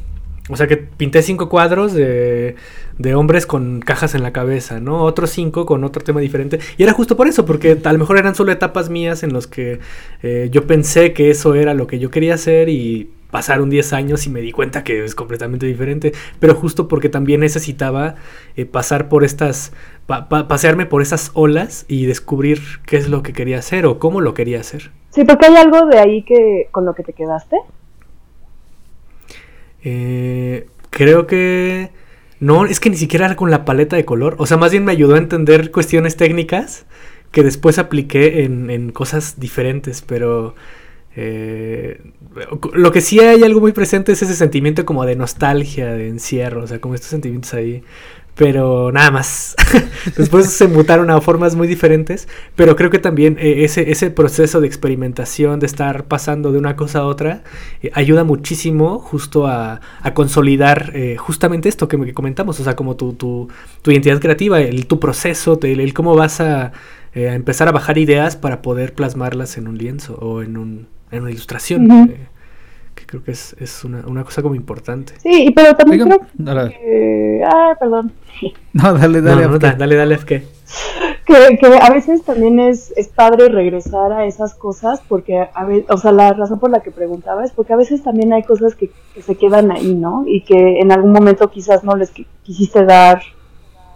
O 0.47 0.57
sea 0.57 0.67
que 0.67 0.77
pinté 0.77 1.23
cinco 1.23 1.49
cuadros 1.49 1.93
de, 1.93 2.55
de 2.97 3.15
hombres 3.15 3.45
con 3.45 3.81
cajas 3.81 4.15
en 4.15 4.23
la 4.23 4.31
cabeza, 4.31 4.79
¿no? 4.79 5.03
Otros 5.03 5.29
cinco 5.29 5.65
con 5.65 5.83
otro 5.83 6.03
tema 6.03 6.21
diferente. 6.21 6.59
Y 6.77 6.83
era 6.83 6.93
justo 6.93 7.17
por 7.17 7.27
eso, 7.27 7.45
porque 7.45 7.77
a 7.83 7.93
lo 7.93 7.99
mejor 7.99 8.17
eran 8.17 8.35
solo 8.35 8.51
etapas 8.51 8.89
mías 8.89 9.23
en 9.23 9.33
los 9.33 9.47
que 9.47 9.79
eh, 10.23 10.49
yo 10.51 10.65
pensé 10.65 11.13
que 11.13 11.29
eso 11.29 11.55
era 11.55 11.73
lo 11.73 11.87
que 11.87 11.99
yo 11.99 12.09
quería 12.09 12.35
hacer 12.35 12.69
y 12.69 13.09
pasaron 13.31 13.69
10 13.69 13.91
años 13.91 14.25
y 14.27 14.29
me 14.29 14.39
di 14.39 14.53
cuenta 14.53 14.85
que 14.85 15.03
es 15.03 15.13
completamente 15.13 15.65
diferente, 15.65 16.13
pero 16.39 16.55
justo 16.55 16.87
porque 16.87 17.09
también 17.09 17.41
necesitaba 17.41 18.15
eh, 18.55 18.65
pasar 18.65 19.09
por 19.09 19.25
estas, 19.25 19.73
pasearme 20.47 20.85
por 20.85 21.01
esas 21.01 21.31
olas 21.33 21.83
y 21.89 22.05
descubrir 22.05 22.61
qué 22.85 22.95
es 22.95 23.09
lo 23.09 23.23
que 23.23 23.33
quería 23.33 23.59
hacer 23.59 23.87
o 23.87 23.99
cómo 23.99 24.21
lo 24.21 24.33
quería 24.33 24.61
hacer. 24.61 24.91
Sí, 25.09 25.25
porque 25.25 25.47
hay 25.47 25.57
algo 25.57 25.85
de 25.85 25.99
ahí 25.99 26.23
que 26.23 26.69
con 26.71 26.85
lo 26.85 26.95
que 26.95 27.03
te 27.03 27.11
quedaste. 27.11 27.57
Eh, 29.83 30.67
creo 30.89 31.27
que 31.27 31.89
no, 32.39 32.65
es 32.65 32.79
que 32.79 32.89
ni 32.89 32.97
siquiera 32.97 33.25
era 33.25 33.35
con 33.35 33.51
la 33.51 33.65
paleta 33.65 33.95
de 33.95 34.05
color, 34.05 34.35
o 34.39 34.45
sea, 34.45 34.57
más 34.57 34.71
bien 34.71 34.85
me 34.85 34.91
ayudó 34.91 35.15
a 35.15 35.19
entender 35.19 35.71
cuestiones 35.71 36.17
técnicas 36.17 36.85
que 37.31 37.43
después 37.43 37.79
apliqué 37.79 38.43
en, 38.43 38.69
en 38.69 38.91
cosas 38.91 39.39
diferentes, 39.39 40.01
pero 40.01 40.55
eh, 41.17 42.01
lo 42.73 42.91
que 42.91 43.01
sí 43.01 43.19
hay 43.19 43.43
algo 43.43 43.61
muy 43.61 43.71
presente 43.71 44.11
es 44.11 44.21
ese 44.21 44.35
sentimiento 44.35 44.85
como 44.85 45.05
de 45.05 45.15
nostalgia, 45.15 45.93
de 45.93 46.09
encierro, 46.09 46.63
o 46.63 46.67
sea, 46.67 46.79
como 46.79 46.95
estos 46.95 47.09
sentimientos 47.09 47.53
ahí. 47.53 47.83
Pero 48.35 48.91
nada 48.91 49.11
más. 49.11 49.55
Después 50.17 50.49
se 50.51 50.67
mutaron 50.67 51.09
a 51.09 51.21
formas 51.21 51.55
muy 51.55 51.67
diferentes. 51.67 52.27
Pero 52.55 52.75
creo 52.75 52.89
que 52.89 52.99
también 52.99 53.37
eh, 53.39 53.63
ese, 53.63 53.91
ese 53.91 54.11
proceso 54.11 54.61
de 54.61 54.67
experimentación, 54.67 55.59
de 55.59 55.65
estar 55.65 56.05
pasando 56.05 56.51
de 56.51 56.59
una 56.59 56.75
cosa 56.75 56.99
a 56.99 57.05
otra, 57.05 57.43
eh, 57.81 57.91
ayuda 57.93 58.23
muchísimo 58.23 58.99
justo 58.99 59.47
a, 59.47 59.81
consolidar 60.13 60.93
justamente 61.17 61.69
esto 61.69 61.87
que, 61.87 62.13
comentamos. 62.13 62.59
O 62.59 62.63
sea, 62.63 62.75
como 62.75 62.95
tu, 62.95 63.13
tu, 63.13 63.49
tu 63.81 63.91
identidad 63.91 64.19
creativa, 64.19 64.61
el, 64.61 64.85
tu 64.85 64.99
proceso, 64.99 65.59
el, 65.61 65.93
cómo 65.93 66.15
vas 66.15 66.41
a, 66.41 66.73
a 67.15 67.19
empezar 67.19 67.67
a 67.67 67.71
bajar 67.71 67.97
ideas 67.97 68.35
para 68.35 68.61
poder 68.61 68.93
plasmarlas 68.93 69.57
en 69.57 69.67
un 69.67 69.77
lienzo 69.77 70.15
o 70.15 70.41
en 70.41 70.57
un, 70.57 70.87
en 71.11 71.21
una 71.21 71.31
ilustración. 71.31 71.91
Eh, 71.91 72.07
que 72.07 72.34
creo 73.05 73.23
que 73.23 73.31
es, 73.31 73.55
es 73.59 73.83
una, 73.83 74.05
una, 74.07 74.23
cosa 74.23 74.41
como 74.41 74.55
importante. 74.55 75.13
Sí, 75.19 75.51
pero 75.55 75.75
también 75.75 76.03
creo 76.03 76.19
que... 76.19 77.43
Ah, 77.45 77.75
perdón. 77.79 78.11
No, 78.73 78.93
dale, 78.93 79.21
dale. 79.21 79.47
No, 79.47 79.57
dale, 79.57 79.95
dale, 79.95 80.17
que... 80.19 80.43
que... 81.25 81.57
Que, 81.57 81.67
a 81.81 81.89
veces 81.91 82.23
también 82.23 82.59
es, 82.59 82.93
es 82.97 83.07
padre 83.07 83.47
regresar 83.49 84.11
a 84.11 84.25
esas 84.25 84.53
cosas 84.53 85.01
porque, 85.07 85.47
a 85.53 85.65
veces, 85.65 85.85
o 85.89 85.97
sea, 85.97 86.11
la 86.11 86.33
razón 86.33 86.59
por 86.59 86.69
la 86.69 86.81
que 86.81 86.91
preguntaba 86.91 87.45
es 87.45 87.51
porque 87.51 87.73
a 87.73 87.77
veces 87.77 88.03
también 88.03 88.33
hay 88.33 88.43
cosas 88.43 88.75
que, 88.75 88.91
se 89.21 89.35
quedan 89.35 89.71
ahí, 89.71 89.95
¿no? 89.95 90.23
Y 90.27 90.41
que 90.41 90.79
en 90.79 90.91
algún 90.91 91.13
momento 91.13 91.49
quizás 91.49 91.83
no 91.83 91.95
les 91.95 92.11
quisiste 92.43 92.83
dar 92.83 93.21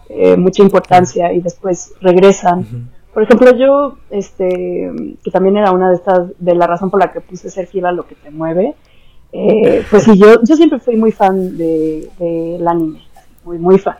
eh, 0.08 0.36
mucha 0.36 0.62
importancia 0.62 1.32
y 1.32 1.40
después 1.40 1.92
regresan. 2.00 2.88
Por 3.12 3.24
ejemplo, 3.24 3.56
yo, 3.56 3.98
este, 4.10 4.90
que 5.22 5.30
también 5.30 5.56
era 5.56 5.72
una 5.72 5.90
de 5.90 5.96
estas, 5.96 6.30
de 6.38 6.54
la 6.54 6.66
razón 6.66 6.90
por 6.90 7.00
la 7.00 7.12
que 7.12 7.20
puse 7.20 7.50
ser 7.50 7.66
fiel 7.66 7.86
a 7.86 7.92
lo 7.92 8.06
que 8.06 8.14
te 8.14 8.30
mueve, 8.30 8.74
eh, 9.32 9.84
pues 9.90 10.04
sí, 10.04 10.18
yo, 10.18 10.42
yo 10.42 10.56
siempre 10.56 10.78
fui 10.78 10.96
muy 10.96 11.12
fan 11.12 11.56
del 11.56 12.10
de, 12.18 12.64
anime, 12.66 13.00
muy, 13.44 13.58
muy 13.58 13.78
fan. 13.78 13.96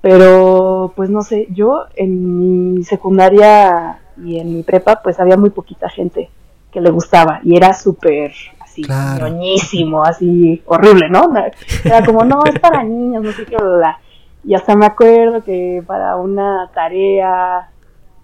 Pero, 0.00 0.92
pues 0.94 1.10
no 1.10 1.22
sé, 1.22 1.48
yo 1.50 1.84
en 1.96 2.74
mi 2.76 2.84
secundaria 2.84 3.98
y 4.24 4.38
en 4.38 4.54
mi 4.54 4.62
prepa, 4.62 5.00
pues 5.02 5.18
había 5.20 5.36
muy 5.36 5.50
poquita 5.50 5.88
gente 5.88 6.30
que 6.70 6.80
le 6.80 6.90
gustaba 6.90 7.40
y 7.42 7.56
era 7.56 7.72
súper 7.72 8.32
así, 8.60 8.82
claro. 8.82 9.26
así 10.04 10.62
horrible, 10.66 11.08
¿no? 11.08 11.32
Era 11.84 12.04
como, 12.04 12.24
no, 12.24 12.44
es 12.44 12.58
para 12.60 12.84
niños, 12.84 13.24
no 13.24 13.32
sé 13.32 13.46
qué, 13.46 13.56
bla, 13.56 13.98
Y 14.44 14.54
hasta 14.54 14.76
me 14.76 14.86
acuerdo 14.86 15.42
que 15.42 15.82
para 15.86 16.16
una 16.16 16.70
tarea 16.72 17.68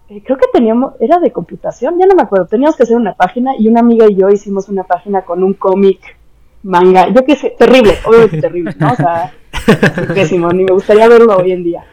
eh, 0.09 0.22
creo 0.22 0.37
que 0.37 0.47
teníamos, 0.53 0.95
era 1.01 1.18
de 1.18 1.33
computación, 1.33 1.99
ya 1.99 2.07
no 2.07 2.14
me 2.14 2.22
acuerdo, 2.22 2.47
teníamos 2.47 2.76
que 2.76 2.83
hacer 2.83 2.97
una 2.97 3.14
página 3.14 3.53
y 3.59 3.68
una 3.68 3.80
amiga 3.80 4.07
y 4.09 4.14
yo 4.14 4.28
hicimos 4.28 4.68
una 4.68 4.85
página 4.85 5.22
con 5.22 5.43
un 5.43 5.55
cómic 5.55 6.16
manga, 6.62 7.08
yo 7.08 7.24
qué 7.24 7.36
sé, 7.36 7.54
terrible, 7.58 7.94
obviamente 8.04 8.40
terrible, 8.40 8.74
¿no? 8.78 8.92
O 8.92 8.96
sea, 8.96 9.32
pésimo, 10.14 10.50
ni 10.52 10.64
me 10.64 10.72
gustaría 10.72 11.08
verlo 11.08 11.36
hoy 11.36 11.52
en 11.52 11.64
día. 11.64 11.84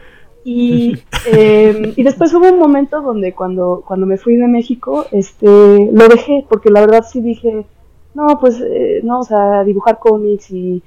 Y, 0.44 0.96
em, 1.26 1.92
y 1.96 2.02
después 2.02 2.32
hubo 2.32 2.48
un 2.48 2.58
momento 2.58 3.02
donde 3.02 3.34
cuando, 3.34 3.82
cuando 3.86 4.06
me 4.06 4.16
fui 4.16 4.36
de 4.36 4.48
México, 4.48 5.06
este, 5.12 5.46
lo 5.46 6.08
dejé, 6.08 6.46
porque 6.48 6.70
la 6.70 6.80
verdad 6.80 7.04
sí 7.10 7.20
dije, 7.20 7.66
no, 8.14 8.38
pues, 8.40 8.60
eh, 8.60 9.00
no, 9.04 9.20
o 9.20 9.24
sea, 9.24 9.64
dibujar 9.64 9.98
cómics 9.98 10.50
y 10.50 10.82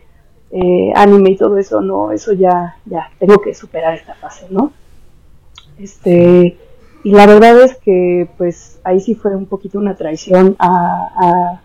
eh, 0.52 0.92
anime 0.96 1.32
y 1.32 1.36
todo 1.36 1.58
eso, 1.58 1.82
no, 1.82 2.12
eso 2.12 2.34
ya, 2.34 2.78
ya, 2.86 3.10
tengo 3.20 3.42
que 3.42 3.54
superar 3.54 3.96
esta 3.96 4.16
fase, 4.16 4.48
¿no? 4.50 4.72
Este, 5.80 6.58
y 7.04 7.12
la 7.12 7.26
verdad 7.26 7.62
es 7.62 7.76
que 7.76 8.30
pues 8.38 8.80
ahí 8.84 9.00
sí 9.00 9.16
fue 9.16 9.36
un 9.36 9.46
poquito 9.46 9.78
una 9.78 9.96
traición 9.96 10.56
a, 10.60 11.60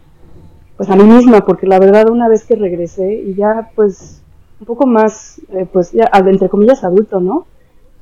pues 0.78 0.88
a 0.88 0.96
mí 0.96 1.04
misma, 1.04 1.44
porque 1.44 1.66
la 1.66 1.78
verdad 1.78 2.08
una 2.08 2.28
vez 2.28 2.44
que 2.44 2.56
regresé 2.56 3.12
y 3.12 3.34
ya 3.34 3.70
pues 3.74 4.22
un 4.60 4.66
poco 4.66 4.86
más, 4.86 5.42
eh, 5.50 5.66
pues 5.70 5.92
ya 5.92 6.10
entre 6.14 6.48
comillas 6.48 6.84
adulto, 6.84 7.20
¿no? 7.20 7.46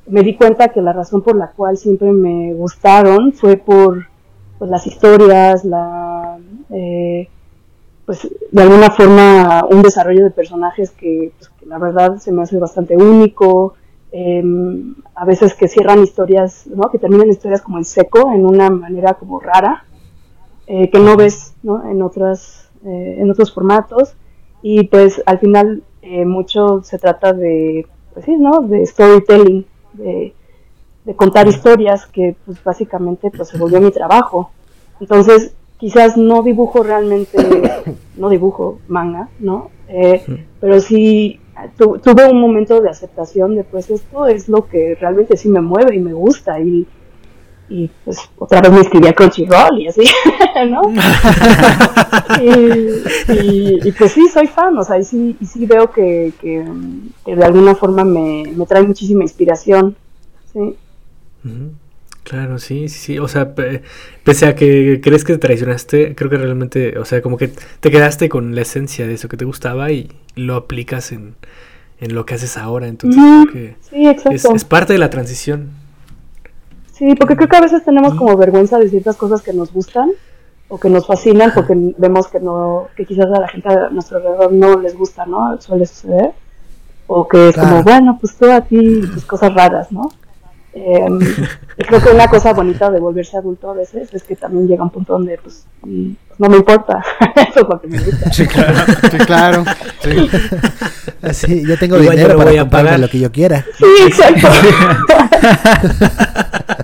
Me 0.07 0.23
di 0.23 0.37
cuenta 0.37 0.69
que 0.69 0.81
la 0.81 0.93
razón 0.93 1.23
por 1.23 1.35
la 1.35 1.51
cual 1.51 1.77
siempre 1.77 2.13
me 2.13 2.55
gustaron 2.55 3.33
fue 3.33 3.57
por 3.57 4.07
pues, 4.59 4.71
las 4.71 4.87
historias, 4.87 5.65
la, 5.65 6.39
eh, 6.71 7.29
pues 8.05 8.29
de 8.53 8.63
alguna 8.63 8.91
forma 8.91 9.65
un 9.69 9.83
desarrollo 9.83 10.23
de 10.23 10.31
personajes 10.31 10.93
que, 10.93 11.33
pues, 11.37 11.51
que 11.59 11.67
la 11.67 11.79
verdad 11.79 12.19
se 12.19 12.31
me 12.31 12.43
hace 12.43 12.57
bastante 12.59 12.97
único, 12.97 13.75
Em, 14.19 14.95
a 15.15 15.27
veces 15.27 15.53
que 15.53 15.69
cierran 15.69 16.03
historias, 16.03 16.67
¿no? 16.69 16.91
que 16.91 16.99
terminan 16.99 17.29
historias 17.29 17.61
como 17.61 17.77
en 17.77 17.85
seco, 17.85 18.33
en 18.33 18.47
una 18.47 18.71
manera 18.71 19.13
como 19.13 19.41
rara, 19.41 19.85
eh, 20.67 20.91
que 20.91 20.99
no 21.01 21.17
ves 21.17 21.55
¿no? 21.63 21.87
En, 21.91 22.01
otras, 22.01 22.66
eh, 22.85 23.17
en 23.19 23.31
otros 23.31 23.53
formatos. 23.53 24.15
Y 24.63 24.85
pues 24.85 25.23
al 25.27 25.39
final 25.39 25.83
eh, 26.03 26.25
mucho 26.25 26.83
se 26.83 26.99
trata 26.99 27.33
de, 27.33 27.87
pues 28.15 28.25
sí, 28.25 28.37
¿no? 28.37 28.61
de 28.63 28.85
storytelling, 28.87 29.65
de, 29.95 30.35
contar 31.15 31.47
historias, 31.47 32.07
que 32.07 32.35
pues 32.45 32.63
básicamente 32.65 33.31
pues 33.31 33.49
se 33.49 33.59
volvió 33.59 33.81
mi 33.81 33.93
trabajo. 33.93 34.51
Entonces 35.01 35.55
quizás 35.79 36.17
no 36.17 36.43
dibujo 36.43 36.83
realmente, 36.83 37.39
no 38.17 38.29
dibujo 38.29 38.81
manga, 38.89 39.29
¿no? 39.39 39.71
pero 40.61 40.81
sí 40.81 41.39
tuve 41.77 42.29
un 42.29 42.41
momento 42.41 42.81
de 42.81 42.91
aceptación 42.91 43.55
de 43.55 43.63
pues 43.63 43.89
esto 43.89 44.27
es 44.27 44.49
lo 44.49 44.67
que 44.67 44.97
realmente 44.97 45.37
sí 45.37 45.49
me 45.49 45.61
mueve 45.61 45.95
y 45.95 46.01
me 46.01 46.13
gusta 46.13 46.59
y, 46.61 46.87
y 47.69 47.91
pues 48.05 48.19
otra 48.39 48.61
vez 48.61 48.73
me 48.73 48.81
escribí 48.81 49.09
a 49.09 49.13
Crunchyroll 49.13 49.81
y 49.81 49.89
así, 49.89 50.03
¿no? 50.71 50.83
y, 53.33 53.93
pues 53.93 54.13
sí, 54.13 54.29
soy 54.33 54.47
fan, 54.47 54.77
o 54.79 54.85
sea, 54.85 54.99
y 54.99 55.05
sí, 55.05 55.37
y 55.41 55.47
sí 55.47 55.67
veo 55.67 55.91
que, 55.91 56.33
que, 56.41 56.65
de 57.27 57.45
alguna 57.45 57.75
forma 57.75 58.05
me, 58.05 58.45
me, 58.55 58.67
trae 58.67 58.83
muchísima 58.83 59.23
inspiración, 59.23 59.97
sí. 60.53 60.77
Claro, 62.27 62.59
sí, 62.59 62.89
sí, 62.89 62.99
sí. 62.99 63.19
O 63.21 63.29
sea, 63.29 63.55
pese 64.25 64.47
a 64.47 64.57
que 64.57 65.01
crees 65.01 65.23
que 65.23 65.35
te 65.35 65.39
traicionaste, 65.39 66.17
creo 66.17 66.29
que 66.29 66.37
realmente, 66.37 66.99
o 66.99 67.05
sea, 67.05 67.23
como 67.23 67.37
que 67.37 67.53
te 67.79 67.91
quedaste 67.91 68.29
con 68.29 68.57
la 68.57 68.63
esencia 68.63 69.07
de 69.07 69.15
eso 69.15 69.29
que 69.29 69.37
te 69.37 69.45
gustaba 69.45 69.93
y 69.93 70.11
lo 70.35 70.57
aplicas 70.57 71.13
en, 71.13 71.37
lo 72.01 72.27
que 72.27 72.35
haces 72.35 72.57
ahora. 72.57 72.89
Entonces, 72.89 73.23
creo 73.23 73.53
que 73.53 73.77
sí. 73.81 74.07
Es, 74.33 74.65
parte 74.65 74.93
de 74.93 74.99
la 74.99 75.09
transición. 75.09 75.71
Sí, 76.97 77.15
porque 77.15 77.37
creo 77.37 77.49
que 77.49 77.57
a 77.57 77.61
veces 77.61 77.85
tenemos 77.85 78.15
como 78.15 78.37
vergüenza 78.39 78.79
de 78.79 78.89
ciertas 78.89 79.17
cosas 79.17 79.43
que 79.43 79.53
nos 79.53 79.71
gustan 79.71 80.13
o 80.69 80.79
que 80.79 80.89
nos 80.89 81.07
fascinan 81.07 81.53
porque 81.55 81.75
vemos 81.99 82.29
que 82.29 82.41
no, 82.41 82.89
que 82.97 83.05
quizás 83.05 83.27
a 83.27 83.41
la 83.41 83.49
gente 83.49 83.69
a 83.69 83.91
nuestro 83.91 84.17
alrededor 84.17 84.53
no 84.53 84.81
les 84.81 84.97
gusta, 84.97 85.27
¿no? 85.27 85.61
Suele 85.61 85.85
suceder. 85.85 86.33
O 87.07 87.29
que 87.29 87.51
es 87.51 87.55
como, 87.55 87.83
bueno, 87.83 88.17
pues 88.19 88.37
tú 88.37 88.51
a 88.51 88.63
ti, 88.63 89.03
tus 89.13 89.27
cosas 89.27 89.55
raras, 89.55 89.93
¿no? 89.93 90.11
Eh, 90.73 91.07
creo 91.77 92.03
que 92.03 92.11
una 92.11 92.29
cosa 92.29 92.53
bonita 92.53 92.91
de 92.91 92.99
volverse 92.99 93.37
adulto 93.37 93.71
a 93.71 93.75
veces 93.75 94.13
es 94.13 94.23
que 94.25 94.35
también 94.35 94.67
llega 94.67 94.83
un 94.83 94.91
punto 94.91 95.15
donde 95.15 95.39
pues 95.39 95.67
mm, 95.83 96.11
no 96.39 96.49
me 96.49 96.57
importa, 96.57 97.03
eso 97.37 97.61
es 97.61 97.69
lo 97.69 97.81
que 97.81 97.89
me 97.89 97.99
gusta. 97.99 98.33
Sí, 98.33 98.47
claro, 98.47 98.79
sí, 99.11 99.19
claro. 99.19 99.65
Sí. 101.33 101.63
yo 101.67 101.79
tengo 101.79 101.99
dinero 101.99 102.37
para 102.37 102.59
comprarme 102.59 102.99
lo 102.99 103.09
que 103.09 103.21
yo 103.21 103.31
quiera. 103.31 103.65
Sí, 103.79 103.85
exacto. 104.07 104.49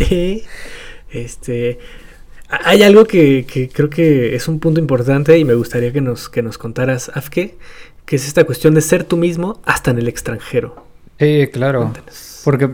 este 1.10 1.78
hay 2.48 2.82
algo 2.82 3.04
que, 3.04 3.46
que, 3.46 3.68
creo 3.68 3.90
que 3.90 4.34
es 4.34 4.48
un 4.48 4.60
punto 4.60 4.80
importante 4.80 5.38
y 5.38 5.44
me 5.44 5.54
gustaría 5.54 5.92
que 5.92 6.00
nos, 6.00 6.28
que 6.28 6.42
nos 6.42 6.58
contaras, 6.58 7.10
Afke, 7.14 7.56
que 8.04 8.16
es 8.16 8.26
esta 8.26 8.44
cuestión 8.44 8.74
de 8.74 8.80
ser 8.80 9.04
tú 9.04 9.16
mismo 9.16 9.60
hasta 9.64 9.90
en 9.90 9.98
el 9.98 10.08
extranjero. 10.08 10.86
Sí, 11.18 11.48
claro. 11.52 11.92
Porque 12.44 12.70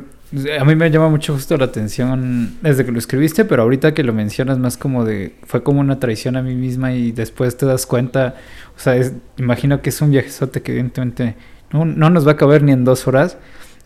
a 0.58 0.64
mí 0.64 0.74
me 0.74 0.90
llama 0.90 1.08
mucho 1.08 1.34
justo 1.34 1.56
la 1.56 1.66
atención 1.66 2.58
desde 2.62 2.84
que 2.84 2.92
lo 2.92 2.98
escribiste, 2.98 3.44
pero 3.44 3.62
ahorita 3.62 3.94
que 3.94 4.02
lo 4.02 4.12
mencionas 4.12 4.58
más 4.58 4.76
como 4.76 5.04
de, 5.04 5.34
fue 5.44 5.62
como 5.62 5.80
una 5.80 5.98
traición 5.98 6.36
a 6.36 6.42
mí 6.42 6.54
misma 6.54 6.92
y 6.92 7.12
después 7.12 7.56
te 7.56 7.66
das 7.66 7.86
cuenta, 7.86 8.36
o 8.76 8.80
sea, 8.80 9.00
imagino 9.38 9.82
que 9.82 9.90
es 9.90 10.00
un 10.00 10.10
viajezote 10.10 10.62
que 10.62 10.72
evidentemente 10.72 11.36
no, 11.72 11.84
no 11.84 12.10
nos 12.10 12.26
va 12.26 12.32
a 12.32 12.36
caber 12.36 12.62
ni 12.62 12.72
en 12.72 12.84
dos 12.84 13.06
horas, 13.06 13.38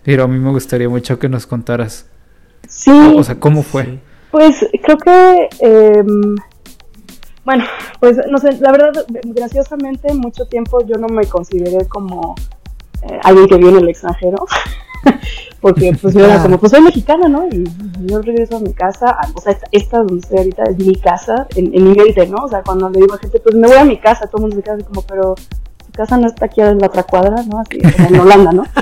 pero 0.03 0.23
a 0.23 0.27
mí 0.27 0.39
me 0.39 0.51
gustaría 0.51 0.89
mucho 0.89 1.19
que 1.19 1.29
nos 1.29 1.47
contaras. 1.47 2.07
Sí. 2.67 2.91
O 3.17 3.23
sea, 3.23 3.39
¿cómo 3.39 3.63
fue? 3.63 3.99
Pues 4.31 4.65
creo 4.83 4.97
que... 4.97 5.49
Em, 5.59 6.35
bueno, 7.45 7.63
pues 7.99 8.17
no 8.29 8.39
sé, 8.39 8.57
la 8.59 8.71
verdad, 8.71 9.05
graciosamente, 9.23 10.11
mucho 10.13 10.47
tiempo 10.47 10.83
yo 10.85 10.95
no 10.95 11.07
me 11.07 11.27
consideré 11.27 11.85
como 11.87 12.35
eh, 13.03 13.19
alguien 13.23 13.47
que 13.47 13.57
viene 13.57 13.77
del 13.77 13.89
extranjero. 13.89 14.45
porque 15.65 15.97
pues 15.99 16.13
yo 16.13 16.23
era 16.23 16.39
como, 16.43 16.59
pues 16.59 16.71
soy 16.71 16.81
mexicana, 16.81 17.27
¿no? 17.27 17.47
Y 17.47 17.63
yo 18.05 18.21
regreso 18.21 18.57
a 18.57 18.59
mi 18.59 18.73
casa, 18.73 19.17
o 19.33 19.41
sea, 19.41 19.57
esta, 19.71 19.97
donde 19.97 20.19
estoy 20.19 20.37
ahorita 20.37 20.63
es 20.63 20.77
mi 20.77 20.95
casa, 20.95 21.47
en, 21.55 21.71
mi 21.71 21.95
mente, 21.95 22.27
¿no? 22.27 22.37
O 22.43 22.47
sea, 22.47 22.61
cuando 22.63 22.89
le 22.89 22.99
digo 22.99 23.15
a 23.15 23.17
gente, 23.17 23.39
pues 23.39 23.55
me 23.55 23.67
voy 23.67 23.77
a 23.77 23.83
mi 23.83 23.97
casa, 23.97 24.27
todo 24.27 24.37
el 24.37 24.41
mundo 24.41 24.57
se 24.57 24.63
queda 24.63 24.75
así 24.75 24.83
como, 24.83 25.01
pero 25.01 25.35
casa 25.95 26.17
no 26.17 26.27
está 26.27 26.45
aquí 26.45 26.61
en 26.61 26.79
la 26.79 26.87
otra 26.87 27.03
cuadra, 27.03 27.43
¿no? 27.43 27.59
Así, 27.59 27.79
en 27.81 28.19
Holanda, 28.19 28.51
¿no? 28.51 28.63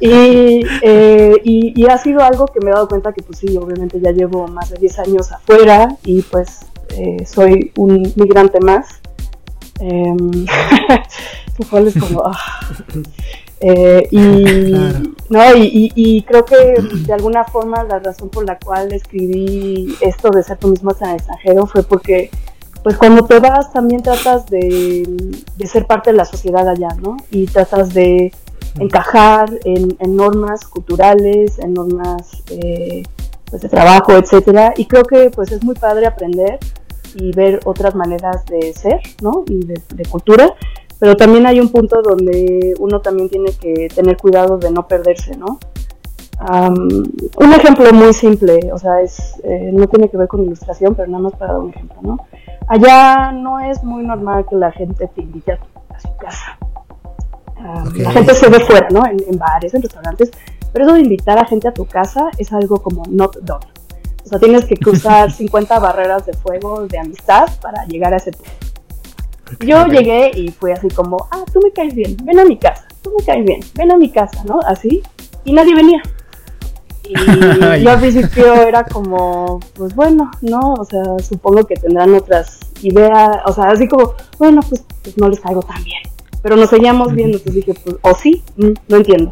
Y, 0.00 0.64
eh, 0.82 1.34
y, 1.42 1.72
y, 1.74 1.86
ha 1.86 1.98
sido 1.98 2.22
algo 2.22 2.46
que 2.46 2.60
me 2.60 2.70
he 2.70 2.72
dado 2.72 2.86
cuenta 2.86 3.12
que, 3.12 3.22
pues 3.22 3.38
sí, 3.38 3.56
obviamente 3.56 4.00
ya 4.00 4.12
llevo 4.12 4.46
más 4.46 4.70
de 4.70 4.78
10 4.78 4.98
años 5.00 5.32
afuera 5.32 5.96
y 6.04 6.22
pues 6.22 6.60
eh, 6.90 7.26
soy 7.26 7.72
un 7.76 8.12
migrante 8.16 8.60
más. 8.60 8.86
Eh, 11.60 11.64
es 11.86 11.98
como... 11.98 12.22
Ah. 12.24 12.60
Eh, 13.60 14.06
y, 14.12 14.18
no, 15.28 15.40
y, 15.56 16.22
creo 16.22 16.44
que 16.44 16.80
de 16.80 17.12
alguna 17.12 17.44
forma 17.44 17.82
la 17.82 17.98
razón 17.98 18.28
por 18.28 18.44
la 18.46 18.56
cual 18.58 18.92
escribí 18.92 19.96
esto 20.00 20.30
de 20.30 20.44
ser 20.44 20.58
tú 20.58 20.68
mismo 20.68 20.92
en 21.00 21.08
el 21.08 21.16
extranjero 21.16 21.66
fue 21.66 21.82
porque 21.82 22.30
pues 22.88 22.96
cuando 22.96 23.26
te 23.26 23.38
vas 23.38 23.70
también 23.70 24.02
tratas 24.02 24.46
de, 24.46 25.06
ser 25.66 25.86
parte 25.86 26.10
de 26.10 26.16
la 26.16 26.24
sociedad 26.24 26.66
allá, 26.66 26.88
¿no? 27.02 27.18
Y 27.30 27.44
tratas 27.44 27.92
de 27.92 28.32
encajar 28.80 29.50
en, 29.66 30.16
normas 30.16 30.64
culturales, 30.64 31.58
en 31.58 31.74
normas 31.74 32.42
eh, 32.48 33.02
pues 33.50 33.60
de 33.60 33.68
trabajo, 33.68 34.12
etcétera. 34.12 34.72
Y 34.78 34.86
creo 34.86 35.02
que 35.02 35.28
pues 35.28 35.52
es 35.52 35.62
muy 35.62 35.74
padre 35.74 36.06
aprender 36.06 36.58
y 37.14 37.30
ver 37.32 37.60
otras 37.66 37.94
maneras 37.94 38.46
de 38.46 38.72
ser, 38.72 39.02
¿no? 39.20 39.44
Y 39.46 39.66
de, 39.66 39.82
de 39.94 40.04
cultura 40.06 40.54
pero 41.00 41.16
también 41.16 41.46
hay 41.46 41.60
un 41.60 41.68
punto 41.68 42.02
donde 42.02 42.74
uno 42.80 43.00
también 43.00 43.28
tiene 43.28 43.52
que 43.52 43.88
tener 43.94 44.16
cuidado 44.16 44.58
de 44.58 44.70
no 44.72 44.88
perderse, 44.88 45.36
¿no? 45.36 45.60
Un 46.40 47.52
ejemplo 47.52 47.92
muy 47.92 48.12
simple, 48.12 48.70
o 48.72 48.78
sea, 48.78 49.00
es, 49.00 49.40
eh, 49.42 49.70
no 49.72 49.88
tiene 49.88 50.08
que 50.08 50.16
ver 50.16 50.28
con 50.28 50.42
ilustración, 50.42 50.94
pero 50.94 51.08
nada 51.08 51.24
más 51.24 51.32
para 51.32 51.54
dar 51.54 51.62
un 51.62 51.70
ejemplo, 51.70 51.98
¿no? 52.02 52.18
Allá 52.68 53.32
no 53.32 53.58
es 53.60 53.82
muy 53.82 54.04
normal 54.04 54.46
que 54.48 54.54
la 54.56 54.70
gente 54.70 55.08
te 55.08 55.22
invite 55.22 55.52
a, 55.52 55.58
su 55.98 56.14
casa. 56.16 56.58
La 57.96 58.12
gente 58.12 58.34
se 58.34 58.48
ve 58.48 58.60
fuera, 58.60 58.88
¿no? 58.90 59.02
En, 59.04 59.36
bares, 59.36 59.74
en 59.74 59.82
restaurantes, 59.82 60.30
pero 60.72 60.84
eso 60.84 60.94
de 60.94 61.00
invitar 61.00 61.38
a 61.38 61.44
gente 61.44 61.66
a 61.66 61.74
tu 61.74 61.86
casa 61.86 62.30
es 62.38 62.52
algo 62.52 62.76
como 62.76 63.02
not 63.08 63.36
done. 63.38 63.66
O 64.24 64.28
sea, 64.28 64.38
tienes 64.38 64.64
que 64.66 64.76
cruzar 64.76 65.32
50 65.32 65.78
barreras 65.80 66.24
de 66.24 66.34
fuego 66.34 66.86
de 66.86 66.98
amistad 66.98 67.48
para 67.60 67.84
llegar 67.86 68.14
a 68.14 68.18
ese 68.18 68.30
punto. 68.30 68.50
Yo 69.66 69.86
llegué 69.86 70.30
y 70.34 70.50
fue 70.50 70.72
así 70.72 70.88
como, 70.88 71.26
ah, 71.32 71.42
tú 71.52 71.60
me 71.64 71.72
caes 71.72 71.94
bien, 71.94 72.16
ven 72.22 72.38
a 72.38 72.44
mi 72.44 72.58
casa, 72.58 72.86
tú 73.02 73.10
me 73.18 73.24
caes 73.24 73.44
bien, 73.44 73.60
ven 73.74 73.90
a 73.90 73.96
mi 73.96 74.10
casa, 74.10 74.44
¿no? 74.44 74.60
Así, 74.60 75.02
y 75.44 75.52
nadie 75.52 75.74
venía. 75.74 76.02
Y 77.08 77.14
yo 77.82 77.90
al 77.90 78.00
principio 78.00 78.54
era 78.54 78.84
como, 78.84 79.60
pues 79.74 79.94
bueno, 79.94 80.30
¿no? 80.42 80.74
O 80.74 80.84
sea, 80.84 81.02
supongo 81.26 81.64
que 81.64 81.74
tendrán 81.74 82.14
otras 82.14 82.60
ideas, 82.82 83.30
o 83.46 83.52
sea, 83.52 83.64
así 83.64 83.88
como, 83.88 84.14
bueno, 84.38 84.60
pues, 84.68 84.84
pues 85.02 85.16
no 85.18 85.28
les 85.28 85.40
caigo 85.40 85.62
tan 85.62 85.82
bien. 85.82 86.02
Pero 86.42 86.56
nos 86.56 86.70
seguíamos 86.70 87.12
viendo, 87.14 87.38
entonces 87.38 87.66
dije, 87.66 87.80
pues, 87.82 87.96
o 88.02 88.14
sí, 88.14 88.42
mm, 88.56 88.72
no 88.88 88.96
entiendo. 88.96 89.30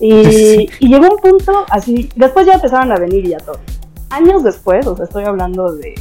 Y, 0.00 0.68
y, 0.78 0.88
llegó 0.88 1.08
un 1.10 1.18
punto 1.18 1.64
así, 1.68 2.08
después 2.16 2.46
ya 2.46 2.54
empezaron 2.54 2.90
a 2.90 2.96
venir 2.96 3.26
y 3.26 3.30
ya 3.30 3.38
todo. 3.38 3.58
Años 4.08 4.42
después, 4.42 4.86
o 4.86 4.96
sea, 4.96 5.04
estoy 5.04 5.24
hablando 5.24 5.72
de 5.72 5.94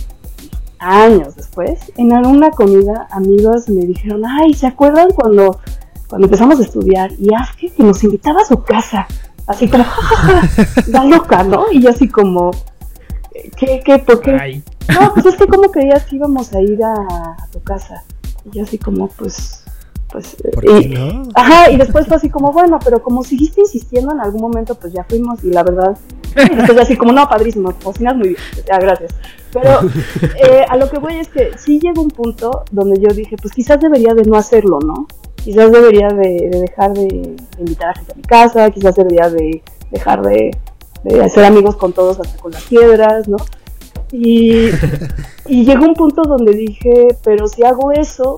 años 0.80 1.36
después, 1.36 1.92
en 1.98 2.14
alguna 2.14 2.52
comida, 2.52 3.08
amigos 3.12 3.70
me 3.70 3.86
dijeron, 3.86 4.24
ay, 4.26 4.54
¿se 4.54 4.68
acuerdan 4.68 5.10
cuando, 5.12 5.60
cuando 6.08 6.28
empezamos 6.28 6.60
a 6.60 6.64
estudiar? 6.64 7.12
Y 7.20 7.34
Afke 7.34 7.70
que 7.70 7.84
nos 7.84 8.04
invitaba 8.04 8.42
a 8.42 8.46
su 8.46 8.64
casa, 8.64 9.08
así 9.50 9.68
como, 9.68 9.84
da 10.88 11.04
loca, 11.04 11.44
¿no? 11.44 11.66
Y 11.72 11.82
yo 11.82 11.90
así 11.90 12.08
como, 12.08 12.52
¿qué, 13.58 13.82
qué, 13.84 14.00
por 14.00 14.22
qué? 14.22 14.64
No, 14.88 15.14
pues 15.14 15.26
es 15.26 15.36
que 15.36 15.48
como 15.48 15.70
creías 15.72 16.06
que 16.06 16.16
íbamos 16.16 16.54
a 16.54 16.62
ir 16.62 16.80
a, 16.84 17.36
tu 17.52 17.62
casa. 17.62 18.04
Y 18.46 18.58
yo 18.58 18.64
así 18.64 18.78
como, 18.78 19.08
pues, 19.10 19.64
pues 20.12 20.38
ajá 21.36 21.70
y 21.70 21.78
después 21.78 22.08
fue 22.08 22.18
así 22.18 22.32
como 22.32 22.52
bueno 22.52 22.80
pero 22.84 23.00
como 23.04 23.24
seguiste 23.24 23.62
insistiendo 23.62 24.12
en 24.12 24.20
algún 24.20 24.42
momento 24.42 24.74
pues 24.74 24.92
ya 24.92 25.04
fuimos 25.04 25.44
y 25.44 25.52
la 25.52 25.62
verdad 25.62 25.96
y 26.36 26.56
después 26.56 26.80
así 26.80 26.98
como 26.98 27.12
no 27.12 27.30
padrísimo 27.30 27.72
cocinas 27.74 28.16
muy 28.16 28.30
bien 28.30 28.40
ya 28.68 28.80
gracias 28.80 29.14
pero 29.52 29.80
eh, 30.44 30.66
a 30.68 30.78
lo 30.78 30.90
que 30.90 31.00
voy 31.00 31.20
es 31.20 31.28
que 31.28 31.52
sí 31.58 31.80
llegó 31.80 32.02
un 32.02 32.10
punto 32.10 32.64
donde 32.72 33.00
yo 33.00 33.14
dije, 33.14 33.36
pues 33.42 33.54
quizás 33.54 33.80
debería 33.80 34.14
de 34.14 34.24
no 34.24 34.38
hacerlo, 34.38 34.80
¿no? 34.86 35.08
Quizás 35.44 35.72
debería 35.72 36.10
de, 36.10 36.50
dejar 36.52 36.94
de, 36.94 37.36
invitar 37.58 37.90
a 37.90 37.94
gente 37.96 38.12
a 38.12 38.16
mi 38.16 38.22
casa, 38.24 38.72
quizás 38.72 38.96
debería 38.96 39.30
de 39.30 39.64
dejar 39.92 40.22
de, 40.22 40.52
hacer 41.24 41.46
amigos 41.46 41.76
con 41.78 41.94
todos 41.94 42.20
hasta 42.20 42.38
con 42.42 42.52
las 42.52 42.64
piedras, 42.64 43.28
¿no? 43.28 43.38
Y, 44.12 44.70
y 45.48 45.66
llegó 45.66 45.86
un 45.86 45.94
punto 45.94 46.24
donde 46.24 46.54
dije, 46.54 47.08
pero 47.24 47.48
si 47.48 47.64
hago 47.64 47.92
eso, 47.92 48.36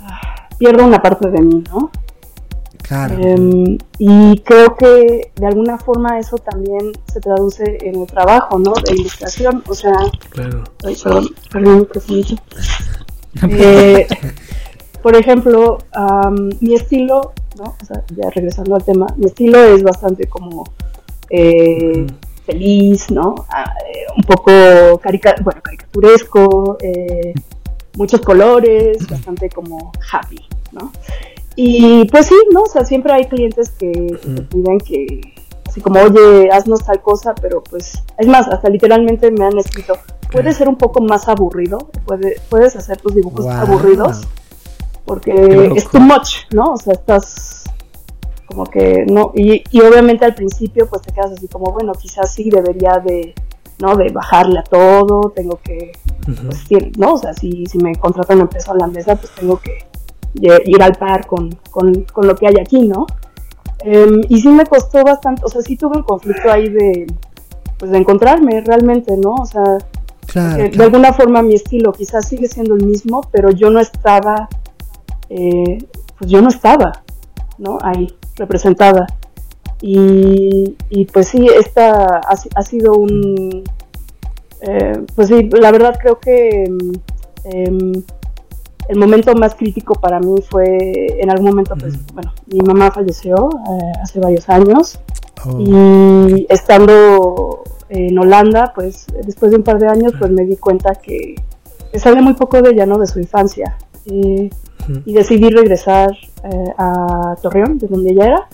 ah, 0.00 0.48
pierdo 0.58 0.84
una 0.84 1.00
parte 1.00 1.30
de 1.30 1.40
mí, 1.40 1.64
¿no? 1.70 1.90
Em, 2.90 3.78
y 3.98 4.38
creo 4.40 4.76
que 4.76 5.32
de 5.34 5.46
alguna 5.46 5.78
forma 5.78 6.18
eso 6.18 6.36
también 6.36 6.92
se 7.10 7.20
traduce 7.20 7.78
en 7.80 8.02
el 8.02 8.06
trabajo, 8.06 8.58
¿no? 8.58 8.72
De 8.72 8.94
ilustración, 8.94 9.62
o 9.66 9.74
sea... 9.74 9.92
Claro. 10.30 10.64
perdón, 10.78 11.28
perdón, 11.50 11.88
eh, 13.48 14.06
por 15.02 15.16
ejemplo, 15.16 15.78
mi 16.60 16.74
estilo, 16.74 17.32
¿no? 17.58 17.76
O 17.80 17.84
sea, 17.84 18.04
ya 18.16 18.30
regresando 18.30 18.74
al 18.74 18.84
tema, 18.84 19.06
mi 19.16 19.26
estilo 19.26 19.62
es 19.62 19.82
bastante 19.82 20.26
como 20.26 20.64
eh, 21.30 22.06
feliz, 22.46 23.10
¿no? 23.10 23.34
Ah, 23.48 23.72
eh, 23.86 24.06
un 24.16 24.22
poco 24.22 24.50
bueno, 24.50 25.60
caricaturesco, 25.62 26.78
muchos 27.96 28.20
colores, 28.20 29.06
bastante 29.08 29.48
como 29.50 29.92
happy, 30.12 30.40
¿no? 30.72 30.92
Y 31.56 32.06
pues 32.06 32.26
sí, 32.26 32.36
¿no? 32.52 32.62
O 32.62 32.66
sea, 32.66 32.84
siempre 32.84 33.12
hay 33.12 33.26
clientes 33.26 33.70
que, 33.70 33.90
te 33.90 34.42
piden 34.42 34.78
que, 34.78 35.20
así 35.68 35.80
como, 35.80 36.00
oye, 36.00 36.48
haznos 36.50 36.84
tal 36.84 37.00
cosa, 37.02 37.34
pero 37.34 37.62
pues, 37.62 38.02
es 38.18 38.26
más, 38.26 38.48
hasta 38.48 38.68
literalmente 38.70 39.30
me 39.30 39.44
han 39.44 39.58
escrito, 39.58 39.94
puede 40.30 40.52
ser 40.54 40.68
un 40.68 40.76
poco 40.76 41.02
más 41.02 41.28
aburrido, 41.28 41.90
Puede, 42.06 42.40
puedes 42.48 42.74
hacer 42.76 42.98
tus 42.98 43.14
dibujos 43.14 43.46
aburridos, 43.46 44.22
porque 45.04 45.72
es 45.74 45.88
too 45.88 46.00
much, 46.00 46.46
¿no? 46.52 46.72
O 46.72 46.76
sea, 46.76 46.94
estás 46.94 47.64
como 48.46 48.64
que, 48.64 49.04
no, 49.08 49.32
y, 49.34 49.62
y 49.70 49.80
obviamente 49.80 50.24
al 50.24 50.34
principio 50.34 50.86
pues 50.88 51.02
te 51.02 51.12
quedas 51.12 51.32
así 51.32 51.48
como, 51.48 51.72
bueno, 51.72 51.92
quizás 51.92 52.34
sí 52.34 52.50
debería 52.50 53.02
de, 53.04 53.34
¿no? 53.78 53.96
De 53.96 54.10
bajarle 54.10 54.60
a 54.60 54.62
todo, 54.62 55.32
tengo 55.34 55.58
que, 55.62 55.92
pues, 56.24 56.98
¿no? 56.98 57.14
O 57.14 57.18
sea, 57.18 57.32
si, 57.32 57.66
si 57.66 57.78
me 57.78 57.94
contratan 57.96 58.36
una 58.36 58.44
empresa 58.44 58.72
holandesa, 58.72 59.16
pues 59.16 59.32
tengo 59.34 59.58
que 59.58 59.86
ir 60.34 60.82
al 60.82 60.94
par 60.94 61.26
con, 61.26 61.50
con, 61.70 62.04
con, 62.12 62.26
lo 62.26 62.34
que 62.34 62.46
hay 62.46 62.54
aquí, 62.60 62.86
¿no? 62.86 63.06
Em, 63.80 64.20
y 64.28 64.40
sí 64.40 64.48
me 64.48 64.64
costó 64.64 65.02
bastante, 65.02 65.42
o 65.44 65.48
sea, 65.48 65.62
sí 65.62 65.76
tuve 65.76 65.96
un 65.96 66.04
conflicto 66.04 66.50
ahí 66.50 66.68
de, 66.68 67.06
pues 67.78 67.90
de 67.90 67.98
encontrarme 67.98 68.60
realmente, 68.60 69.16
¿no? 69.16 69.34
O 69.34 69.46
sea, 69.46 69.78
de 70.34 70.82
alguna 70.82 71.12
forma 71.12 71.42
mi 71.42 71.54
estilo 71.54 71.92
quizás 71.92 72.28
sigue 72.28 72.48
siendo 72.48 72.76
el 72.76 72.86
mismo, 72.86 73.22
pero 73.32 73.50
yo 73.50 73.70
no 73.70 73.80
estaba, 73.80 74.48
eh, 75.36 75.78
pues 76.18 76.30
yo 76.30 76.42
no 76.42 76.48
estaba, 76.48 77.02
¿no? 77.58 77.78
Ahí, 77.82 78.14
representada. 78.36 79.06
Y, 79.80 80.76
y 80.90 81.04
pues 81.06 81.28
sí, 81.28 81.46
esta 81.58 82.18
ha, 82.18 82.34
ha 82.54 82.62
sido 82.62 82.92
un, 82.92 83.64
eh, 84.60 85.04
pues 85.14 85.28
sí, 85.28 85.48
la 85.50 85.70
verdad 85.72 85.98
creo 86.00 86.18
que... 86.18 86.64
Eh, 87.44 88.02
el 88.88 88.98
momento 88.98 89.34
más 89.34 89.54
crítico 89.54 89.94
para 89.94 90.18
mí 90.20 90.34
fue 90.50 90.66
en 91.20 91.30
algún 91.30 91.46
momento, 91.46 91.74
pues, 91.78 91.94
bueno, 92.12 92.32
mi 92.46 92.60
mamá 92.60 92.90
falleció 92.90 93.34
eh, 93.50 93.92
hace 94.02 94.20
varios 94.20 94.48
años 94.48 94.98
oh. 95.46 95.58
y 95.58 96.46
estando 96.48 97.62
en 97.88 98.18
Holanda, 98.18 98.72
pues, 98.74 99.06
después 99.24 99.52
de 99.52 99.58
un 99.58 99.62
par 99.62 99.78
de 99.78 99.88
años, 99.88 100.12
pues 100.18 100.30
me 100.30 100.44
di 100.44 100.56
cuenta 100.56 100.94
que, 100.94 101.36
sabía 101.94 102.22
muy 102.22 102.34
poco 102.34 102.60
de 102.60 102.70
ella, 102.70 102.86
¿no? 102.86 102.98
De 102.98 103.06
su 103.06 103.18
infancia. 103.20 103.76
Y 104.06 104.50
decidí 105.12 105.48
regresar 105.50 106.10
eh, 106.44 106.72
a 106.78 107.36
Torreón, 107.40 107.78
de 107.78 107.86
donde 107.86 108.10
ella 108.10 108.26
era, 108.26 108.48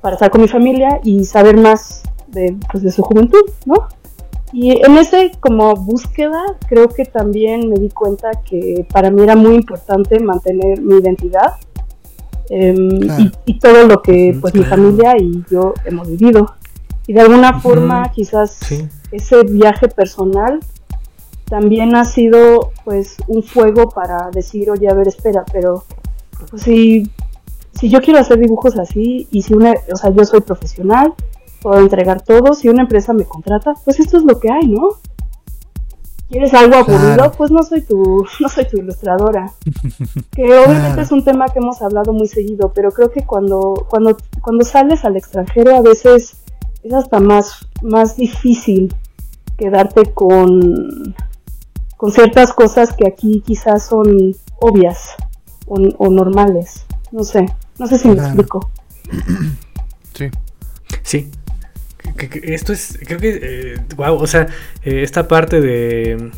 para 0.00 0.14
estar 0.14 0.30
con 0.30 0.40
mi 0.40 0.48
familia 0.48 1.00
y 1.04 1.24
saber 1.24 1.56
más 1.56 2.02
de, 2.28 2.56
pues, 2.70 2.82
de 2.82 2.92
su 2.92 3.02
juventud, 3.02 3.42
¿no? 3.64 3.88
Y 4.52 4.70
en 4.84 4.96
ese 4.96 5.32
como 5.40 5.74
búsqueda 5.74 6.42
creo 6.68 6.88
que 6.88 7.04
también 7.04 7.68
me 7.68 7.76
di 7.78 7.90
cuenta 7.90 8.30
que 8.44 8.86
para 8.90 9.10
mí 9.10 9.22
era 9.22 9.36
muy 9.36 9.54
importante 9.54 10.18
mantener 10.20 10.80
mi 10.80 10.96
identidad 11.00 11.54
em, 12.48 12.88
y, 13.44 13.58
todo 13.58 13.86
lo 13.86 14.00
que 14.00 14.38
pues 14.40 14.54
mi 14.54 14.64
familia 14.64 15.16
y 15.18 15.44
yo 15.50 15.74
hemos 15.84 16.08
vivido. 16.08 16.54
Y 17.06 17.12
de 17.12 17.20
alguna 17.20 17.60
forma 17.60 18.10
quizás 18.10 18.58
ese 19.12 19.42
viaje 19.42 19.88
personal 19.88 20.60
también 21.48 21.94
ha 21.96 22.04
sido 22.04 22.72
pues 22.84 23.16
un 23.26 23.42
fuego 23.42 23.88
para 23.88 24.30
decir, 24.30 24.70
oye, 24.70 24.88
a 24.88 24.94
ver, 24.94 25.08
espera, 25.08 25.44
pero 25.52 25.84
pues 26.50 26.62
si, 26.62 27.10
si 27.72 27.88
yo 27.88 28.00
quiero 28.00 28.20
hacer 28.20 28.38
dibujos 28.38 28.78
así 28.78 29.26
y 29.30 29.42
si 29.42 29.54
una, 29.54 29.74
o 29.92 29.96
sea, 29.96 30.10
yo 30.10 30.24
soy 30.24 30.40
profesional, 30.40 31.14
puedo 31.62 31.80
entregar 31.80 32.22
todo, 32.22 32.54
si 32.54 32.68
una 32.68 32.82
empresa 32.82 33.12
me 33.12 33.24
contrata, 33.24 33.74
pues 33.84 33.98
esto 34.00 34.18
es 34.18 34.24
lo 34.24 34.38
que 34.38 34.50
hay, 34.50 34.68
¿no? 34.68 34.88
¿Quieres 36.28 36.52
algo 36.52 36.76
aburrido? 36.76 37.14
Claro. 37.14 37.32
Pues 37.38 37.50
no 37.50 37.62
soy 37.62 37.80
tu, 37.80 38.26
no 38.40 38.48
soy 38.48 38.66
tu 38.66 38.76
ilustradora. 38.76 39.50
Que 40.32 40.44
obviamente 40.44 40.86
Claro. 40.86 41.02
es 41.02 41.10
un 41.12 41.24
tema 41.24 41.46
que 41.48 41.58
hemos 41.58 41.80
hablado 41.80 42.12
muy 42.12 42.28
seguido, 42.28 42.72
pero 42.74 42.90
creo 42.92 43.10
que 43.10 43.24
cuando, 43.24 43.86
cuando, 43.88 44.16
cuando 44.42 44.64
sales 44.64 45.04
al 45.04 45.16
extranjero 45.16 45.74
a 45.74 45.80
veces 45.80 46.36
es 46.82 46.92
hasta 46.92 47.18
más, 47.18 47.66
más 47.82 48.16
difícil 48.16 48.94
quedarte 49.56 50.12
con, 50.12 51.14
con 51.98 52.10
ciertas 52.12 52.54
cosas 52.54 52.94
que 52.94 53.06
aquí 53.06 53.42
quizás 53.46 53.86
son 53.88 54.34
obvias 54.60 55.14
o, 55.66 55.74
o 55.98 56.08
normales. 56.10 56.86
No 57.12 57.24
sé, 57.24 57.44
no 57.78 57.86
sé 57.86 57.98
si 57.98 58.08
me 58.08 58.14
Claro. 58.14 58.28
explico. 58.28 58.70
Sí. 60.14 60.30
Sí. 61.02 61.30
Esto 62.42 62.72
es, 62.72 62.98
creo 63.06 63.20
que, 63.20 63.78
wow, 63.96 64.14
o 64.16 64.26
sea, 64.26 64.48
eh, 64.82 65.02
esta 65.04 65.28
parte 65.28 65.60
de, 65.60 66.30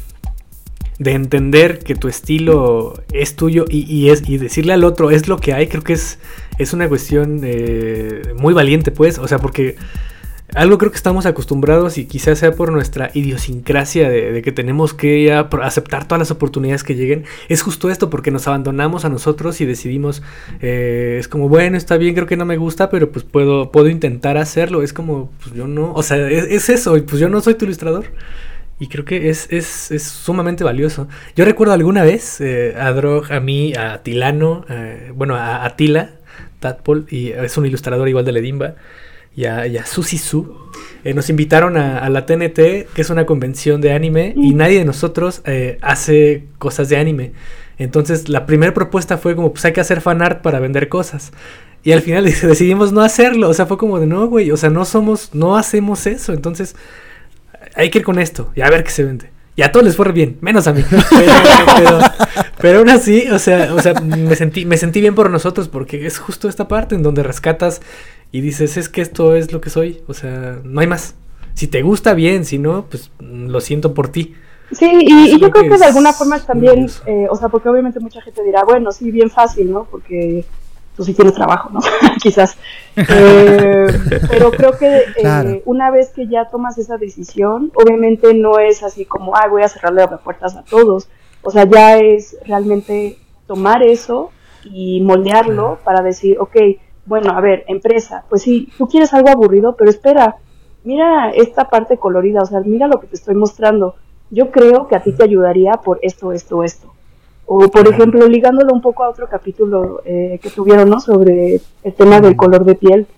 de 0.99 1.13
entender 1.13 1.79
que 1.79 1.95
tu 1.95 2.09
estilo 2.09 3.03
es 3.13 3.37
tuyo 3.37 3.65
y, 3.71 3.91
y 3.91 4.11
es, 4.11 4.29
y 4.29 4.37
decirle 4.37 4.75
al 4.75 4.85
otro 4.85 5.11
es 5.11 5.29
lo 5.29 5.39
que 5.39 5.55
hay, 5.55 5.67
creo 5.69 5.83
que 5.83 5.95
es, 5.95 6.19
es 6.59 6.75
una 6.75 6.89
cuestión 6.91 7.41
eh, 7.43 8.21
muy 8.37 8.53
valiente, 8.53 8.91
pues, 8.91 9.19
o 9.19 9.27
sea, 9.27 9.39
porque 9.39 9.77
algo 10.55 10.79
creo 10.79 10.91
que 10.91 10.97
estamos 10.97 11.27
acostumbrados 11.27 11.99
y 11.99 12.07
quizás 12.07 12.39
sea 12.39 12.53
por 12.53 12.73
nuestra 12.73 13.11
idiosincrasia 13.15 14.09
de, 14.09 14.43
que 14.43 14.53
tenemos 14.53 14.95
que 14.95 15.25
ya 15.25 15.49
aceptar 15.63 16.07
todas 16.07 16.19
las 16.19 16.31
oportunidades 16.31 16.85
que 16.85 16.95
lleguen, 16.95 17.25
es 17.49 17.63
justo 17.63 17.91
esto, 17.91 18.11
porque 18.11 18.31
nos 18.31 18.47
abandonamos 18.47 19.05
a 19.05 19.09
nosotros 19.09 19.61
y 19.61 19.67
decidimos, 19.67 20.23
eh, 20.61 21.17
es 21.21 21.29
como, 21.29 21.49
bueno, 21.49 21.77
está 21.77 21.97
bien, 21.97 22.15
creo 22.15 22.27
que 22.27 22.37
no 22.37 22.45
me 22.45 22.57
gusta, 22.57 22.91
pero 22.91 23.11
pues 23.11 23.25
puedo, 23.25 23.71
puedo 23.71 23.89
intentar 23.89 24.37
hacerlo, 24.37 24.83
es 24.83 24.93
como, 24.93 25.31
pues 25.43 25.55
yo 25.55 25.67
no, 25.67 25.93
o 25.93 26.03
sea, 26.03 26.29
es, 26.29 26.45
es 26.45 26.69
eso, 26.69 26.97
pues 27.07 27.21
yo 27.21 27.29
no 27.29 27.41
soy 27.41 27.55
tu 27.55 27.65
ilustrador. 27.65 28.07
Y 28.81 28.89
creo 28.89 29.05
que 29.05 29.29
es, 29.29 29.47
es, 29.51 29.91
es 29.91 30.05
sumamente 30.05 30.65
valioso. 30.65 31.07
Yo 31.37 31.45
recuerdo 31.45 31.75
alguna 31.75 32.03
vez 32.03 32.41
eh, 32.41 32.75
a 32.81 32.91
Drog, 32.93 33.31
a 33.31 33.39
mí, 33.39 33.75
a 33.75 34.03
Tilano, 34.03 34.65
eh, 34.71 35.13
bueno, 35.15 35.37
a 35.37 35.67
Atila, 35.67 36.13
Tadpol, 36.61 37.07
y 37.11 37.29
es 37.29 37.59
un 37.59 37.67
ilustrador 37.67 38.09
igual 38.09 38.25
de 38.25 38.33
Ledimba, 38.33 38.77
y 39.41 39.47
a, 39.47 39.66
y 39.66 39.78
a 39.78 39.86
Susi 39.86 40.18
Su, 40.18 40.55
eh, 41.03 41.14
nos 41.14 41.30
invitaron 41.30 41.78
a, 41.78 41.99
a 41.99 42.11
la 42.11 42.26
TNT, 42.26 42.86
que 42.93 43.01
es 43.01 43.09
una 43.09 43.24
convención 43.24 43.80
de 43.80 43.93
anime, 43.93 44.34
y 44.36 44.53
nadie 44.53 44.78
de 44.78 44.84
nosotros 44.84 45.41
eh, 45.47 45.78
hace 45.80 46.45
cosas 46.59 46.91
de 46.91 46.99
anime. 46.99 47.32
Entonces, 47.78 48.28
la 48.28 48.45
primera 48.45 48.74
propuesta 48.74 49.16
fue 49.16 49.34
como, 49.34 49.53
pues 49.53 49.64
hay 49.64 49.72
que 49.72 49.80
hacer 49.80 50.03
fanart 50.03 50.43
para 50.43 50.61
vender 50.61 50.91
cosas. 50.91 51.32
Y 51.82 51.93
al 51.93 52.03
final 52.03 52.24
decidimos 52.43 52.93
no 52.93 53.01
hacerlo. 53.01 53.49
O 53.49 53.55
sea, 53.55 53.64
fue 53.64 53.78
como 53.78 53.99
de 53.99 54.07
no, 54.07 54.26
güey. 54.26 54.51
O 54.51 54.59
sea, 54.59 54.68
no 54.68 54.84
somos, 54.84 55.30
no 55.34 55.57
hacemos 55.57 56.07
eso. 56.07 56.34
Entonces, 56.34 56.76
hay 57.74 57.88
que 57.88 58.01
ir 58.01 58.05
con 58.05 58.18
esto 58.18 58.53
y 58.55 58.61
a 58.61 58.68
ver 58.68 58.84
qué 58.84 58.91
se 58.91 59.05
vende. 59.05 59.30
Y 59.57 59.63
a 59.63 59.73
todos 59.73 59.85
les 59.85 59.97
fue 59.97 60.11
bien, 60.13 60.39
menos 60.41 60.67
a 60.67 60.73
mí. 60.73 60.83
Pero, 60.91 61.33
pero, 61.77 61.99
pero 62.61 62.79
aún 62.79 62.89
así, 62.89 63.29
o 63.31 63.39
sea, 63.39 63.75
o 63.75 63.81
sea 63.81 63.95
me, 63.95 64.35
sentí, 64.37 64.65
me 64.65 64.77
sentí 64.77 65.01
bien 65.01 65.15
por 65.15 65.31
nosotros 65.31 65.69
porque 65.69 66.07
es 66.07 66.19
justo 66.19 66.49
esta 66.49 66.69
parte 66.69 66.95
en 66.95 67.03
donde 67.03 67.23
rescatas 67.23 67.81
y 68.33 68.41
dices, 68.41 68.77
es 68.77 68.89
que 68.89 69.01
esto 69.01 69.35
es 69.35 69.53
lo 69.53 69.61
que 69.61 69.71
soy. 69.71 70.03
O 70.07 70.15
sea, 70.15 70.61
no 70.63 70.81
hay 70.81 70.87
más. 70.87 71.15
Si 71.55 71.67
te 71.67 71.83
gusta 71.83 72.15
bien, 72.15 72.45
si 72.45 72.59
no, 72.59 72.87
pues 72.89 73.11
lo 73.19 73.61
siento 73.61 73.93
por 73.93 74.09
ti. 74.09 74.35
Sí, 74.73 74.89
y, 75.01 75.39
yo 75.39 75.51
creo 75.51 75.65
que 75.65 75.71
que 75.71 75.79
de 75.79 75.85
alguna 75.85 76.13
forma 76.13 76.37
es 76.37 76.47
también, 76.47 76.89
eh, 77.07 77.27
o 77.29 77.35
sea, 77.35 77.49
porque 77.49 77.69
obviamente 77.69 77.99
mucha 77.99 78.23
gente 78.23 78.45
dirá, 78.45 78.63
bueno, 78.65 78.93
sí, 78.93 79.11
bien 79.11 79.29
fácil, 79.29 79.73
¿no? 79.73 79.85
Porque 79.91 80.45
tú 81.01 81.05
sí 81.05 81.15
tienes 81.15 81.33
trabajo, 81.33 81.71
¿no? 81.73 81.81
Quizás. 82.23 82.59
Eh, 82.95 83.87
pero 84.29 84.51
creo 84.51 84.73
que 84.73 84.99
eh, 84.99 85.05
Claro. 85.19 85.63
una 85.65 85.91
vez 85.91 86.11
que 86.11 86.27
ya 86.29 86.51
tomas 86.51 86.77
esa 86.77 86.99
decisión, 86.99 87.73
obviamente 87.75 88.35
no 88.35 88.59
es 88.59 88.83
así 88.83 89.07
como, 89.07 89.35
ay, 89.35 89.49
voy 89.49 89.63
a 89.63 89.69
cerrarle 89.71 90.05
las 90.05 90.21
puertas 90.21 90.57
a 90.57 90.63
todos. 90.63 91.09
O 91.43 91.51
sea, 91.51 91.65
ya 91.65 91.97
es 91.97 92.37
realmente 92.45 93.17
tomar 93.47 93.83
eso 93.83 94.31
y 94.63 95.01
moldearlo 95.01 95.79
para 95.85 96.03
decir, 96.03 96.37
ok, 96.39 96.57
bueno, 97.07 97.33
a 97.33 97.41
ver, 97.41 97.65
empresa, 97.67 98.25
pues 98.29 98.43
sí, 98.43 98.69
tú 98.77 98.87
quieres 98.87 99.15
algo 99.15 99.31
aburrido, 99.31 99.77
pero 99.79 99.89
espera, 99.89 100.37
mira 100.85 101.31
esta 101.31 101.71
parte 101.71 101.97
colorida, 101.97 102.43
o 102.43 102.47
sea, 102.47 102.61
mira 102.61 102.89
lo 102.89 103.01
que 103.01 103.07
te 103.07 103.17
estoy 103.17 103.37
mostrando. 103.37 103.95
Yo 104.29 104.51
creo 104.51 104.87
que 104.87 104.97
a 104.97 105.03
ti 105.03 105.13
te 105.13 105.25
ayudaría 105.25 105.73
por 105.83 105.99
esto, 106.03 106.33
esto, 106.33 106.63
esto. 106.63 106.93
O, 107.53 107.69
por 107.69 107.89
ejemplo, 107.89 108.29
ligándolo 108.29 108.73
un 108.73 108.81
poco 108.81 109.03
a 109.03 109.09
otro 109.11 109.29
capítulo 109.29 110.03
eh, 110.05 110.39
que 110.41 110.51
tuvieron, 110.51 110.89
¿no? 110.89 111.01
Sobre 111.01 111.61
el 111.83 111.95
tema 111.95 112.21
del 112.21 112.37
color 112.37 112.65
de 112.65 112.77
piel. 112.77 113.09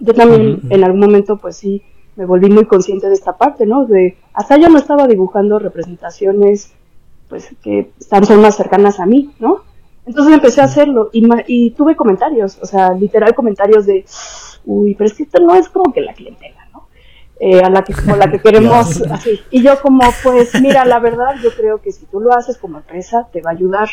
Yo 0.00 0.14
también 0.14 0.62
en 0.68 0.82
algún 0.82 0.98
momento, 0.98 1.36
pues 1.36 1.56
sí, 1.56 1.80
me 2.16 2.24
volví 2.24 2.50
muy 2.50 2.64
consciente 2.64 3.06
de 3.06 3.14
esta 3.14 3.36
parte, 3.36 3.64
¿no? 3.64 3.86
De, 3.86 4.16
hasta 4.32 4.56
yo 4.56 4.68
no 4.68 4.78
estaba 4.78 5.06
dibujando 5.06 5.60
representaciones, 5.60 6.72
pues, 7.28 7.50
que 7.62 7.88
están, 8.00 8.26
son 8.26 8.40
más 8.40 8.56
cercanas 8.56 8.98
a 8.98 9.06
mí, 9.06 9.30
¿no? 9.38 9.58
Entonces 10.06 10.34
empecé 10.34 10.60
a 10.60 10.64
hacerlo 10.64 11.10
y, 11.12 11.22
ma- 11.22 11.44
y 11.46 11.70
tuve 11.70 11.94
comentarios, 11.94 12.58
o 12.60 12.66
sea, 12.66 12.94
literal 12.94 13.32
comentarios 13.36 13.86
de, 13.86 14.04
uy, 14.64 14.94
pero 14.96 15.06
es 15.06 15.14
que 15.14 15.22
esto 15.22 15.40
no 15.40 15.54
es 15.54 15.68
como 15.68 15.92
que 15.92 16.00
la 16.00 16.14
clientela. 16.14 16.55
Eh, 17.38 17.60
a 17.60 17.68
la 17.68 17.84
que, 17.84 17.92
como 17.92 18.16
la 18.16 18.30
que 18.30 18.40
queremos, 18.40 19.02
así. 19.10 19.40
Y 19.50 19.62
yo 19.62 19.80
como, 19.82 20.02
pues, 20.22 20.58
mira, 20.60 20.84
la 20.86 20.98
verdad, 20.98 21.34
yo 21.42 21.50
creo 21.54 21.82
que 21.82 21.92
si 21.92 22.06
tú 22.06 22.20
lo 22.20 22.32
haces 22.32 22.56
como 22.56 22.78
empresa, 22.78 23.28
te 23.30 23.42
va 23.42 23.50
a 23.50 23.52
ayudar. 23.52 23.88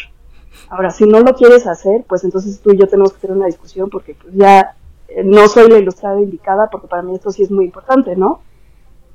Ahora, 0.69 0.91
si 0.91 1.05
no 1.05 1.19
lo 1.19 1.33
quieres 1.35 1.67
hacer, 1.67 2.05
pues 2.07 2.23
entonces 2.23 2.61
tú 2.61 2.71
y 2.71 2.77
yo 2.77 2.87
tenemos 2.87 3.13
que 3.13 3.19
tener 3.19 3.35
una 3.35 3.47
discusión 3.47 3.89
porque 3.89 4.15
pues 4.15 4.33
ya 4.35 4.75
eh, 5.07 5.23
no 5.23 5.47
soy 5.47 5.69
la 5.69 5.79
ilustrada 5.79 6.21
indicada 6.21 6.69
porque 6.71 6.87
para 6.87 7.01
mí 7.01 7.15
esto 7.15 7.31
sí 7.31 7.43
es 7.43 7.51
muy 7.51 7.65
importante, 7.65 8.15
¿no? 8.15 8.41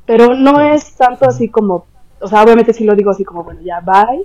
Pero 0.04 0.34
no 0.34 0.60
es 0.60 0.94
tanto 0.96 1.26
así 1.26 1.48
como, 1.48 1.86
o 2.20 2.26
sea, 2.26 2.42
obviamente 2.42 2.72
sí 2.72 2.84
lo 2.84 2.96
digo 2.96 3.10
así 3.10 3.24
como, 3.24 3.44
bueno, 3.44 3.60
ya, 3.62 3.80
bye. 3.80 4.24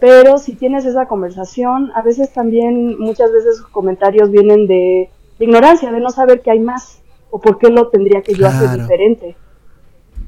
Pero 0.00 0.38
si 0.38 0.54
tienes 0.54 0.84
esa 0.84 1.06
conversación, 1.06 1.92
a 1.94 2.02
veces 2.02 2.32
también, 2.32 2.98
muchas 2.98 3.30
veces 3.30 3.58
sus 3.58 3.68
comentarios 3.68 4.30
vienen 4.30 4.66
de, 4.66 5.10
de 5.38 5.44
ignorancia, 5.44 5.92
de 5.92 6.00
no 6.00 6.10
saber 6.10 6.40
que 6.40 6.50
hay 6.50 6.60
más 6.60 7.00
o 7.30 7.40
por 7.40 7.58
qué 7.58 7.68
lo 7.68 7.88
tendría 7.88 8.22
que 8.22 8.34
yo 8.34 8.46
hacer 8.46 8.80
diferente. 8.80 9.36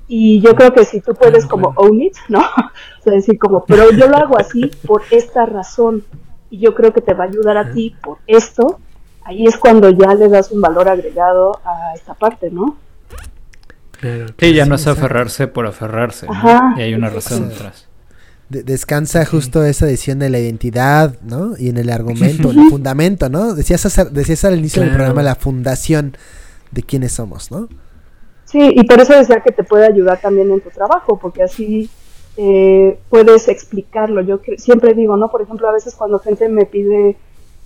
Y 0.09 0.41
yo 0.41 0.55
creo 0.55 0.73
que 0.73 0.85
si 0.85 1.01
tú 1.01 1.15
puedes 1.15 1.47
Claro, 1.47 1.49
como 1.49 1.73
own 1.77 2.01
it, 2.03 2.15
¿no? 2.29 2.41
O 3.01 3.03
sea, 3.03 3.13
decir 3.13 3.39
como, 3.39 3.65
pero 3.65 3.91
yo 3.93 4.09
lo 4.09 4.17
hago 4.17 4.39
así 4.39 4.71
por 4.87 5.03
esta 5.11 5.47
razón 5.47 6.05
y 6.51 6.59
yo 6.59 6.75
creo 6.75 6.93
que 6.93 7.01
te 7.01 7.15
va 7.15 7.25
a 7.25 7.29
ayudar 7.29 7.57
a 7.57 7.73
ti 7.73 7.95
por 8.03 8.19
esto, 8.27 8.81
ahí 9.25 9.47
es 9.47 9.57
cuando 9.57 9.91
ya 9.91 10.15
le 10.15 10.29
das 10.29 10.51
un 10.53 10.61
valor 10.61 10.89
agregado 10.89 11.61
a 11.65 11.95
esta 11.95 12.15
parte, 12.15 12.51
¿no? 12.51 12.77
Claro. 14.01 14.27
Sí, 14.39 14.53
ya 14.55 14.67
no 14.67 14.75
es 14.75 14.83
exacto. 14.83 15.01
aferrarse 15.07 15.47
por 15.49 15.67
aferrarse. 15.67 16.27
¿no? 16.27 16.33
Ajá. 16.33 16.75
Y 16.77 16.83
hay 16.83 16.95
una 16.95 17.09
razón 17.11 17.45
Sí. 17.45 17.49
detrás. 17.51 17.87
De- 18.49 18.63
descansa 18.63 19.25
justo 19.25 19.65
esa 19.65 19.87
decisión 19.87 20.19
de 20.21 20.31
la 20.31 20.39
identidad, 20.39 21.17
¿no? 21.23 21.57
Y 21.59 21.69
en 21.71 21.79
el 21.79 21.91
argumento, 21.91 22.51
en 22.53 22.61
el 22.61 22.71
fundamento, 22.71 23.29
¿no? 23.29 23.55
Decías, 23.55 23.83
decías 24.13 24.45
al 24.45 24.59
inicio 24.59 24.83
del 24.83 24.93
programa 24.93 25.23
la 25.23 25.35
fundación 25.35 26.17
de 26.71 26.83
quiénes 26.83 27.13
somos, 27.13 27.51
¿no? 27.51 27.69
Sí, 28.47 28.73
y 28.75 28.85
por 28.85 29.01
eso 29.01 29.13
decía 29.13 29.41
que 29.41 29.53
te 29.53 29.65
puede 29.65 29.87
ayudar 29.87 30.21
también 30.21 30.51
en 30.51 30.61
tu 30.61 30.71
trabajo, 30.71 31.19
porque 31.19 31.43
así 31.43 31.91
eh, 32.37 32.99
puedes 33.11 33.49
explicarlo. 33.49 34.23
Yo 34.23 34.41
siempre 34.57 34.95
digo, 34.95 35.17
¿no? 35.17 35.31
Por 35.31 35.43
ejemplo, 35.43 35.69
a 35.69 35.73
veces 35.73 35.95
cuando 35.95 36.21
gente 36.21 36.49
me 36.49 36.65
pide 36.65 37.17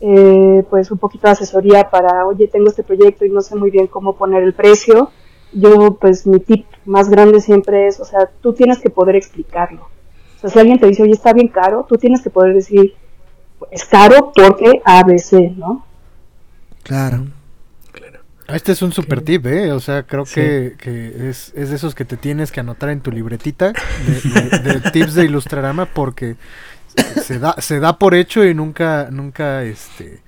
eh, 0.01 0.65
pues 0.71 0.91
un 0.91 0.99
poquito 0.99 1.27
de 1.27 1.33
asesoría 1.33 1.91
para, 1.91 2.27
oye, 2.27 2.49
tengo 2.49 2.69
este 2.71 2.83
proyecto 2.83 3.27
y 3.27 3.31
no 3.31 3.43
sé 3.43 3.55
muy 3.57 3.71
bien 3.71 3.87
cómo 3.87 4.17
poner 4.17 4.43
el 4.43 4.55
precio, 4.55 5.11
yo 5.53 5.99
pues 6.01 6.27
mi 6.27 6.41
tip 6.41 6.67
más 6.87 7.11
grande 7.11 7.41
siempre 7.41 7.87
es, 7.87 8.01
o 8.01 8.05
sea, 8.07 8.31
tú 8.41 8.55
tienes 8.55 8.79
que 8.79 8.89
poder 8.89 9.17
explicarlo. 9.17 9.83
O 10.37 10.41
sea, 10.41 10.49
si 10.49 10.59
alguien 10.59 10.79
te 10.79 10.87
dice, 10.87 11.03
oye, 11.03 11.13
está 11.13 11.35
bien 11.35 11.49
caro, 11.49 11.85
tú 11.87 11.97
tienes 11.97 12.23
que 12.23 12.31
poder 12.31 12.55
decir, 12.55 12.95
es 13.71 13.85
caro 13.85 14.33
porque 14.35 14.81
ABC, 14.85 15.57
¿no? 15.57 15.85
Claro. 16.83 17.27
Claro. 18.51 18.57
Este 18.57 18.73
es 18.73 18.83
un 18.83 18.93
super 18.93 19.21
tip, 19.23 19.47
¿eh? 19.47 19.73
O 19.73 19.81
sea, 19.81 20.03
creo 20.05 20.27
Sí. 20.27 20.35
que, 20.35 20.75
que 20.79 21.29
es, 21.31 21.53
es 21.55 21.71
de 21.71 21.77
esos 21.77 21.95
que 21.95 22.05
te 22.05 22.17
tienes 22.17 22.51
que 22.53 22.61
anotar 22.61 22.89
en 22.91 23.01
tu 23.01 23.11
libretita 23.13 23.73
de, 23.73 24.59
de- 24.59 24.75
de 24.81 24.91
tips 24.93 25.15
de 25.15 25.25
Ilustrarama 25.25 25.87
porque 25.87 26.37
se 27.23 27.39
da, 27.39 27.55
se 27.59 27.79
da 27.81 27.99
por 27.99 28.15
hecho 28.15 28.45
y 28.45 28.53
nunca, 28.55 29.09
nunca, 29.13 29.63
este, 29.63 30.21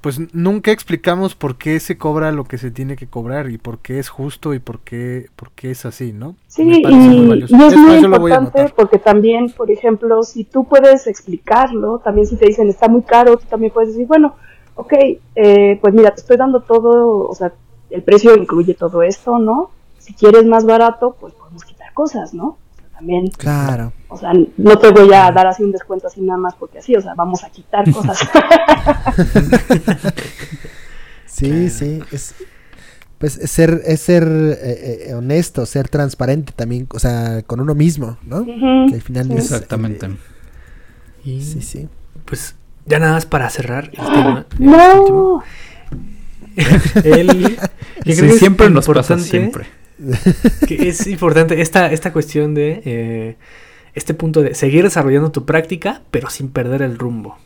pues 0.00 0.20
nunca 0.34 0.70
explicamos 0.72 1.34
por 1.34 1.56
qué 1.58 1.78
se 1.80 1.96
cobra 1.98 2.32
lo 2.32 2.44
que 2.44 2.58
se 2.58 2.70
tiene 2.70 2.96
que 2.96 3.06
cobrar 3.06 3.50
y 3.50 3.58
por 3.58 3.78
qué 3.78 3.98
es 3.98 4.08
justo 4.08 4.54
y 4.54 4.58
por 4.58 4.80
qué, 4.80 5.26
por 5.36 5.50
qué 5.52 5.70
es 5.70 5.84
así, 5.86 6.12
¿no? 6.12 6.34
Sí, 6.48 6.62
y, 6.62 6.86
y 6.88 7.42
es 7.44 7.52
muy 7.76 7.96
importante 7.98 8.72
porque 8.76 8.98
también, 8.98 9.50
por 9.50 9.70
ejemplo, 9.70 10.22
si 10.24 10.44
tú 10.44 10.66
puedes 10.68 11.06
explicarlo, 11.06 12.00
también 12.04 12.26
si 12.26 12.36
te 12.36 12.46
dicen 12.46 12.68
está 12.68 12.88
muy 12.88 13.02
caro, 13.02 13.36
tú 13.36 13.46
también 13.48 13.72
puedes 13.72 13.90
decir, 13.90 14.06
bueno, 14.06 14.34
ok, 14.78 14.92
eh, 15.34 15.78
pues 15.80 15.92
mira, 15.92 16.10
te 16.12 16.20
estoy 16.20 16.36
dando 16.36 16.60
todo, 16.60 17.28
o 17.28 17.34
sea, 17.34 17.52
el 17.90 18.02
precio 18.02 18.36
incluye 18.36 18.74
todo 18.74 19.02
esto, 19.02 19.38
¿no? 19.38 19.70
Si 19.98 20.14
quieres 20.14 20.46
más 20.46 20.64
barato, 20.64 21.16
pues 21.20 21.34
podemos 21.34 21.64
quitar 21.64 21.92
cosas, 21.92 22.32
¿no? 22.32 22.44
O 22.46 22.76
sea, 22.76 22.88
también. 22.96 23.26
Claro. 23.36 23.92
O 24.08 24.16
sea, 24.16 24.32
no 24.56 24.78
te 24.78 24.90
voy 24.90 25.12
a 25.12 25.30
dar 25.32 25.48
así 25.48 25.64
un 25.64 25.72
descuento 25.72 26.06
así 26.06 26.20
nada 26.20 26.38
más 26.38 26.54
porque 26.54 26.78
así, 26.78 26.94
o 26.94 27.00
sea, 27.00 27.14
vamos 27.14 27.42
a 27.44 27.50
quitar 27.50 27.90
cosas. 27.92 28.20
Sí, 31.26 31.70
sí, 31.70 32.00
es 32.10 32.34
pues 33.18 33.36
es 33.36 33.50
ser 33.50 33.82
es 33.84 34.00
ser 34.00 34.24
eh, 34.24 35.08
eh, 35.10 35.14
honesto, 35.14 35.66
ser 35.66 35.88
transparente 35.88 36.52
también, 36.54 36.88
o 36.92 36.98
sea, 36.98 37.42
con 37.42 37.60
uno 37.60 37.74
mismo, 37.74 38.16
¿no? 38.24 38.44
Que 38.44 38.94
al 38.94 39.02
final 39.02 39.26
sí. 39.26 39.32
es, 39.34 39.52
Exactamente. 39.52 40.06
eh, 40.06 40.16
Y 41.24 41.42
sí, 41.42 41.60
sí. 41.60 41.88
pues 42.24 42.56
ya 42.88 42.98
nada 42.98 43.14
más 43.14 43.26
para 43.26 43.50
cerrar 43.50 43.90
el 43.94 44.10
tema. 44.10 44.46
el 44.58 44.92
último. 44.92 45.34
No, 45.34 45.42
El, 47.04 47.60
yo 48.04 48.14
Sí, 48.14 48.16
creo 48.16 48.28
que 48.28 48.34
es 48.34 48.38
siempre 48.38 48.70
nos 48.70 48.88
pasa, 48.88 49.18
siempre. 49.18 49.66
que 50.66 50.88
es 50.88 51.06
importante 51.06 51.60
esta, 51.60 51.90
esta 51.92 52.12
cuestión 52.12 52.54
de 52.54 52.82
eh, 52.84 53.36
este 53.94 54.14
punto 54.14 54.42
de 54.42 54.54
seguir 54.54 54.84
desarrollando 54.84 55.32
tu 55.32 55.44
práctica, 55.44 56.02
pero 56.10 56.30
sin 56.30 56.50
perder 56.50 56.82
el 56.82 56.98
rumbo. 56.98 57.38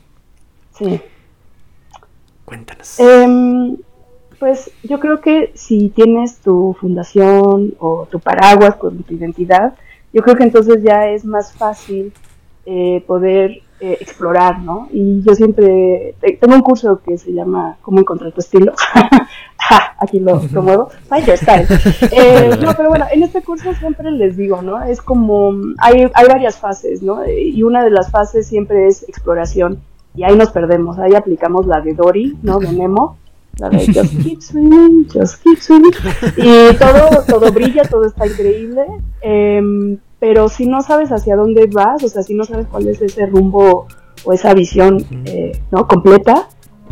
sí. 0.78 1.00
Cuéntanos. 2.44 2.98
Em, 2.98 3.76
pues 4.38 4.70
yo 4.82 4.98
creo 5.00 5.20
que 5.20 5.52
si 5.54 5.88
tienes 5.90 6.38
tu 6.40 6.76
fundación 6.80 7.74
o 7.78 8.06
tu 8.10 8.20
paraguas 8.20 8.76
con 8.76 9.02
tu 9.04 9.14
identidad, 9.14 9.74
yo 10.12 10.22
creo 10.22 10.36
que 10.36 10.42
entonces 10.44 10.82
ya 10.82 11.08
es 11.08 11.24
más 11.24 11.54
fácil 11.54 12.12
eh, 12.66 13.02
poder 13.06 13.62
eh, 13.82 13.98
explorar, 14.00 14.60
¿no? 14.60 14.88
Y 14.92 15.22
yo 15.22 15.34
siempre 15.34 16.14
te- 16.20 16.38
tengo 16.40 16.54
un 16.54 16.62
curso 16.62 17.00
que 17.04 17.18
se 17.18 17.32
llama 17.32 17.76
¿Cómo 17.82 17.98
encontrar 17.98 18.30
tu 18.32 18.40
estilo? 18.40 18.72
Ja, 18.78 19.10
Aquí 20.00 20.18
lo 20.20 20.40
promuevo. 20.40 20.88
Find 21.08 21.26
your 21.26 21.36
style. 21.36 21.66
Eh, 22.12 22.56
no, 22.60 22.74
pero 22.76 22.88
bueno, 22.88 23.06
en 23.12 23.22
este 23.22 23.42
curso 23.42 23.72
siempre 23.74 24.10
les 24.10 24.36
digo, 24.36 24.62
¿no? 24.62 24.82
Es 24.82 25.00
como, 25.00 25.52
hay, 25.78 26.10
hay 26.14 26.26
varias 26.26 26.56
fases, 26.58 27.02
¿no? 27.02 27.26
Y 27.28 27.62
una 27.62 27.84
de 27.84 27.90
las 27.90 28.10
fases 28.10 28.46
siempre 28.46 28.86
es 28.88 29.08
exploración. 29.08 29.80
Y 30.14 30.24
ahí 30.24 30.36
nos 30.36 30.50
perdemos. 30.50 30.98
Ahí 30.98 31.14
aplicamos 31.14 31.66
la 31.66 31.80
de 31.80 31.94
Dory, 31.94 32.36
¿no? 32.42 32.58
De 32.58 32.72
Nemo. 32.72 33.16
La 33.58 33.68
de 33.68 33.78
Just 33.94 34.22
keep 34.22 34.40
swimming, 34.42 35.06
just 35.12 35.42
keep 35.42 35.58
swimming. 35.60 35.92
Y 36.36 36.74
todo, 36.76 37.22
todo 37.28 37.52
brilla, 37.52 37.82
todo 37.84 38.04
está 38.06 38.26
increíble. 38.26 38.82
Em, 39.20 39.98
pero 40.22 40.48
si 40.48 40.66
no 40.66 40.82
sabes 40.82 41.10
hacia 41.10 41.34
dónde 41.34 41.66
vas, 41.66 42.00
o 42.04 42.08
sea, 42.08 42.22
si 42.22 42.32
no 42.32 42.44
sabes 42.44 42.68
cuál 42.70 42.86
es 42.86 43.02
ese 43.02 43.26
rumbo 43.26 43.88
o 44.22 44.32
esa 44.32 44.54
visión, 44.54 45.04
eh, 45.24 45.50
¿no? 45.72 45.88
Completa, 45.88 46.48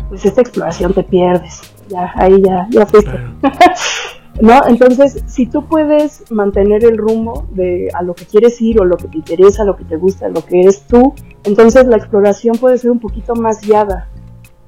pues 0.09 0.25
esta 0.25 0.41
exploración 0.41 0.93
te 0.93 1.03
pierdes. 1.03 1.61
Ya, 1.87 2.11
ahí 2.15 2.41
ya, 2.41 2.67
ya 2.71 2.85
fuiste. 2.85 3.17
¿no? 4.41 4.59
Entonces, 4.67 5.23
si 5.27 5.45
tú 5.45 5.65
puedes 5.65 6.29
mantener 6.29 6.83
el 6.83 6.97
rumbo 6.97 7.47
de 7.51 7.87
a 7.93 8.03
lo 8.03 8.15
que 8.15 8.25
quieres 8.25 8.59
ir 8.61 8.81
o 8.81 8.83
lo 8.83 8.97
que 8.97 9.07
te 9.07 9.17
interesa, 9.19 9.63
lo 9.63 9.77
que 9.77 9.85
te 9.85 9.95
gusta, 9.95 10.27
lo 10.27 10.43
que 10.43 10.59
eres 10.59 10.81
tú, 10.81 11.13
entonces 11.45 11.87
la 11.87 11.95
exploración 11.95 12.57
puede 12.57 12.77
ser 12.79 12.91
un 12.91 12.99
poquito 12.99 13.33
más 13.35 13.61
guiada. 13.61 14.09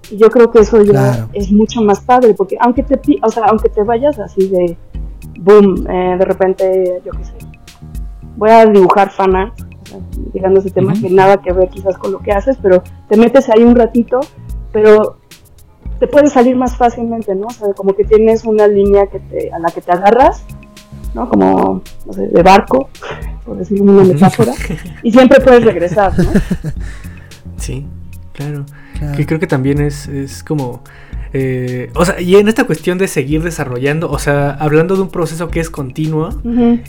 Y 0.09 0.15
yo 0.15 0.29
creo 0.29 0.51
que 0.51 0.59
eso 0.59 0.81
ya 0.83 0.91
Claro. 0.91 1.29
es 1.33 1.51
mucho 1.51 1.81
más 1.81 1.99
padre, 1.99 2.33
porque 2.33 2.55
aunque 2.61 2.83
te, 2.83 2.95
pi- 2.97 3.19
o 3.23 3.29
sea, 3.29 3.43
aunque 3.49 3.67
te 3.67 3.83
vayas 3.83 4.19
así 4.19 4.47
de 4.47 4.77
boom, 5.39 5.85
eh, 5.89 6.15
de 6.17 6.23
repente, 6.25 7.01
yo 7.05 7.11
qué 7.11 7.25
sé, 7.25 7.33
voy 8.35 8.49
a 8.49 8.65
dibujar 8.65 9.11
fanart, 9.11 9.59
sea, 9.85 9.99
llegando 10.33 10.59
a 10.59 10.63
ese 10.63 10.71
tema 10.71 10.93
que 10.93 11.09
nada 11.09 11.37
que 11.37 11.51
ver 11.53 11.69
quizás 11.69 11.97
con 11.97 12.11
lo 12.11 12.19
que 12.19 12.31
haces, 12.31 12.57
pero 12.61 12.83
te 13.09 13.17
metes 13.17 13.49
ahí 13.49 13.63
un 13.63 13.75
ratito, 13.75 14.19
pero 14.71 15.17
te 15.99 16.07
puede 16.07 16.27
salir 16.27 16.55
más 16.55 16.75
fácilmente, 16.75 17.35
¿no? 17.35 17.47
O 17.47 17.51
sea, 17.51 17.73
como 17.73 17.95
que 17.95 18.03
tienes 18.03 18.43
una 18.43 18.67
línea 18.67 19.07
que 19.07 19.19
te, 19.19 19.51
a 19.51 19.59
la 19.59 19.69
que 19.69 19.81
te 19.81 19.91
agarras, 19.91 20.43
¿no? 21.13 21.29
Como, 21.29 21.81
no 22.05 22.13
sé, 22.13 22.27
de 22.27 22.43
barco, 22.43 22.89
por 23.45 23.57
decirlo 23.57 23.91
una 23.91 24.03
metáfora, 24.03 24.53
y 25.03 25.11
siempre 25.11 25.39
puedes 25.39 25.63
regresar, 25.63 26.17
¿no? 26.17 26.29
Sí, 27.57 27.87
claro. 28.33 28.65
Claro. 28.97 29.15
Que 29.15 29.25
creo 29.25 29.39
que 29.39 29.47
también 29.47 29.79
es, 29.79 30.07
es 30.07 30.43
como... 30.43 30.81
eh, 31.33 31.89
o 31.95 32.05
sea, 32.05 32.21
y 32.21 32.35
en 32.35 32.47
esta 32.47 32.65
cuestión 32.65 32.97
de 32.99 33.07
seguir 33.07 33.41
desarrollando, 33.41 34.09
o 34.11 34.19
sea, 34.19 34.51
hablando 34.51 34.95
de 34.95 35.01
un 35.01 35.09
proceso 35.09 35.47
que 35.49 35.59
es 35.59 35.69
continuo, 35.69 36.29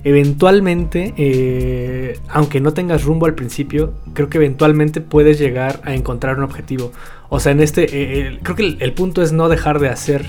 eventualmente, 0.05 1.15
eh, 1.17 2.19
aunque 2.29 2.61
no 2.61 2.73
tengas 2.73 3.05
rumbo 3.05 3.27
al 3.27 3.35
principio, 3.35 3.95
creo 4.13 4.29
que 4.29 4.39
eventualmente 4.39 5.01
puedes 5.01 5.39
llegar 5.39 5.81
a 5.85 5.95
encontrar 5.95 6.37
un 6.39 6.45
objetivo. 6.45 6.93
O 7.31 7.41
sea, 7.41 7.53
en 7.53 7.61
este, 7.61 7.85
eh, 7.85 8.27
el- 8.29 8.39
creo 8.41 8.55
que 8.57 8.63
el, 8.67 8.77
el 8.81 8.93
punto 8.93 9.23
es 9.23 9.33
no 9.33 9.49
dejar 9.49 9.81
de 9.81 9.89
hacer, 9.89 10.27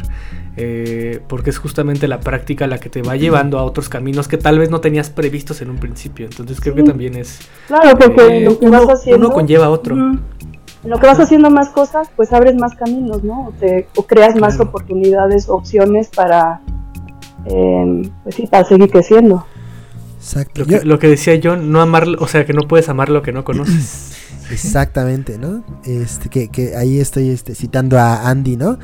eh, 0.58 1.20
porque 1.28 1.50
es 1.50 1.58
justamente 1.58 2.08
la 2.08 2.22
práctica 2.22 2.66
la 2.68 2.78
que 2.80 2.90
te 2.90 3.02
va 3.02 3.18
llevando 3.18 3.60
a 3.60 3.64
otros 3.64 3.90
caminos 3.90 4.28
que 4.30 4.38
tal 4.38 4.58
vez 4.58 4.70
no 4.70 4.80
tenías 4.80 5.10
previstos 5.10 5.62
en 5.62 5.70
un 5.70 5.78
principio. 5.78 6.26
Entonces 6.26 6.60
creo 6.62 6.74
que 6.74 6.84
también 6.84 7.16
es... 7.16 7.40
Claro, 7.68 7.98
porque 8.00 8.42
lo 8.46 8.58
que 8.58 8.66
uno, 8.66 8.86
vas 8.88 9.00
haciendo... 9.02 9.28
uno 9.28 9.36
conlleva 9.36 9.66
a 9.66 9.70
otro. 9.70 9.96
En 10.86 10.90
lo 10.92 11.00
que 11.00 11.08
vas 11.08 11.20
haciendo 11.20 11.50
más 11.50 11.70
cosas, 11.70 12.08
pues 12.16 12.32
abres 12.32 12.56
más 12.56 12.76
caminos, 12.76 13.24
¿no? 13.24 13.48
O, 13.48 13.52
te, 13.60 13.88
o 13.98 14.04
creas 14.04 14.36
más 14.36 14.56
Claro. 14.56 14.70
oportunidades, 14.70 15.50
opciones 15.50 16.08
para, 16.16 16.62
eh, 17.46 18.10
pues 18.24 18.36
sí, 18.36 18.48
para 18.48 18.64
seguir 18.66 18.90
creciendo. 18.90 19.46
Exacto. 20.18 20.62
Lo 20.62 20.66
que, 20.68 20.86
lo 20.86 21.00
que 21.00 21.08
decía 21.08 21.36
yo, 21.36 21.56
no 21.58 21.82
amar, 21.82 22.06
o 22.20 22.28
sea, 22.28 22.46
que 22.46 22.54
no 22.54 22.62
puedes 22.68 22.88
amar 22.90 23.10
lo 23.10 23.22
que 23.22 23.32
no 23.32 23.44
conoces. 23.44 24.14
Exactamente, 24.52 25.38
¿no? 25.40 25.64
Este, 25.86 26.30
que, 26.30 26.50
que 26.50 26.76
ahí 26.76 27.00
estoy 27.00 27.30
este, 27.30 27.56
citando 27.56 28.00
a 28.00 28.30
Andy, 28.30 28.56
¿no? 28.58 28.78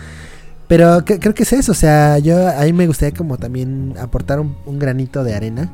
Pero 0.68 1.04
que- 1.06 1.20
creo 1.20 1.34
que 1.36 1.44
es 1.44 1.54
eso, 1.54 1.72
o 1.74 1.76
sea, 1.76 2.18
yo 2.20 2.48
ahí 2.48 2.72
me 2.74 2.88
gustaría 2.88 3.16
como 3.16 3.38
también 3.38 3.94
aportar 4.00 4.40
un, 4.40 4.56
un 4.66 4.80
granito 4.80 5.24
de 5.24 5.36
arena. 5.36 5.72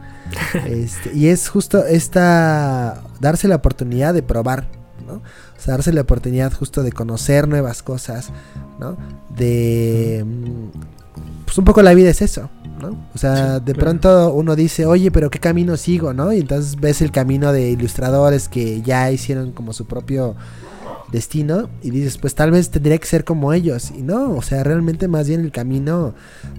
Este, 0.67 1.13
y 1.13 1.27
es 1.27 1.47
justo 1.47 1.85
esta, 1.85 3.01
darse 3.21 3.47
la 3.47 3.55
oportunidad 3.55 4.13
de 4.13 4.23
probar, 4.23 4.67
¿no? 5.07 5.13
O 5.15 5.21
sea, 5.59 5.73
darse 5.75 5.93
la 5.93 6.01
oportunidad 6.01 6.53
justo 6.53 6.83
de 6.83 6.91
conocer 6.91 7.47
nuevas 7.47 7.81
cosas, 7.81 8.29
¿no? 8.79 8.97
De... 9.35 10.23
mm, 10.25 10.79
Pues 11.45 11.57
un 11.57 11.65
poco 11.65 11.81
la 11.81 11.93
vida 11.93 12.09
es 12.09 12.21
eso, 12.21 12.49
¿no? 12.81 13.07
O 13.15 13.17
sea, 13.17 13.59
Sí, 13.59 13.65
de 13.65 13.73
claro. 13.73 13.79
pronto 13.79 14.33
uno 14.33 14.55
dice, 14.55 14.85
oye, 14.85 15.09
pero 15.11 15.29
¿qué 15.29 15.39
camino 15.39 15.77
sigo, 15.77 16.13
no? 16.13 16.33
Y 16.33 16.39
entonces 16.41 16.75
ves 16.75 17.01
el 17.01 17.11
camino 17.11 17.51
de 17.53 17.71
ilustradores 17.71 18.49
que 18.49 18.81
ya 18.81 19.09
hicieron 19.11 19.51
como 19.53 19.71
su 19.73 19.85
propio 19.85 20.35
destino 21.11 21.69
y 21.81 21.89
dices, 21.89 22.17
pues 22.17 22.35
tal 22.35 22.51
vez 22.51 22.69
tendría 22.69 22.97
que 22.97 23.07
ser 23.07 23.23
como 23.23 23.53
ellos. 23.53 23.91
Y 23.97 24.01
no, 24.01 24.31
o 24.33 24.41
sea, 24.41 24.63
realmente 24.65 25.07
más 25.07 25.27
bien 25.29 25.39
el 25.39 25.51
camino 25.53 26.13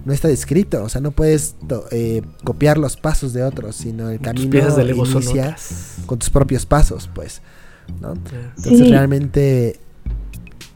no 0.05 0.11
está 0.13 0.27
descrito. 0.27 0.83
O 0.83 0.89
sea, 0.89 1.01
no 1.01 1.11
puedes 1.11 1.55
eh, 1.91 2.23
copiar 2.43 2.79
los 2.79 2.97
pasos 2.97 3.31
de 3.33 3.43
otros, 3.43 3.75
sino 3.75 4.09
el 4.09 4.19
camino 4.19 4.49
inicia 5.19 5.43
con 6.07 6.17
tus 6.19 6.29
propios 6.31 6.65
pasos, 6.65 7.09
pues. 7.13 7.41
Entonces 7.95 8.77
Sí. 8.77 8.91
realmente 8.91 9.79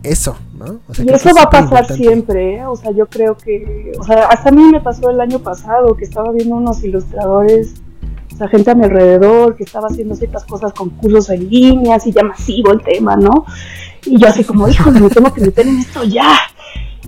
eso, 0.04 0.36
¿no? 0.58 0.82
O 0.88 0.94
sea, 0.94 1.06
Y 1.06 1.10
eso 1.10 1.30
va 1.36 1.44
a 1.44 1.50
pasar 1.50 1.86
siempre, 1.94 2.58
¿eh? 2.58 2.66
O 2.66 2.76
sea, 2.76 2.92
yo 2.92 3.08
creo 3.08 3.38
que, 3.38 3.94
o 3.98 4.04
sea, 4.04 4.28
hasta 4.28 4.50
a 4.50 4.52
mí 4.52 4.64
me 4.64 4.82
pasó 4.82 5.10
el 5.10 5.22
año 5.22 5.40
pasado 5.40 5.96
que 5.96 6.04
estaba 6.04 6.32
viendo 6.32 6.56
unos 6.56 6.84
ilustradores, 6.84 7.76
o 8.34 8.38
sea, 8.38 8.48
gente 8.50 8.72
a 8.72 8.76
mi 8.76 8.84
alrededor 8.84 9.56
que 9.56 9.64
estaba 9.64 9.88
haciendo 9.88 10.16
ciertas 10.16 10.44
cosas 10.46 10.74
con 10.74 10.90
cursos 10.90 11.30
en 11.30 11.50
línea, 11.50 11.96
así 11.96 12.12
ya 12.12 12.24
masivo 12.24 12.72
el 12.74 12.82
tema, 12.82 13.16
¿no? 13.16 13.46
Y 14.06 14.18
yo 14.18 14.28
así 14.28 14.44
como, 14.44 14.68
híjole, 14.68 15.00
me 15.00 15.10
tengo 15.10 15.32
que 15.34 15.42
meter 15.42 15.68
en 15.68 15.80
esto 15.80 16.04
ya. 16.04 16.34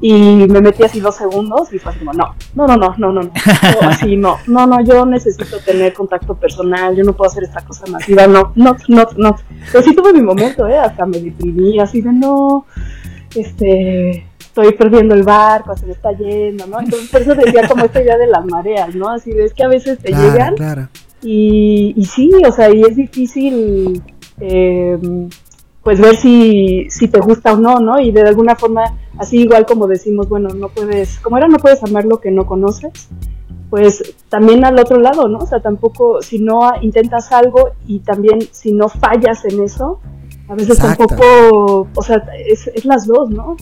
Y 0.02 0.14
me 0.48 0.62
metí 0.62 0.84
así 0.84 1.00
dos 1.00 1.16
segundos 1.16 1.72
y 1.74 1.80
fue 1.80 1.92
así 1.92 2.00
como, 2.00 2.14
no, 2.14 2.36
no, 2.54 2.68
no, 2.68 2.76
no, 2.76 2.96
no, 2.98 3.12
no, 3.12 3.22
no, 3.24 3.32
Yo 3.82 3.88
así 3.88 4.18
no, 4.18 4.38
no, 4.48 4.68
no, 4.68 4.82
yo 4.82 5.06
necesito 5.06 5.58
tener 5.60 5.94
contacto 5.94 6.36
personal, 6.36 6.96
yo 6.96 7.04
no 7.04 7.14
puedo 7.14 7.32
hacer 7.32 7.44
esta 7.44 7.62
cosa 7.64 7.86
masiva, 7.88 8.28
no, 8.28 8.52
no, 8.56 8.76
no, 8.90 9.06
no. 9.18 9.36
Pero 9.72 9.84
sí 9.84 9.96
tuve 9.96 10.12
mi 10.14 10.22
momento, 10.22 10.68
¿eh? 10.68 10.78
Hasta 10.78 11.06
me 11.06 11.20
deprimí, 11.20 11.80
así 11.80 12.02
de 12.02 12.12
no, 12.12 12.66
este, 13.36 14.26
estoy 14.40 14.74
perdiendo 14.74 15.16
el 15.16 15.24
barco, 15.24 15.76
se 15.78 15.86
me 15.86 15.94
está 15.94 16.12
yendo, 16.12 16.68
¿no? 16.68 16.80
Entonces 16.80 17.10
por 17.10 17.22
eso 17.22 17.36
decía 17.36 17.68
como 17.68 17.86
esta 17.86 18.02
idea 18.02 18.18
de 18.18 18.28
las 18.28 18.46
mareas, 18.46 18.94
¿no? 18.96 19.10
Así 19.10 19.32
de, 19.32 19.46
es 19.46 19.54
que 19.54 19.64
a 19.64 19.68
veces 19.70 19.98
te 20.00 20.10
Claro, 20.10 20.24
llegan 20.32 20.56
claro. 20.56 20.90
y, 21.22 21.94
y 21.96 22.06
sí, 22.06 22.32
o 22.48 22.52
sea, 22.52 22.70
y 22.74 22.82
es 22.82 22.96
difícil 22.98 24.02
eh, 24.42 24.98
pues 25.86 26.02
ver 26.02 26.16
si, 26.16 26.90
si 26.90 27.08
te 27.08 27.20
gusta 27.20 27.54
o 27.54 27.58
no, 27.58 27.78
¿no? 27.80 28.00
Y 28.00 28.12
de 28.12 28.24
alguna 28.24 28.56
forma, 28.56 28.98
así 29.20 29.42
igual 29.42 29.68
como 29.68 29.86
decimos, 29.86 30.28
bueno, 30.28 30.50
no 30.50 30.70
puedes, 30.70 31.20
como 31.20 31.38
era, 31.38 31.48
no 31.48 31.60
puedes 31.60 31.84
amar 31.84 32.06
lo 32.06 32.20
que 32.20 32.32
no 32.32 32.48
conoces, 32.48 33.08
pues 33.70 34.16
también 34.28 34.66
al 34.66 34.80
otro 34.80 35.00
lado, 35.00 35.28
¿no? 35.28 35.38
O 35.38 35.46
sea, 35.46 35.60
tampoco, 35.60 36.24
si 36.24 36.40
no 36.40 36.72
intentas 36.82 37.32
algo 37.32 37.74
y 37.86 38.00
también 38.00 38.40
si 38.52 38.74
no 38.74 38.90
fallas 38.90 39.46
en 39.46 39.62
eso, 39.64 40.00
a 40.50 40.56
veces 40.56 40.80
Exacto. 40.80 41.06
tampoco, 41.06 41.88
o 41.94 42.02
sea, 42.02 42.16
es, 42.48 42.66
es 42.66 42.84
las 42.84 43.06
dos, 43.06 43.30
¿no? 43.30 43.56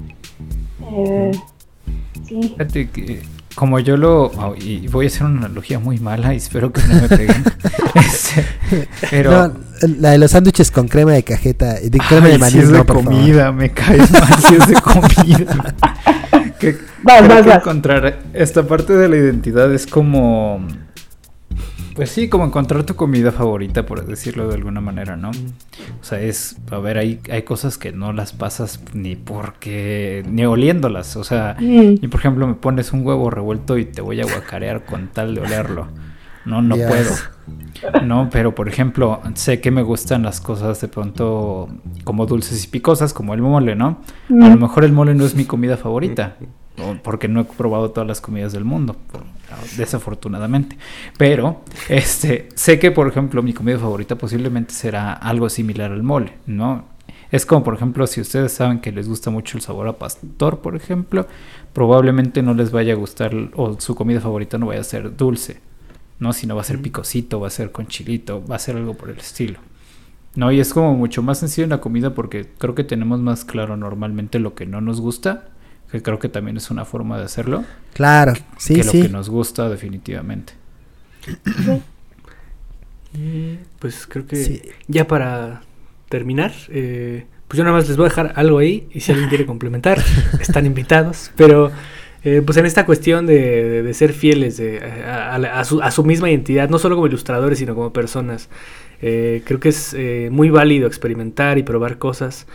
Eh, 0.93 1.31
sí. 2.25 2.41
Fíjate 2.41 2.89
que 2.89 3.21
como 3.55 3.79
yo 3.79 3.97
lo... 3.97 4.25
oh, 4.25 4.55
y 4.57 4.87
voy 4.87 5.05
a 5.05 5.07
hacer 5.07 5.23
una 5.23 5.45
analogía 5.45 5.79
muy 5.79 5.99
mala 5.99 6.33
y 6.33 6.37
espero 6.37 6.71
que 6.71 6.81
no 6.83 7.01
me 7.01 7.09
peguen. 7.09 7.43
Este, 7.95 8.43
pero... 9.11 9.47
No, 9.49 9.53
la 9.99 10.11
de 10.11 10.17
los 10.17 10.31
sándwiches 10.31 10.71
con 10.71 10.87
crema 10.87 11.11
de 11.11 11.23
cajeta, 11.23 11.75
de 11.75 11.99
crema 11.99 12.25
Ay, 12.25 12.31
de 12.33 12.37
maní, 12.39 12.51
si 12.53 12.59
es 12.59 12.69
de 12.69 12.77
no, 12.79 12.85
comida, 12.85 13.51
me 13.51 13.71
caes 13.71 14.09
mal 14.11 14.39
si 14.39 14.55
es 14.55 14.67
de 14.67 14.73
comida. 14.75 15.75
que 16.59 16.77
Vas, 17.03 17.27
vas, 17.27 17.41
que 17.43 17.49
vas. 17.49 17.57
encontrar 17.57 18.19
esta 18.33 18.63
parte 18.63 18.93
de 18.93 19.09
la 19.09 19.17
identidad 19.17 19.71
es 19.73 19.85
como 19.85 20.65
Pues 21.95 22.09
sí, 22.09 22.27
como 22.27 22.45
encontrar 22.45 22.83
tu 22.83 22.95
comida 22.95 23.31
favorita, 23.31 23.85
por 23.85 24.05
decirlo 24.05 24.47
de 24.47 24.55
alguna 24.55 24.81
manera, 24.81 25.15
¿no? 25.15 25.29
O 25.29 26.03
sea, 26.03 26.19
es, 26.19 26.57
a 26.71 26.79
ver, 26.79 26.97
hay, 26.97 27.19
hay 27.31 27.43
cosas 27.43 27.77
que 27.77 27.91
no 27.91 28.13
las 28.13 28.33
pasas 28.33 28.79
ni 28.93 29.15
porque, 29.15 30.23
ni 30.27 30.45
oliéndolas. 30.45 31.15
O 31.17 31.23
sea, 31.23 31.55
Mm. 31.59 31.95
y 32.01 32.07
por 32.07 32.19
ejemplo 32.19 32.47
me 32.47 32.55
pones 32.55 32.93
un 32.93 33.05
huevo 33.05 33.29
revuelto 33.29 33.77
y 33.77 33.85
te 33.85 34.01
voy 34.01 34.21
a 34.21 34.25
guacarear 34.25 34.85
con 34.85 35.07
tal 35.09 35.35
de 35.35 35.41
olerlo. 35.41 35.87
No, 36.45 36.61
no 36.61 36.75
puedo. 36.75 37.11
No, 38.03 38.29
pero 38.31 38.53
por 38.55 38.67
ejemplo, 38.67 39.21
sé 39.35 39.61
que 39.61 39.71
me 39.71 39.81
gustan 39.81 40.23
las 40.23 40.41
cosas 40.41 40.79
de 40.81 40.87
pronto 40.87 41.69
como 42.03 42.25
dulces 42.25 42.63
y 42.63 42.67
picosas, 42.67 43.13
como 43.13 43.33
el 43.33 43.41
mole, 43.41 43.75
¿no? 43.75 44.01
A 44.29 44.49
lo 44.49 44.55
Mm. 44.57 44.61
mejor 44.61 44.83
el 44.83 44.91
mole 44.93 45.13
no 45.15 45.25
es 45.25 45.35
mi 45.35 45.45
comida 45.45 45.77
favorita, 45.77 46.37
porque 47.03 47.27
no 47.27 47.41
he 47.41 47.43
probado 47.45 47.91
todas 47.91 48.07
las 48.07 48.21
comidas 48.21 48.53
del 48.53 48.63
mundo, 48.65 48.95
por- 49.11 49.23
desafortunadamente. 49.77 50.77
Pero 51.17 51.61
este, 51.89 52.49
sé 52.55 52.79
que, 52.79 52.91
por 52.91 53.07
ejemplo, 53.07 53.43
mi 53.43 53.53
comida 53.53 53.77
favorita 53.77 54.17
posiblemente 54.17 54.73
será 54.73 55.13
algo 55.13 55.49
similar 55.49 55.91
al 55.91 56.03
mole, 56.03 56.33
¿no? 56.47 56.85
Es 57.31 57.45
como, 57.45 57.63
por 57.63 57.73
ejemplo, 57.73 58.05
si 58.07 58.21
ustedes 58.21 58.51
saben 58.53 58.79
que 58.79 58.91
les 58.91 59.07
gusta 59.07 59.31
mucho 59.31 59.57
el 59.57 59.63
sabor 59.63 59.87
a 59.87 59.97
pastor, 59.97 60.59
por 60.61 60.75
ejemplo, 60.75 61.27
probablemente 61.73 62.43
no 62.43 62.53
les 62.53 62.71
vaya 62.71 62.93
a 62.93 62.95
gustar 62.95 63.33
o 63.55 63.79
su 63.79 63.95
comida 63.95 64.19
favorita 64.19 64.57
no 64.57 64.67
vaya 64.67 64.81
a 64.81 64.83
ser 64.83 65.15
dulce, 65.15 65.59
¿no? 66.19 66.31
Sino 66.33 66.55
va 66.55 66.61
a 66.61 66.65
ser 66.65 66.79
picosito, 66.81 67.39
va 67.39 67.47
a 67.47 67.51
ser 67.51 67.71
con 67.71 67.87
chilito, 67.87 68.45
va 68.45 68.55
a 68.57 68.59
ser 68.59 68.77
algo 68.77 68.93
por 68.93 69.09
el 69.09 69.17
estilo. 69.17 69.59
No, 70.35 70.51
y 70.51 70.59
es 70.59 70.73
como 70.73 70.95
mucho 70.95 71.21
más 71.21 71.39
sencillo 71.39 71.63
en 71.65 71.69
la 71.71 71.81
comida 71.81 72.13
porque 72.15 72.47
creo 72.57 72.75
que 72.75 72.83
tenemos 72.83 73.19
más 73.19 73.45
claro 73.45 73.77
normalmente 73.77 74.39
lo 74.39 74.55
que 74.55 74.65
no 74.65 74.81
nos 74.81 74.99
gusta, 75.01 75.49
que 75.93 76.01
creo 76.01 76.19
que 76.19 76.27
también 76.27 76.57
es 76.57 76.69
una 76.69 76.83
forma 76.83 77.17
de 77.17 77.23
hacerlo, 77.23 77.63
Claro, 77.93 78.33
sí, 78.57 78.75
que 78.75 78.83
lo 78.83 78.91
sí. 78.91 79.01
que 79.03 79.09
nos 79.09 79.29
gusta 79.29 79.69
definitivamente. 79.69 80.53
Pues 83.79 84.07
creo 84.07 84.25
que 84.25 84.35
Sí. 84.37 84.61
ya 84.87 85.05
para 85.07 85.61
terminar, 86.09 86.51
eh, 86.69 87.25
pues 87.47 87.59
yo 87.59 87.63
nada 87.63 87.75
más 87.77 87.87
les 87.87 87.95
voy 87.97 88.07
a 88.07 88.09
dejar 88.09 88.33
algo 88.35 88.57
ahí 88.57 88.87
y 88.91 89.01
si 89.01 89.11
alguien 89.11 89.29
quiere 89.29 89.45
complementar, 89.45 89.99
están 90.39 90.65
invitados. 90.65 91.29
Pero 91.35 91.71
eh, 92.23 92.41
pues 92.43 92.57
en 92.57 92.65
esta 92.65 92.85
cuestión 92.87 93.27
de, 93.27 93.35
de- 93.69 93.83
de 93.83 93.93
ser 93.93 94.13
fieles 94.13 94.57
de, 94.57 94.79
a, 95.05 95.35
a 95.35 95.37
la- 95.37 95.59
a 95.59 95.63
su, 95.63 95.79
a 95.81 95.91
su 95.91 96.03
misma 96.03 96.29
identidad, 96.31 96.69
no 96.69 96.79
solo 96.79 96.95
como 96.95 97.05
ilustradores, 97.07 97.59
sino 97.59 97.75
como 97.75 97.93
personas, 97.93 98.49
eh, 99.01 99.43
creo 99.45 99.59
que 99.59 99.69
es 99.69 99.93
eh, 99.93 100.29
muy 100.31 100.49
válido 100.49 100.87
experimentar 100.87 101.57
y 101.59 101.63
probar 101.63 101.99
cosas. 101.99 102.47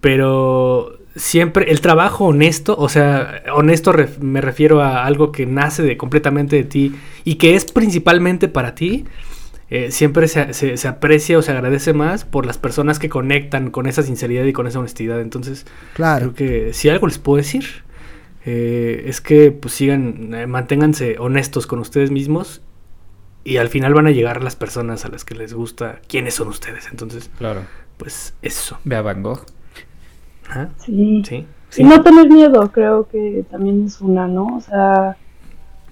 Pero 0.00 0.98
siempre 1.16 1.70
el 1.70 1.80
trabajo 1.80 2.26
honesto, 2.26 2.76
o 2.78 2.88
sea, 2.88 3.42
honesto 3.54 3.92
ref- 3.92 4.18
me 4.18 4.40
refiero 4.40 4.80
a 4.82 5.04
algo 5.06 5.32
que 5.32 5.46
nace 5.46 5.82
de 5.82 5.96
completamente 5.96 6.56
de 6.56 6.64
ti 6.64 6.94
y 7.24 7.34
que 7.36 7.54
es 7.56 7.64
principalmente 7.64 8.48
para 8.48 8.74
ti, 8.74 9.04
eh, 9.70 9.90
siempre 9.92 10.26
se, 10.28 10.52
se- 10.54 10.76
se 10.76 10.88
aprecia 10.88 11.38
o 11.38 11.42
se 11.42 11.52
agradece 11.52 11.92
más 11.92 12.24
por 12.24 12.44
las 12.46 12.58
personas 12.58 12.98
que 12.98 13.08
conectan 13.08 13.70
con 13.70 13.86
esa 13.86 14.02
sinceridad 14.02 14.44
y 14.44 14.52
con 14.52 14.66
esa 14.66 14.78
honestidad. 14.80 15.20
Entonces, 15.20 15.66
Claro. 15.94 16.32
creo 16.32 16.34
que 16.68 16.72
si 16.74 16.88
algo 16.88 17.06
les 17.06 17.18
puedo 17.18 17.36
decir, 17.36 17.64
eh, 18.46 19.04
es 19.06 19.20
que 19.20 19.52
pues 19.52 19.74
sigan, 19.74 20.32
eh, 20.34 20.46
manténganse 20.46 21.16
honestos 21.18 21.66
con 21.66 21.78
ustedes 21.78 22.10
mismos 22.10 22.62
y 23.44 23.58
al 23.58 23.68
final 23.68 23.94
van 23.94 24.06
a 24.06 24.10
llegar 24.10 24.42
las 24.42 24.56
personas 24.56 25.04
a 25.04 25.08
las 25.08 25.24
que 25.24 25.34
les 25.34 25.54
gusta 25.54 26.00
quiénes 26.08 26.34
son 26.34 26.48
ustedes. 26.48 26.88
Entonces, 26.90 27.30
Claro. 27.38 27.62
pues 27.96 28.34
eso. 28.42 28.78
Ve 28.84 28.96
a 28.96 29.02
Van 29.02 29.22
Gogh. 29.22 29.44
Sí. 30.78 31.22
Sí. 31.24 31.46
Y 31.76 31.84
no 31.84 32.02
tener 32.02 32.28
miedo, 32.28 32.70
creo 32.72 33.08
que 33.08 33.44
también 33.50 33.86
es 33.86 34.00
una, 34.00 34.26
¿no? 34.26 34.56
O 34.56 34.60
sea, 34.60 35.16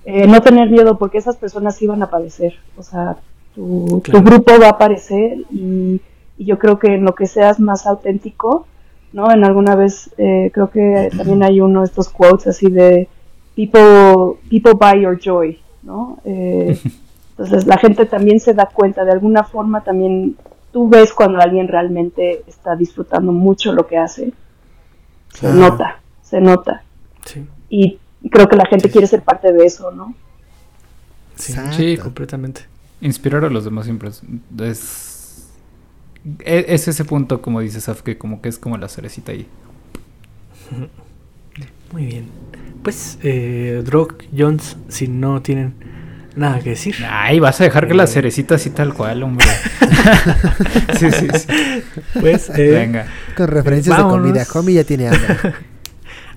eh, 0.04 0.26
no 0.26 0.40
tener 0.40 0.70
miedo 0.70 0.98
porque 0.98 1.18
esas 1.18 1.36
personas 1.36 1.76
sí 1.76 1.86
van 1.86 2.02
a 2.02 2.06
aparecer. 2.06 2.54
O 2.76 2.82
sea, 2.82 3.16
tu, 3.54 4.02
tu 4.04 4.22
grupo 4.22 4.52
va 4.60 4.66
a 4.66 4.70
aparecer 4.70 5.38
y, 5.50 6.00
y 6.36 6.44
yo 6.44 6.58
creo 6.58 6.78
que 6.78 6.94
en 6.94 7.04
lo 7.04 7.14
que 7.14 7.26
seas 7.26 7.60
más 7.60 7.86
auténtico, 7.86 8.66
¿no? 9.12 9.30
En 9.30 9.44
alguna 9.44 9.74
vez 9.74 10.10
eh, 10.18 10.50
creo 10.52 10.70
que 10.70 11.10
también 11.16 11.42
hay 11.42 11.60
uno 11.60 11.80
de 11.80 11.86
estos 11.86 12.08
quotes 12.08 12.46
así 12.46 12.70
de 12.70 13.08
people, 13.56 14.38
people 14.48 14.72
buy 14.72 15.02
your 15.02 15.18
joy, 15.18 15.58
¿no? 15.82 16.18
Eh, 16.24 16.78
entonces 17.30 17.66
la 17.66 17.78
gente 17.78 18.06
también 18.06 18.40
se 18.40 18.54
da 18.54 18.66
cuenta, 18.66 19.04
de 19.04 19.12
alguna 19.12 19.44
forma 19.44 19.82
también 19.82 20.36
tú 20.72 20.88
ves 20.88 21.12
cuando 21.12 21.40
alguien 21.40 21.68
realmente 21.68 22.42
está 22.46 22.76
disfrutando 22.76 23.32
mucho 23.32 23.72
lo 23.72 23.86
que 23.86 23.98
hace. 23.98 24.32
Se 25.34 25.40
Claro. 25.40 25.56
nota, 25.56 26.00
se 26.22 26.40
nota. 26.40 26.82
Sí, 27.24 27.46
Y 27.68 27.98
creo 28.30 28.48
que 28.48 28.56
la 28.56 28.66
gente 28.66 28.90
quiere 28.90 29.06
ser 29.06 29.22
parte 29.22 29.52
de 29.52 29.64
eso, 29.66 29.90
¿no? 29.92 30.14
sí, 31.36 31.96
completamente. 31.98 32.62
Inspirar 33.00 33.44
a 33.44 33.50
los 33.50 33.64
demás 33.64 33.84
siempre 33.84 34.08
es, 34.08 34.22
es, 34.60 35.48
e- 36.40 36.66
es 36.68 36.88
ese 36.88 37.04
punto, 37.04 37.40
como 37.42 37.60
dices, 37.60 37.84
Saf, 37.84 38.02
que 38.02 38.18
como 38.18 38.40
que 38.42 38.48
es 38.48 38.58
como 38.58 38.76
la 38.76 38.88
cerecita 38.88 39.32
ahí. 39.32 39.46
Muy 41.92 42.06
bien. 42.06 42.26
Pues, 42.82 43.18
eh, 43.22 43.82
Drog, 43.84 44.18
Jones, 44.36 44.76
si 44.88 45.08
no 45.08 45.42
tienen 45.42 45.74
nada 46.38 46.60
que 46.60 46.70
decir. 46.70 46.94
Ay, 47.08 47.40
vas 47.40 47.60
a 47.60 47.64
dejar 47.64 47.88
que 47.88 47.94
la 47.94 48.06
cerecita 48.06 48.54
así 48.54 48.70
tal 48.70 48.94
cual, 48.94 49.22
hombre. 49.22 49.46
sí, 50.98 51.10
sí, 51.10 51.28
sí. 51.34 51.46
Pues, 52.20 52.50
eh, 52.50 52.70
Venga. 52.70 53.06
Con 53.36 53.48
referencias 53.48 53.96
Vámonos. 53.96 54.32
de 54.32 54.44
comida. 54.44 54.46
Homie 54.54 54.74
ya 54.74 54.84
tiene 54.84 55.08
hambre. 55.08 55.36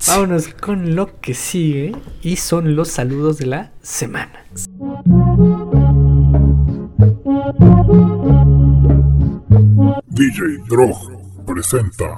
vámonos 0.08 0.48
con 0.48 0.94
lo 0.94 1.20
que 1.20 1.34
sigue 1.34 1.92
y 2.22 2.36
son 2.36 2.74
los 2.74 2.88
saludos 2.88 3.38
de 3.38 3.46
la 3.46 3.72
semana. 3.82 4.44
DJ 10.08 10.58
Drog 10.68 11.21
presenta 11.44 12.16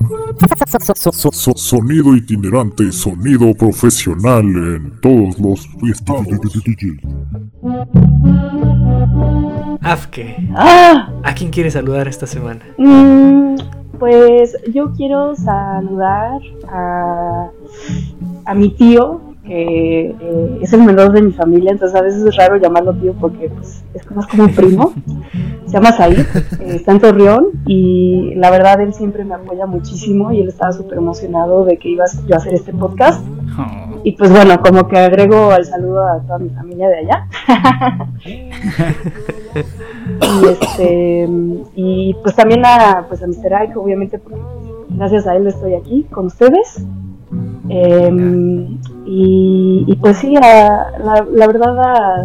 So- 0.94 1.52
Sonido 1.54 2.14
itinerante, 2.16 2.90
sonido 2.92 3.54
profesional 3.54 4.44
en 4.44 5.00
todos 5.00 5.38
los 5.38 5.68
estados. 5.90 6.26
Afke, 9.80 10.36
¡Ah! 10.56 11.10
¿a 11.22 11.34
quién 11.34 11.50
quiere 11.50 11.70
saludar 11.70 12.08
esta 12.08 12.26
semana? 12.26 12.60
Mm, 12.78 13.56
pues 13.98 14.56
yo 14.72 14.92
quiero 14.92 15.34
saludar 15.36 16.40
a, 16.68 17.48
a 18.46 18.54
mi 18.54 18.70
tío, 18.70 19.20
que 19.44 20.06
eh, 20.18 20.58
es 20.62 20.72
el 20.72 20.82
menor 20.82 21.12
de 21.12 21.22
mi 21.22 21.32
familia, 21.32 21.70
entonces 21.70 21.98
a 21.98 22.02
veces 22.02 22.22
es 22.22 22.36
raro 22.36 22.56
llamarlo 22.56 22.94
tío 22.94 23.12
porque 23.14 23.50
pues, 23.50 23.84
es 23.92 24.10
más 24.10 24.26
como 24.26 24.44
un 24.44 24.54
primo. 24.54 24.92
Se 25.66 25.72
llama 25.72 25.92
Said, 25.92 26.18
eh, 26.18 26.76
está 26.76 26.92
en 26.92 27.00
Torreón 27.00 27.48
y 27.66 28.34
la 28.36 28.50
verdad 28.50 28.80
él 28.80 28.94
siempre 28.94 29.24
me 29.24 29.34
apoya 29.34 29.66
muchísimo 29.66 30.32
y 30.32 30.40
él 30.40 30.48
estaba 30.48 30.72
súper 30.72 30.98
emocionado 30.98 31.64
de 31.64 31.78
que 31.78 31.88
iba 31.88 32.04
yo 32.26 32.34
a 32.34 32.38
hacer 32.38 32.54
este 32.54 32.72
podcast. 32.72 33.24
Oh, 33.58 34.00
Y 34.04 34.12
pues 34.12 34.30
bueno, 34.30 34.60
como 34.60 34.88
que 34.88 34.98
agrego 34.98 35.54
el 35.54 35.64
saludo 35.64 36.06
a 36.06 36.20
toda 36.22 36.38
mi 36.38 36.50
familia 36.50 36.88
de 36.88 36.98
allá. 36.98 37.28
y 40.20 40.46
este 40.46 41.28
y 41.74 42.14
pues 42.22 42.34
también 42.34 42.64
a 42.64 43.06
pues 43.08 43.22
a 43.22 43.26
Mr. 43.26 43.54
Ike, 43.54 43.78
obviamente 43.78 44.18
porque 44.18 44.40
gracias 44.90 45.26
a 45.26 45.34
él 45.36 45.46
estoy 45.46 45.74
aquí 45.74 46.04
con 46.10 46.26
ustedes. 46.26 46.84
Em, 47.68 48.78
y, 49.06 49.84
y 49.86 49.96
pues 50.00 50.18
sí, 50.18 50.34
a- 50.36 50.98
la, 51.02 51.26
la 51.32 51.46
verdad 51.46 51.78
a, 51.78 52.22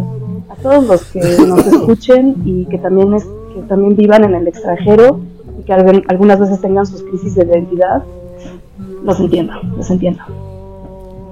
a 0.50 0.54
todos 0.62 0.86
los 0.86 1.04
que 1.06 1.20
nos 1.46 1.66
escuchen 1.66 2.36
y 2.44 2.66
que 2.66 2.78
también 2.78 3.14
es 3.14 3.24
que 3.54 3.62
también 3.68 3.96
vivan 3.96 4.24
en 4.24 4.34
el 4.34 4.46
extranjero 4.48 5.20
y 5.58 5.62
que 5.64 5.72
algún- 5.72 6.04
algunas 6.08 6.38
veces 6.40 6.60
tengan 6.60 6.86
sus 6.86 7.02
crisis 7.02 7.34
de 7.34 7.44
identidad, 7.46 8.02
los 9.04 9.18
entiendo, 9.20 9.54
los 9.76 9.90
entiendo. 9.90 10.22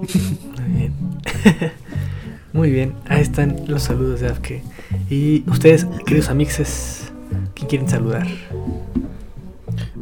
Muy 0.00 0.72
bien. 0.74 0.92
Muy 2.54 2.70
bien, 2.70 2.94
ahí 3.08 3.20
están 3.20 3.56
los 3.68 3.82
saludos 3.84 4.20
de 4.20 4.28
Afke. 4.28 4.62
Y 5.10 5.44
ustedes, 5.50 5.84
queridos 6.06 6.30
amixes, 6.30 7.12
¿quién 7.54 7.68
quieren 7.68 7.88
saludar? 7.88 8.26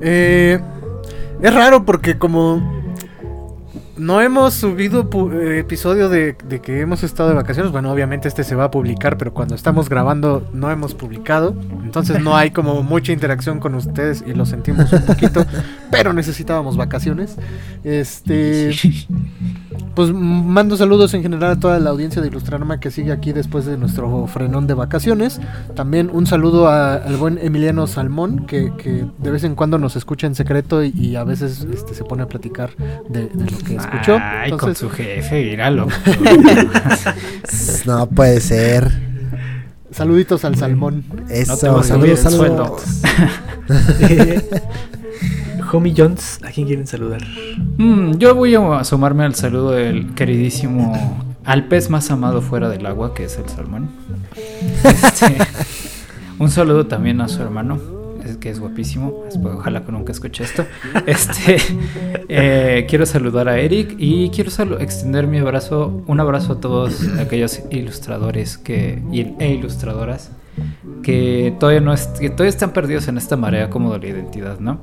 Eh, 0.01 0.59
es 1.43 1.55
raro 1.55 1.85
porque 1.85 2.17
como 2.19 2.63
no 3.97 4.21
hemos 4.21 4.55
subido 4.55 5.09
eh, 5.33 5.59
episodio 5.61 6.09
de, 6.09 6.37
de 6.49 6.61
que 6.61 6.81
hemos 6.81 7.03
estado 7.03 7.31
de 7.31 7.35
vacaciones, 7.35 7.73
bueno, 7.73 7.91
obviamente 7.91 8.29
este 8.29 8.45
se 8.45 8.55
va 8.55 8.65
a 8.65 8.71
publicar, 8.71 9.17
pero 9.17 9.33
cuando 9.33 9.55
estamos 9.55 9.89
grabando 9.89 10.47
no 10.53 10.71
hemos 10.71 10.95
publicado, 10.95 11.55
entonces 11.83 12.21
no 12.23 12.37
hay 12.37 12.51
como 12.51 12.83
mucha 12.83 13.13
interacción 13.13 13.59
con 13.59 13.75
ustedes 13.75 14.23
y 14.27 14.35
lo 14.35 14.45
sentimos 14.47 14.93
un 14.93 15.03
poquito, 15.03 15.45
pero 15.91 16.13
necesitábamos 16.13 16.77
vacaciones. 16.77 17.37
Este, 17.85 18.75
pues 19.95 20.13
mando 20.13 20.77
saludos 20.77 21.15
en 21.15 21.23
general 21.23 21.53
a 21.53 21.61
toda 21.61 21.79
la 21.81 21.91
audiencia 21.91 22.21
de 22.21 22.29
Ilustrarma 22.29 22.81
que 22.81 22.91
sigue 22.91 23.13
aquí 23.13 23.33
después 23.33 23.65
de 23.65 23.79
nuestro 23.79 24.27
frenón 24.27 24.67
de 24.67 24.75
vacaciones. 24.75 25.41
También 25.75 26.11
un 26.13 26.27
saludo 26.27 26.69
a- 26.69 26.95
al 26.97 27.17
buen 27.17 27.39
Emiliano 27.39 27.87
Salmón, 27.87 28.45
que, 28.47 28.73
que 28.77 29.07
de 29.19 29.31
vez 29.31 29.45
en 29.45 29.55
cuando 29.55 29.79
nos 29.79 29.97
escucha 29.97 30.27
en 30.27 30.35
secreto 30.35 30.85
y, 30.85 30.91
y 30.95 31.17
a 31.17 31.25
veces 31.25 31.67
este, 31.73 31.95
se 31.95 32.05
pone 32.05 32.23
a 32.25 32.29
platicar 32.29 32.71
de, 33.09 33.29
de 33.29 33.51
lo 33.51 33.59
que 33.59 33.79
escuchó. 33.87 34.19
Ay, 34.21 34.53
con 34.53 34.75
su 34.75 34.91
jefe, 34.91 35.45
míralo. 35.45 35.89
No 37.87 38.07
puede 38.07 38.41
ser. 38.41 38.91
Saluditos 39.91 40.45
al 40.45 40.57
salmón. 40.57 41.05
Eso, 41.31 41.53
No 41.53 41.59
te 41.59 41.69
vas 41.69 41.87
a 41.87 41.89
saludos, 41.89 42.21
saludos. 42.21 42.83
Homie 45.73 45.95
Jones, 45.97 46.39
¿a 46.45 46.51
quién 46.51 46.67
quieren 46.67 46.87
saludar? 46.87 47.23
Mm, 47.79 48.19
yo 48.19 48.35
voy 48.35 48.55
a 48.55 48.85
sumarme 48.85 49.25
al 49.25 49.35
saludo 49.35 49.73
del 49.73 50.15
queridísimo 50.15 51.25
al 51.47 51.65
pez 51.65 51.91
más 51.91 52.11
amado 52.11 52.43
fuera 52.43 52.69
del 52.69 52.85
agua, 52.87 53.15
que 53.15 53.25
es 53.25 53.39
el 53.39 53.49
salmón. 53.49 53.89
Este, 54.85 55.39
un 56.39 56.51
saludo 56.51 56.87
también 56.87 57.21
a 57.21 57.29
su 57.29 57.41
hermano, 57.41 57.79
es 58.27 58.37
que 58.37 58.51
es 58.51 58.61
guapísimo. 58.61 59.25
Ojalá 59.45 59.85
que 59.85 59.93
nunca 59.93 60.13
escuche 60.13 60.45
esto. 60.45 60.65
Este, 61.07 61.57
eh, 62.29 62.87
quiero 62.89 63.07
saludar 63.07 63.49
a 63.49 63.59
Eric 63.59 63.95
y 63.99 64.31
quiero 64.31 64.51
extender 64.81 65.27
mi 65.27 65.39
abrazo, 65.39 66.03
un 66.07 66.21
abrazo 66.21 66.55
a 66.55 66.61
todos 66.61 67.07
aquellos 67.19 67.61
ilustradores 67.71 68.59
que, 68.59 69.03
e 69.39 69.49
ilustradoras 69.55 70.31
que 71.03 71.55
todavía 71.61 71.81
no 71.81 71.93
es- 71.93 72.07
que 72.09 72.31
todavía 72.31 72.49
están 72.51 72.73
perdidos 72.73 73.09
en 73.09 73.19
esta 73.19 73.37
marea 73.37 73.71
como 73.71 73.93
de 73.93 73.99
la 74.01 74.07
identidad, 74.07 74.59
¿no? 74.59 74.79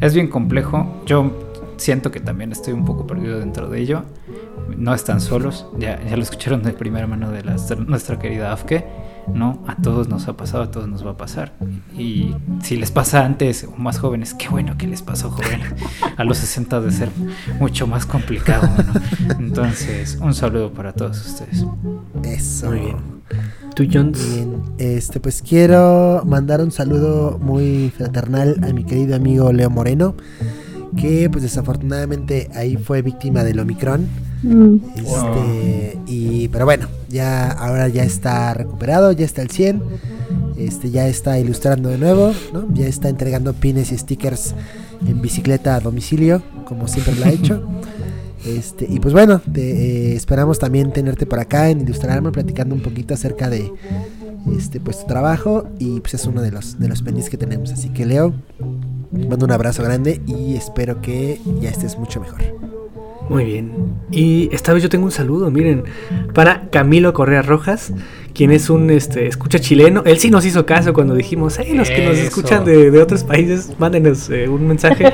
Es 0.00 0.14
bien 0.14 0.28
complejo. 0.28 1.02
Yo 1.06 1.32
siento 1.76 2.10
que 2.10 2.20
también 2.20 2.52
estoy 2.52 2.72
un 2.72 2.84
poco 2.84 3.06
perdido 3.06 3.38
dentro 3.40 3.68
de 3.68 3.80
ello. 3.80 4.02
No 4.76 4.94
están 4.94 5.20
solos. 5.20 5.66
Ya, 5.78 6.00
ya 6.08 6.16
lo 6.16 6.22
escucharon 6.22 6.62
de 6.62 6.72
primera 6.72 7.06
mano 7.06 7.30
de 7.30 7.42
la- 7.44 7.56
nuestra 7.86 8.18
querida 8.18 8.52
Afke. 8.52 8.84
¿No? 9.34 9.62
A 9.66 9.76
todos 9.76 10.08
nos 10.08 10.28
ha 10.28 10.36
pasado, 10.36 10.64
a 10.64 10.70
todos 10.70 10.88
nos 10.88 11.06
va 11.06 11.12
a 11.12 11.16
pasar. 11.16 11.52
Y 11.96 12.34
si 12.62 12.76
les 12.76 12.90
pasa 12.90 13.24
antes 13.24 13.64
o 13.64 13.76
más 13.76 13.98
jóvenes, 13.98 14.34
qué 14.34 14.48
bueno 14.48 14.76
que 14.76 14.86
les 14.86 15.02
pasó 15.02 15.30
joven. 15.30 15.60
A 16.16 16.24
los 16.24 16.38
60 16.38 16.80
de 16.80 16.90
ser 16.90 17.10
mucho 17.60 17.86
más 17.86 18.06
complicado, 18.06 18.68
¿no? 18.68 19.34
Entonces, 19.38 20.18
un 20.20 20.34
saludo 20.34 20.72
para 20.72 20.92
todos 20.92 21.24
ustedes. 21.24 21.64
Eso. 22.24 22.70
Muy 22.70 22.80
bien. 22.80 22.96
¿Tú, 23.74 23.86
Jones? 23.90 24.34
Bien, 24.34 24.62
este, 24.78 25.20
pues 25.20 25.42
quiero 25.42 26.22
mandar 26.26 26.60
un 26.60 26.72
saludo 26.72 27.38
muy 27.40 27.92
fraternal 27.96 28.58
a 28.64 28.72
mi 28.72 28.84
querido 28.84 29.14
amigo 29.14 29.52
Leo 29.52 29.70
Moreno, 29.70 30.16
que 30.96 31.30
pues 31.30 31.42
desafortunadamente 31.44 32.50
ahí 32.54 32.76
fue 32.76 33.02
víctima 33.02 33.44
del 33.44 33.60
Omicron. 33.60 34.08
Mm. 34.42 34.76
Este, 34.96 35.98
y 36.06 36.48
pero 36.48 36.64
bueno, 36.64 36.88
ya 37.08 37.50
ahora 37.50 37.88
ya 37.88 38.04
está 38.04 38.54
recuperado, 38.54 39.12
ya 39.12 39.24
está 39.24 39.42
al 39.42 39.50
100. 39.50 39.82
Este, 40.56 40.90
ya 40.90 41.06
está 41.06 41.38
ilustrando 41.38 41.88
de 41.88 41.98
nuevo, 41.98 42.32
¿no? 42.52 42.66
Ya 42.74 42.86
está 42.86 43.08
entregando 43.08 43.52
pines 43.54 43.92
y 43.92 43.98
stickers 43.98 44.54
en 45.06 45.22
bicicleta 45.22 45.76
a 45.76 45.80
domicilio, 45.80 46.42
como 46.64 46.88
siempre 46.88 47.14
lo 47.14 47.24
ha 47.24 47.30
hecho. 47.30 47.62
Este, 48.46 48.86
y 48.88 49.00
pues 49.00 49.12
bueno, 49.12 49.40
te, 49.52 50.12
eh, 50.12 50.14
esperamos 50.14 50.60
también 50.60 50.92
tenerte 50.92 51.26
por 51.26 51.40
acá 51.40 51.70
en 51.70 51.80
Ilustrarme, 51.80 52.30
platicando 52.30 52.72
un 52.72 52.80
poquito 52.80 53.12
acerca 53.12 53.50
de 53.50 53.72
este 54.56 54.78
pues 54.78 55.00
tu 55.00 55.06
trabajo. 55.06 55.68
Y 55.80 56.00
pues 56.00 56.14
es 56.14 56.24
uno 56.24 56.40
de 56.40 56.52
los 56.52 56.78
de 56.78 56.88
los 56.88 57.02
pendientes 57.02 57.30
que 57.30 57.36
tenemos. 57.36 57.72
Así 57.72 57.88
que 57.90 58.06
Leo, 58.06 58.32
mando 59.10 59.44
un 59.44 59.52
abrazo 59.52 59.82
grande 59.82 60.22
y 60.26 60.54
espero 60.54 61.02
que 61.02 61.40
ya 61.60 61.68
estés 61.70 61.98
mucho 61.98 62.20
mejor. 62.20 62.40
Muy 63.28 63.44
bien. 63.44 63.72
Y 64.10 64.48
esta 64.52 64.72
vez 64.72 64.82
yo 64.82 64.88
tengo 64.88 65.04
un 65.04 65.10
saludo, 65.10 65.50
miren, 65.50 65.84
para 66.32 66.68
Camilo 66.70 67.12
Correa 67.12 67.42
Rojas, 67.42 67.92
quien 68.32 68.50
es 68.50 68.70
un 68.70 68.88
este, 68.90 69.26
escucha 69.26 69.58
chileno. 69.58 70.02
Él 70.06 70.18
sí 70.18 70.30
nos 70.30 70.46
hizo 70.46 70.64
caso 70.64 70.94
cuando 70.94 71.14
dijimos, 71.14 71.58
hey, 71.58 71.74
los 71.74 71.90
que 71.90 72.06
nos 72.06 72.16
escuchan 72.16 72.64
de, 72.64 72.90
de 72.90 73.02
otros 73.02 73.24
países, 73.24 73.72
mándenos 73.78 74.30
eh, 74.30 74.48
un 74.48 74.66
mensaje. 74.66 75.12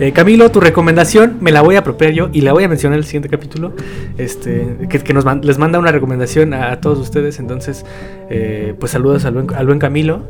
Eh, 0.00 0.10
Camilo, 0.12 0.50
tu 0.50 0.58
recomendación 0.58 1.36
me 1.40 1.52
la 1.52 1.60
voy 1.62 1.76
a 1.76 1.80
apropiar 1.80 2.12
yo 2.12 2.30
y 2.32 2.40
la 2.40 2.52
voy 2.52 2.64
a 2.64 2.68
mencionar 2.68 2.96
en 2.96 3.00
el 3.00 3.04
siguiente 3.06 3.28
capítulo. 3.28 3.74
Este, 4.18 4.76
que, 4.88 4.98
que 4.98 5.12
nos 5.14 5.24
man- 5.24 5.42
les 5.44 5.58
manda 5.58 5.78
una 5.78 5.92
recomendación 5.92 6.54
a, 6.54 6.72
a 6.72 6.80
todos 6.80 6.98
ustedes. 6.98 7.38
Entonces, 7.38 7.84
eh, 8.28 8.74
pues 8.80 8.90
saludos 8.90 9.24
al 9.24 9.34
buen, 9.34 9.54
al 9.54 9.66
buen 9.66 9.78
Camilo. 9.78 10.24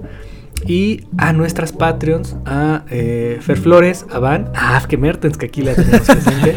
Y 0.67 1.07
a 1.19 1.33
nuestras 1.33 1.73
Patreons, 1.73 2.37
a 2.47 2.85
eh, 2.91 3.39
Fer 3.41 3.59
Flores, 3.59 4.07
a 4.11 4.19
Van, 4.19 4.51
a 4.55 4.77
Afke 4.77 4.97
Mertens, 4.97 5.37
que 5.37 5.47
aquí 5.47 5.63
la 5.63 5.75
tenemos 5.75 6.01
presente, 6.07 6.55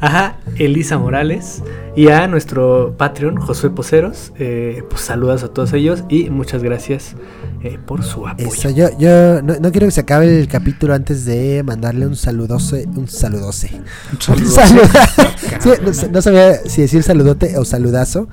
a 0.00 0.34
Elisa 0.58 0.98
Morales 0.98 1.62
y 1.94 2.08
a 2.08 2.26
nuestro 2.28 2.94
Patreon, 2.96 3.36
Josué 3.36 3.70
Poceros. 3.70 4.32
Eh, 4.38 4.82
pues 4.88 5.02
saludos 5.02 5.42
a 5.42 5.48
todos 5.48 5.72
ellos 5.72 6.04
y 6.08 6.30
muchas 6.30 6.62
gracias 6.62 7.14
eh, 7.62 7.78
por 7.84 8.02
su 8.04 8.26
apoyo. 8.26 8.48
Eso, 8.48 8.70
yo, 8.70 8.88
yo 8.98 9.42
no, 9.42 9.54
no 9.60 9.70
quiero 9.70 9.86
que 9.86 9.90
se 9.92 10.00
acabe 10.02 10.38
el 10.40 10.48
capítulo 10.48 10.94
antes 10.94 11.24
de 11.24 11.62
mandarle 11.64 12.06
un 12.06 12.16
saludose, 12.16 12.86
un 12.96 13.08
saludose. 13.08 13.70
Un 14.12 14.20
saludo- 14.20 14.56
Sí, 15.60 15.70
no, 15.82 16.08
no 16.12 16.22
sabía 16.22 16.54
si 16.66 16.82
decir 16.82 17.02
saludote 17.02 17.56
o 17.58 17.64
saludazo 17.64 18.28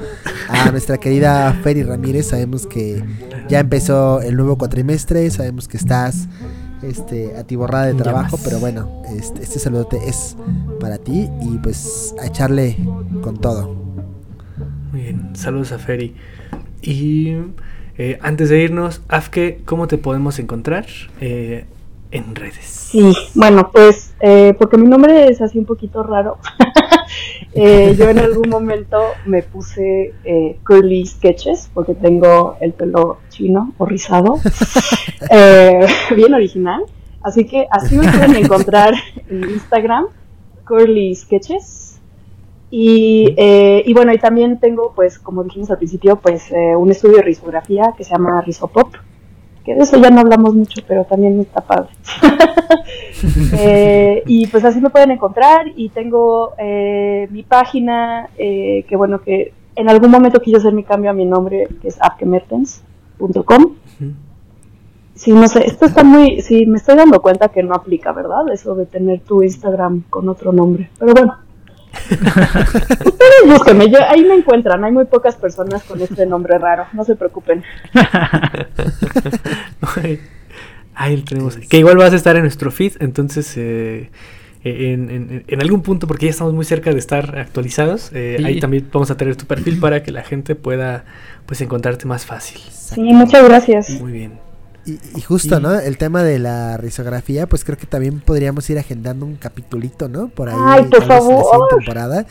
a 0.50 0.72
nuestra 0.72 0.98
querida 0.98 1.54
Feri 1.64 1.84
Ramírez. 1.84 2.28
Sabemos 2.28 2.66
que 2.66 3.04
ya 3.50 3.60
empezó 3.60 4.22
el 4.22 4.36
nuevo 4.36 4.58
cuatrimestre, 4.58 5.30
sabemos 5.30 5.68
que 5.68 5.78
estás 5.78 6.28
este, 6.84 7.36
atiborrada 7.38 7.86
de 7.86 7.94
trabajo, 7.94 8.38
pero 8.44 8.60
bueno, 8.60 9.02
este, 9.18 9.44
este 9.44 9.60
saludote 9.60 9.98
es 10.08 10.36
para 10.80 10.98
ti 10.98 11.30
y 11.42 11.58
pues 11.60 12.14
a 12.22 12.28
echarle 12.28 12.78
con 13.22 13.38
todo. 13.38 13.76
Muy 14.92 15.02
bien, 15.02 15.36
saludos 15.36 15.72
a 15.72 15.80
Feri. 15.80 16.16
Y 16.82 17.36
eh, 17.98 18.20
antes 18.22 18.50
de 18.50 18.62
irnos, 18.62 19.02
Afke, 19.08 19.62
¿cómo 19.66 19.88
te 19.88 19.98
podemos 19.98 20.40
encontrar 20.40 20.86
eh, 21.22 21.66
en 22.14 22.36
redes? 22.36 22.66
Sí, 22.66 23.14
bueno, 23.34 23.70
pues 23.72 24.14
eh, 24.20 24.54
porque 24.58 24.78
mi 24.78 24.88
nombre 24.88 25.30
es 25.30 25.42
así 25.42 25.58
un 25.58 25.66
poquito 25.66 26.04
raro. 26.04 26.38
eh, 27.54 27.96
yo 27.98 28.10
en 28.10 28.20
algún 28.20 28.50
momento 28.50 29.02
me 29.26 29.44
puse 29.44 30.14
eh, 30.24 30.60
curly 30.66 31.06
sketches 31.06 31.70
porque 31.74 31.96
tengo 31.96 32.58
el 32.62 32.74
pelo 32.74 33.18
chino 33.30 33.74
o 33.78 33.86
rizado, 33.86 34.40
eh, 35.30 35.86
bien 36.16 36.34
original. 36.34 36.84
Así 37.22 37.46
que 37.46 37.68
así 37.72 37.96
me 37.96 38.12
pueden 38.12 38.36
encontrar 38.36 38.94
en 39.30 39.50
Instagram, 39.50 40.06
curly 40.68 41.16
sketches. 41.16 42.00
Y, 42.70 43.36
eh, 43.38 43.84
y 43.86 43.94
bueno, 43.94 44.14
y 44.14 44.18
también 44.18 44.60
tengo, 44.60 44.94
pues, 44.96 45.20
como 45.20 45.44
dijimos 45.44 45.70
al 45.70 45.78
principio, 45.78 46.16
pues 46.16 46.52
eh, 46.52 46.76
un 46.76 46.90
estudio 46.90 47.18
de 47.18 47.22
risografía 47.22 47.94
que 47.96 48.04
se 48.04 48.12
llama 48.12 48.42
Rizopop, 48.42 48.96
que 49.64 49.76
de 49.76 49.82
eso 49.82 49.98
ya 49.98 50.10
no 50.10 50.22
hablamos 50.22 50.54
mucho, 50.54 50.82
pero 50.88 51.06
también 51.06 51.40
está 51.40 51.62
padre. 51.62 51.90
Eh, 53.58 54.22
y 54.26 54.48
pues 54.48 54.66
así 54.66 54.82
me 54.82 54.90
pueden 54.90 55.12
encontrar 55.12 55.68
y 55.78 55.88
tengo 55.90 56.54
eh, 56.58 57.30
mi 57.32 57.44
página, 57.44 58.30
eh, 58.38 58.84
que 58.90 58.98
bueno, 58.98 59.22
que 59.22 59.54
en 59.76 59.88
algún 59.88 60.12
momento 60.12 60.42
quise 60.42 60.58
hacer 60.58 60.74
mi 60.74 60.84
cambio 60.84 61.10
a 61.10 61.14
mi 61.14 61.24
nombre, 61.24 61.70
que 61.82 61.88
es 61.88 61.98
apkemertens.com. 62.02 63.76
Sí, 65.16 65.32
no 65.32 65.48
sé, 65.48 65.66
esto 65.66 65.86
está 65.86 66.04
muy, 66.04 66.42
sí, 66.42 66.66
me 66.66 66.78
estoy 66.78 66.98
dando 66.98 67.22
cuenta 67.22 67.48
que 67.48 67.64
no 67.64 67.76
aplica, 67.76 68.12
¿verdad? 68.12 68.50
Eso 68.52 68.76
de 68.76 68.88
tener 68.88 69.22
tu 69.22 69.42
Instagram 69.42 70.04
con 70.10 70.28
otro 70.28 70.52
nombre. 70.52 70.90
Pero 71.00 71.14
bueno. 71.14 71.43
Ustedes 73.06 73.44
búsquenme, 73.48 73.90
yo, 73.90 74.00
ahí 74.10 74.24
me 74.24 74.34
encuentran, 74.36 74.84
hay 74.84 74.92
muy 74.92 75.06
pocas 75.06 75.36
personas 75.36 75.84
con 75.84 76.02
este 76.02 76.26
nombre 76.26 76.58
raro, 76.58 76.86
no 76.94 77.04
se 77.04 77.16
preocupen. 77.16 77.64
Ahí 80.96 81.18
lo 81.18 81.24
tenemos. 81.24 81.58
Que 81.58 81.78
igual 81.80 81.98
vas 81.98 82.14
a 82.14 82.16
estar 82.16 82.36
en 82.36 82.44
nuestro 82.44 82.70
feed, 82.72 82.94
entonces 83.00 83.54
eh, 83.58 84.12
en, 84.64 85.10
en- 85.10 85.44
en 85.48 85.62
algún 85.62 85.82
punto, 85.82 86.06
porque 86.08 86.28
ya 86.28 86.30
estamos 86.32 86.54
muy 86.54 86.66
cerca 86.66 86.92
de 86.92 87.00
estar 87.00 87.38
actualizados, 87.40 88.12
eh, 88.14 88.36
Sí. 88.40 88.46
ahí 88.46 88.60
también 88.60 88.88
vamos 88.94 89.10
a 89.12 89.18
tener 89.18 89.36
tu 89.36 89.46
perfil 89.46 89.80
para 89.80 90.04
que 90.04 90.12
la 90.12 90.22
gente 90.24 90.54
pueda 90.56 91.04
pues 91.48 91.62
encontrarte 91.62 92.06
más 92.06 92.26
fácil. 92.26 92.60
Sí, 92.72 93.02
muchas 93.02 93.44
gracias. 93.44 93.90
Muy 94.02 94.12
bien. 94.12 94.34
Y, 94.86 95.00
y 95.16 95.22
justo, 95.22 95.60
¿no? 95.62 95.80
El 95.80 95.98
tema 95.98 96.24
de 96.24 96.40
la 96.40 96.76
risografía, 96.78 97.48
pues 97.48 97.64
creo 97.64 97.78
que 97.78 97.86
también 97.86 98.20
podríamos 98.20 98.70
ir 98.70 98.78
agendando 98.78 99.26
un 99.26 99.36
capitulito, 99.38 100.10
¿no? 100.10 100.28
Por 100.28 100.50
ahí. 100.50 100.56
Ay, 100.60 100.84
por 100.86 101.00
la 101.00 101.06
favor. 101.08 101.68
temporada. 101.70 102.26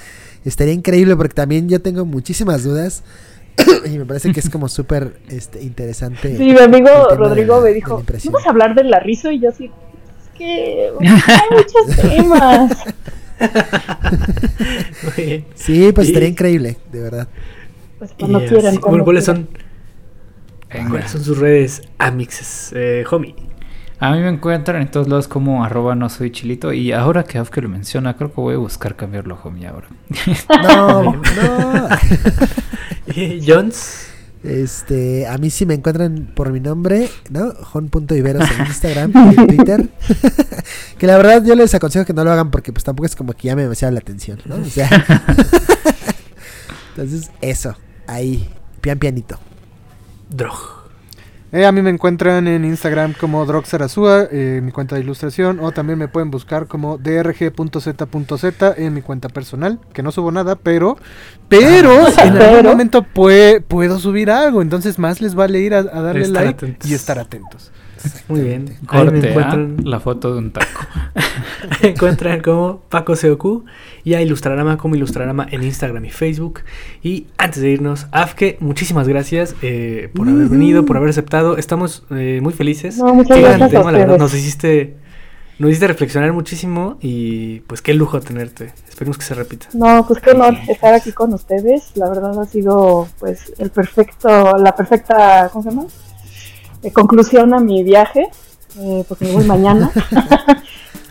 Estaría 0.44 0.74
increíble 0.74 1.16
porque 1.16 1.34
también 1.34 1.68
yo 1.68 1.80
tengo 1.80 2.04
muchísimas 2.04 2.62
dudas 2.64 3.04
y 3.86 3.96
me 3.96 4.04
parece 4.04 4.32
que 4.32 4.40
es 4.40 4.50
como 4.50 4.68
súper 4.68 5.16
este, 5.28 5.62
interesante. 5.62 6.36
Sí, 6.36 6.44
mi 6.52 6.58
amigo 6.58 6.88
Rodrigo 7.16 7.54
de 7.54 7.60
la- 7.60 7.64
me 7.64 7.68
de 7.70 7.74
dijo, 7.74 7.88
la 7.90 7.94
¿no 7.94 8.00
impresión. 8.00 8.32
vas 8.34 8.46
a 8.46 8.50
hablar 8.50 8.74
del 8.74 8.90
larrizo? 8.90 9.30
Y 9.30 9.40
yo 9.40 9.48
así, 9.48 9.66
es 9.66 10.38
que 10.38 10.90
hay 11.00 11.56
muchos 11.56 11.96
temas. 12.02 12.72
Sí, 15.54 15.90
pues 15.94 16.08
estaría 16.08 16.28
increíble, 16.28 16.76
de 16.92 17.00
verdad. 17.00 17.28
Pues 17.98 18.10
cuando 18.18 18.42
Y 18.42 18.48
quieran. 18.48 18.76
¿Cuáles 18.76 19.24
quieran. 19.24 19.48
Venga. 20.72 20.90
¿Cuáles 20.90 21.10
son 21.10 21.24
sus 21.24 21.38
redes 21.38 21.82
amixes? 21.98 22.72
Eh, 22.74 23.04
homie. 23.10 23.34
A 24.02 24.10
mí 24.10 24.18
me 24.18 24.30
encuentran 24.30 24.82
en 24.82 24.90
todos 24.90 25.06
lados 25.06 25.28
como 25.28 25.64
arroba 25.64 25.94
no 25.94 26.08
soy 26.08 26.32
chilito 26.32 26.72
y 26.72 26.90
ahora 26.90 27.22
que 27.22 27.38
Afke 27.38 27.62
lo 27.62 27.68
menciona, 27.68 28.16
creo 28.16 28.32
que 28.32 28.40
voy 28.40 28.54
a 28.54 28.58
buscar 28.58 28.96
cambiarlo 28.96 29.36
a 29.36 29.46
homie 29.46 29.68
ahora. 29.68 29.86
No, 30.62 31.02
no. 31.12 31.88
Jones. 33.46 34.08
Este, 34.42 35.28
a 35.28 35.38
mí 35.38 35.50
sí 35.50 35.66
me 35.66 35.74
encuentran 35.74 36.32
por 36.34 36.50
mi 36.50 36.58
nombre, 36.58 37.08
¿no? 37.30 37.52
Jon.iberos 37.52 38.50
en 38.50 38.66
Instagram 38.66 39.12
y 39.14 39.40
en 39.40 39.46
Twitter. 39.46 39.88
que 40.98 41.06
la 41.06 41.16
verdad 41.16 41.44
yo 41.44 41.54
les 41.54 41.72
aconsejo 41.72 42.04
que 42.04 42.12
no 42.12 42.24
lo 42.24 42.32
hagan 42.32 42.50
porque 42.50 42.72
pues 42.72 42.82
tampoco 42.82 43.06
es 43.06 43.14
como 43.14 43.34
que 43.34 43.46
llame 43.46 43.62
demasiado 43.62 43.94
la 43.94 44.00
atención, 44.00 44.40
¿no? 44.46 44.56
O 44.56 44.64
sea. 44.64 44.90
Entonces, 46.96 47.30
eso, 47.40 47.76
ahí, 48.08 48.50
pian 48.80 48.98
pianito. 48.98 49.38
Drog. 50.36 50.82
Eh, 51.54 51.66
a 51.66 51.72
mí 51.72 51.82
me 51.82 51.90
encuentran 51.90 52.48
en 52.48 52.64
Instagram 52.64 53.12
como 53.12 53.44
Droxarazúa, 53.44 54.26
eh, 54.32 54.60
mi 54.62 54.72
cuenta 54.72 54.94
de 54.96 55.02
ilustración, 55.02 55.60
o 55.60 55.70
también 55.70 55.98
me 55.98 56.08
pueden 56.08 56.30
buscar 56.30 56.66
como 56.66 56.96
drg.z.z 56.96 58.74
en 58.78 58.94
mi 58.94 59.02
cuenta 59.02 59.28
personal, 59.28 59.78
que 59.92 60.02
no 60.02 60.12
subo 60.12 60.32
nada, 60.32 60.56
pero 60.56 60.96
pero 61.48 62.08
en 62.08 62.36
algún 62.38 62.64
momento 62.70 63.04
pue- 63.14 63.62
puedo 63.62 63.98
subir 63.98 64.30
algo, 64.30 64.62
entonces 64.62 64.98
más 64.98 65.20
les 65.20 65.34
vale 65.34 65.60
ir 65.60 65.74
a, 65.74 65.80
a 65.80 66.00
darle 66.00 66.22
Estar 66.22 66.44
like 66.44 66.56
atentos. 66.64 66.90
y 66.90 66.94
estar 66.94 67.18
atentos. 67.18 67.70
Muy 68.28 68.40
bien. 68.40 68.76
Ahí 68.88 69.04
me 69.04 69.10
Corte, 69.10 69.26
¿ah? 69.26 69.30
encuentran, 69.30 69.76
La 69.84 70.00
foto 70.00 70.32
de 70.32 70.38
un 70.38 70.52
taco. 70.52 70.86
me 71.82 71.90
encuentran 71.90 72.40
como 72.40 72.80
Paco 72.88 73.16
Seoku 73.16 73.64
y 74.04 74.14
a 74.14 74.22
Ilustrarama 74.22 74.76
como 74.78 74.94
Ilustrarama 74.96 75.46
en 75.50 75.62
Instagram 75.62 76.04
y 76.04 76.10
Facebook. 76.10 76.60
Y 77.02 77.26
antes 77.38 77.62
de 77.62 77.70
irnos, 77.70 78.06
Afke, 78.12 78.56
muchísimas 78.60 79.08
gracias 79.08 79.54
eh, 79.62 80.10
por 80.14 80.28
haber 80.28 80.48
venido, 80.48 80.84
por 80.84 80.96
haber 80.96 81.10
aceptado. 81.10 81.56
Estamos 81.56 82.04
eh, 82.10 82.40
muy 82.42 82.52
felices. 82.52 82.98
No, 82.98 83.14
muchas 83.14 83.38
gracias 83.38 83.62
a 83.62 83.68
tema, 83.68 83.92
la 83.92 83.98
verdad. 83.98 84.14
ustedes. 84.14 84.32
Nos 84.32 84.34
hiciste, 84.34 84.96
nos 85.58 85.70
hiciste 85.70 85.86
reflexionar 85.88 86.32
muchísimo 86.32 86.98
y 87.00 87.60
pues 87.60 87.82
qué 87.82 87.94
lujo 87.94 88.20
tenerte. 88.20 88.72
Esperemos 88.88 89.18
que 89.18 89.24
se 89.24 89.34
repita. 89.34 89.66
No, 89.74 90.04
pues 90.06 90.20
qué 90.20 90.30
honor 90.30 90.56
estar 90.68 90.94
aquí 90.94 91.12
con 91.12 91.32
ustedes. 91.34 91.92
La 91.96 92.08
verdad 92.08 92.38
ha 92.40 92.46
sido 92.46 93.08
pues 93.18 93.52
el 93.58 93.70
perfecto, 93.70 94.56
la 94.58 94.74
perfecta, 94.74 95.48
¿cómo 95.52 95.62
se 95.62 95.70
llama? 95.70 95.86
Eh, 96.82 96.92
conclusión 96.92 97.54
a 97.54 97.60
mi 97.60 97.82
viaje, 97.84 98.28
eh, 98.78 99.04
porque 99.08 99.24
me 99.26 99.32
voy 99.32 99.44
mañana. 99.44 99.90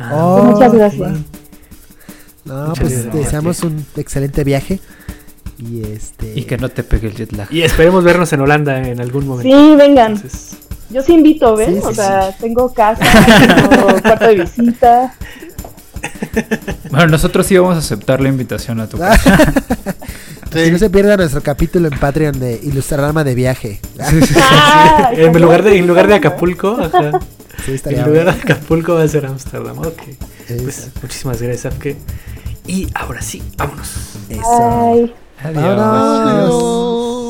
Ah, 0.03 0.25
Oh, 0.25 0.43
muchas 0.53 0.73
gracias. 0.73 1.11
No, 2.43 2.67
Muchas 2.69 2.79
pues 2.79 2.93
gracias. 3.03 3.13
deseamos 3.13 3.61
un 3.63 3.85
excelente 3.97 4.43
viaje. 4.43 4.79
Y 5.59 5.83
este. 5.83 6.33
Y 6.39 6.45
que 6.45 6.57
no 6.57 6.69
te 6.69 6.81
pegue 6.83 7.07
el 7.09 7.15
jet 7.15 7.31
lag. 7.33 7.47
Y 7.53 7.61
esperemos 7.61 8.03
vernos 8.03 8.33
en 8.33 8.41
Holanda 8.41 8.79
en 8.81 8.99
algún 8.99 9.27
momento. 9.27 9.55
Sí, 9.55 9.75
vengan. 9.75 10.13
Entonces, 10.13 10.57
Yo 10.89 11.03
sí 11.03 11.13
invito, 11.13 11.55
¿ven? 11.55 11.75
Sí, 11.75 11.81
sí, 11.81 11.87
o 11.87 11.93
sea, 11.93 12.35
tengo 12.39 12.73
casa, 12.73 13.03
tengo 13.55 14.01
cuarto 14.01 14.25
de 14.27 14.35
visita. 14.37 15.13
Bueno, 16.89 17.07
nosotros 17.07 17.45
sí 17.45 17.57
vamos 17.57 17.75
a 17.75 17.79
aceptar 17.79 18.21
la 18.21 18.29
invitación 18.29 18.79
a 18.79 18.87
tu 18.87 18.97
casa. 18.97 19.53
Si 20.51 20.69
no 20.69 20.77
se 20.77 20.89
pierda 20.89 21.15
nuestro 21.15 21.41
capítulo 21.41 21.87
en 21.87 21.97
Patreon 21.97 22.37
de 22.37 22.59
Ilustrarama 22.61 23.23
de 23.23 23.35
viaje. 23.35 23.79
Ah, 23.97 25.09
en 25.13 25.41
lugar 25.41 25.63
de, 25.63 25.77
en 25.77 25.87
lugar 25.87 26.07
de 26.07 26.15
Acapulco, 26.15 26.77
ajá. 26.77 27.21
Sí, 27.65 27.79
En 27.85 28.05
lugar 28.05 28.25
de. 28.25 28.31
Acapulco 28.31 28.95
va 28.95 29.03
a 29.03 29.07
ser 29.07 29.25
Ámsterdam. 29.25 29.79
Ok. 29.79 30.01
Pues 30.47 30.89
muchísimas 31.01 31.41
gracias, 31.41 31.73
Afke. 31.73 31.95
Y 32.67 32.87
ahora 32.93 33.21
sí, 33.21 33.41
vámonos. 33.55 33.87
Eso. 34.29 34.93
Bye. 34.93 35.13
Adiós. 35.41 35.77
Vámonos. 35.77 37.20